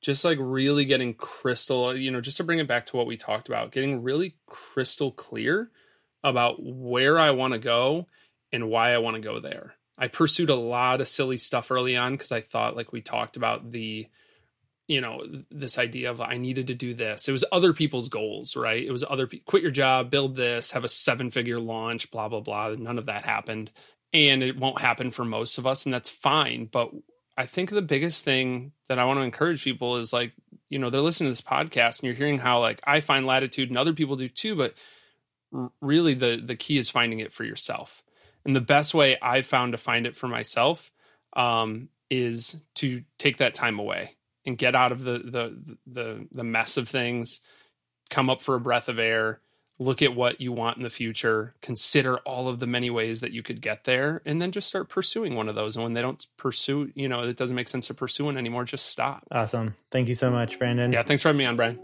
just 0.00 0.24
like 0.24 0.38
really 0.40 0.84
getting 0.84 1.14
crystal, 1.14 1.96
you 1.96 2.10
know, 2.10 2.20
just 2.20 2.36
to 2.36 2.44
bring 2.44 2.58
it 2.58 2.68
back 2.68 2.86
to 2.86 2.96
what 2.96 3.06
we 3.06 3.16
talked 3.16 3.48
about, 3.48 3.72
getting 3.72 4.02
really 4.02 4.36
crystal 4.46 5.10
clear 5.10 5.70
about 6.22 6.62
where 6.62 7.18
I 7.18 7.30
want 7.30 7.52
to 7.52 7.58
go 7.58 8.06
and 8.52 8.68
why 8.68 8.92
I 8.92 8.98
want 8.98 9.16
to 9.16 9.22
go 9.22 9.40
there. 9.40 9.74
I 9.98 10.08
pursued 10.08 10.50
a 10.50 10.54
lot 10.54 11.00
of 11.00 11.08
silly 11.08 11.38
stuff 11.38 11.70
early 11.70 11.96
on 11.96 12.12
because 12.12 12.32
I 12.32 12.42
thought, 12.42 12.76
like 12.76 12.92
we 12.92 13.00
talked 13.00 13.36
about, 13.36 13.72
the 13.72 14.08
you 14.88 15.00
know 15.00 15.20
this 15.50 15.78
idea 15.78 16.12
of 16.12 16.20
i 16.20 16.36
needed 16.36 16.68
to 16.68 16.74
do 16.74 16.94
this. 16.94 17.28
It 17.28 17.32
was 17.32 17.44
other 17.50 17.72
people's 17.72 18.08
goals 18.08 18.54
right? 18.54 18.84
It 18.84 18.92
was 18.92 19.04
other 19.08 19.26
pe- 19.26 19.40
quit 19.40 19.62
your 19.62 19.72
job 19.72 20.10
build 20.10 20.36
this 20.36 20.70
have 20.70 20.84
a 20.84 20.88
seven 20.88 21.30
figure 21.30 21.58
launch 21.58 22.10
blah 22.10 22.28
blah 22.28 22.40
blah. 22.40 22.68
None 22.78 22.98
of 22.98 23.06
that 23.06 23.24
happened 23.24 23.72
and 24.16 24.42
it 24.42 24.58
won't 24.58 24.80
happen 24.80 25.10
for 25.10 25.24
most 25.24 25.58
of 25.58 25.66
us 25.66 25.84
and 25.84 25.94
that's 25.94 26.10
fine 26.10 26.68
but 26.70 26.90
i 27.36 27.46
think 27.46 27.70
the 27.70 27.82
biggest 27.82 28.24
thing 28.24 28.72
that 28.88 28.98
i 28.98 29.04
want 29.04 29.18
to 29.18 29.22
encourage 29.22 29.62
people 29.62 29.96
is 29.96 30.12
like 30.12 30.32
you 30.68 30.78
know 30.78 30.90
they're 30.90 31.00
listening 31.00 31.28
to 31.28 31.32
this 31.32 31.40
podcast 31.40 32.00
and 32.00 32.04
you're 32.04 32.14
hearing 32.14 32.38
how 32.38 32.60
like 32.60 32.80
i 32.84 33.00
find 33.00 33.26
latitude 33.26 33.68
and 33.68 33.78
other 33.78 33.92
people 33.92 34.16
do 34.16 34.28
too 34.28 34.56
but 34.56 34.74
really 35.80 36.14
the 36.14 36.42
the 36.44 36.56
key 36.56 36.78
is 36.78 36.90
finding 36.90 37.20
it 37.20 37.32
for 37.32 37.44
yourself. 37.44 38.02
And 38.44 38.54
the 38.54 38.60
best 38.60 38.94
way 38.94 39.18
i've 39.20 39.46
found 39.46 39.72
to 39.72 39.78
find 39.78 40.06
it 40.06 40.16
for 40.16 40.28
myself 40.28 40.90
um, 41.34 41.88
is 42.10 42.56
to 42.76 43.02
take 43.18 43.38
that 43.38 43.54
time 43.54 43.78
away 43.78 44.16
and 44.44 44.56
get 44.56 44.74
out 44.74 44.92
of 44.92 45.02
the 45.02 45.18
the 45.18 45.78
the 45.86 46.26
the 46.32 46.44
mess 46.44 46.76
of 46.76 46.88
things 46.88 47.40
come 48.08 48.30
up 48.30 48.40
for 48.40 48.54
a 48.54 48.60
breath 48.60 48.88
of 48.88 48.98
air 48.98 49.40
look 49.78 50.00
at 50.00 50.14
what 50.14 50.40
you 50.40 50.52
want 50.52 50.76
in 50.76 50.82
the 50.82 50.90
future 50.90 51.54
consider 51.60 52.16
all 52.18 52.48
of 52.48 52.60
the 52.60 52.66
many 52.66 52.88
ways 52.88 53.20
that 53.20 53.32
you 53.32 53.42
could 53.42 53.60
get 53.60 53.84
there 53.84 54.22
and 54.24 54.40
then 54.40 54.50
just 54.50 54.68
start 54.68 54.88
pursuing 54.88 55.34
one 55.34 55.48
of 55.48 55.54
those. 55.54 55.76
And 55.76 55.82
when 55.82 55.92
they 55.92 56.02
don't 56.02 56.24
pursue 56.36 56.90
you 56.94 57.08
know 57.08 57.22
it 57.22 57.36
doesn't 57.36 57.56
make 57.56 57.68
sense 57.68 57.86
to 57.88 57.94
pursue 57.94 58.24
one 58.24 58.38
anymore 58.38 58.64
just 58.64 58.86
stop. 58.86 59.24
Awesome. 59.30 59.74
Thank 59.90 60.08
you 60.08 60.14
so 60.14 60.30
much 60.30 60.58
brandon. 60.58 60.92
Yeah 60.92 61.02
thanks 61.02 61.22
for 61.22 61.28
having 61.28 61.38
me 61.38 61.44
on 61.44 61.56
brian. 61.56 61.78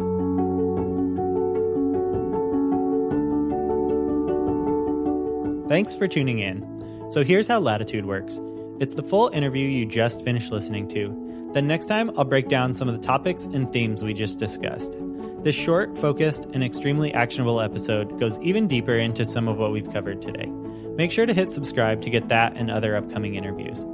Thanks 5.69 5.97
for 5.97 6.07
tuning 6.07 6.41
in. 6.41 7.09
So 7.11 7.25
here's 7.25 7.49
how 7.49 7.59
latitude 7.59 8.05
works. 8.05 8.41
It's 8.79 8.95
the 8.95 9.03
full 9.03 9.29
interview 9.29 9.69
you 9.69 9.87
just 9.87 10.23
finished 10.25 10.51
listening 10.51 10.89
to. 10.89 11.51
Then 11.53 11.67
next 11.67 11.87
time, 11.87 12.11
I'll 12.17 12.25
break 12.25 12.49
down 12.49 12.75
some 12.75 12.89
of 12.89 12.95
the 12.99 13.07
topics 13.07 13.45
and 13.45 13.73
themes 13.73 14.03
we 14.03 14.15
just 14.15 14.39
discussed. 14.39 14.97
This 15.43 15.57
short, 15.57 15.99
focused, 15.99 16.47
and 16.53 16.63
extremely 16.63 17.13
actionable 17.13 17.61
episode 17.61 18.21
goes 18.21 18.39
even 18.39 18.69
deeper 18.69 18.95
into 18.95 19.25
some 19.25 19.49
of 19.49 19.59
what 19.59 19.73
we've 19.73 19.93
covered 19.93 20.23
today. 20.23 20.47
Make 20.95 21.11
sure 21.11 21.27
to 21.27 21.35
hit 21.35 21.51
subscribe 21.51 22.01
to 22.03 22.11
get 22.11 22.29
that 22.29 22.57
and 22.57 22.71
other 22.71 22.95
upcoming 22.95 23.35
interviews. 23.35 23.85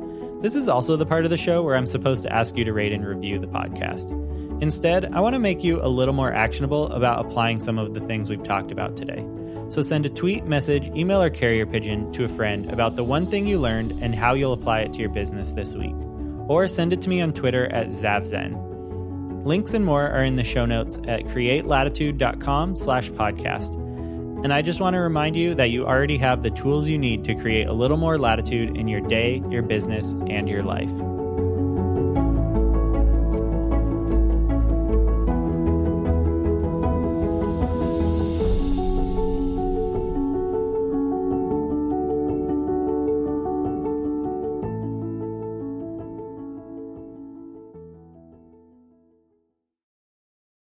This 0.43 0.55
is 0.55 0.69
also 0.69 0.97
the 0.97 1.07
part 1.07 1.25
of 1.25 1.31
the 1.31 1.39
show 1.39 1.63
where 1.63 1.75
I'm 1.75 1.87
supposed 1.87 2.23
to 2.25 2.33
ask 2.33 2.55
you 2.59 2.65
to 2.65 2.73
rate 2.75 2.93
and 2.93 3.07
review 3.07 3.39
the 3.39 3.47
podcast. 3.47 4.13
Instead, 4.63 5.07
I 5.15 5.21
want 5.21 5.37
to 5.37 5.39
make 5.39 5.65
you 5.65 5.81
a 5.83 5.89
little 5.89 6.13
more 6.13 6.35
actionable 6.35 6.89
about 6.93 7.25
applying 7.25 7.61
some 7.61 7.79
of 7.79 7.95
the 7.95 8.01
things 8.01 8.29
we've 8.29 8.43
talked 8.43 8.71
about 8.71 8.95
today. 8.95 9.27
So 9.71 9.81
send 9.81 10.05
a 10.05 10.11
tweet, 10.11 10.45
message, 10.45 10.89
email, 10.89 11.23
or 11.23 11.31
carrier 11.31 11.65
pigeon 11.65 12.13
to 12.13 12.25
a 12.25 12.29
friend 12.29 12.71
about 12.71 12.97
the 12.97 13.05
one 13.05 13.27
thing 13.27 13.47
you 13.47 13.59
learned 13.59 13.93
and 14.03 14.15
how 14.15 14.35
you'll 14.35 14.53
apply 14.53 14.81
it 14.81 14.93
to 14.93 14.99
your 14.99 15.09
business 15.09 15.55
this 15.55 15.75
week 15.75 15.97
or 16.47 16.69
send 16.69 16.93
it 16.93 17.01
to 17.03 17.09
me 17.09 17.23
on 17.23 17.33
Twitter 17.33 17.73
at 17.73 17.89
Zavzen. 17.89 18.68
Links 19.45 19.75
and 19.75 19.85
more 19.85 20.09
are 20.09 20.25
in 20.25 20.35
the 20.35 20.45
show 20.45 20.67
notes 20.67 20.99
at 21.07 21.25
createlatitude.com 21.25 22.77
slash 22.77 23.11
podcast. 23.11 23.75
And 24.45 24.53
I 24.53 24.63
just 24.63 24.81
want 24.81 24.95
to 24.95 25.01
remind 25.01 25.35
you 25.35 25.55
that 25.55 25.71
you 25.71 25.85
already 25.85 26.17
have 26.19 26.43
the 26.43 26.51
tools 26.51 26.87
you 26.87 26.99
need 26.99 27.25
to 27.25 27.35
create 27.35 27.67
a 27.67 27.73
little 27.73 27.97
more 27.97 28.19
latitude 28.19 28.77
in 28.77 28.87
your 28.87 29.01
day, 29.01 29.43
your 29.51 29.63
business, 29.63 30.13
and 30.29 30.49
your 30.49 30.63
life. 30.63 30.93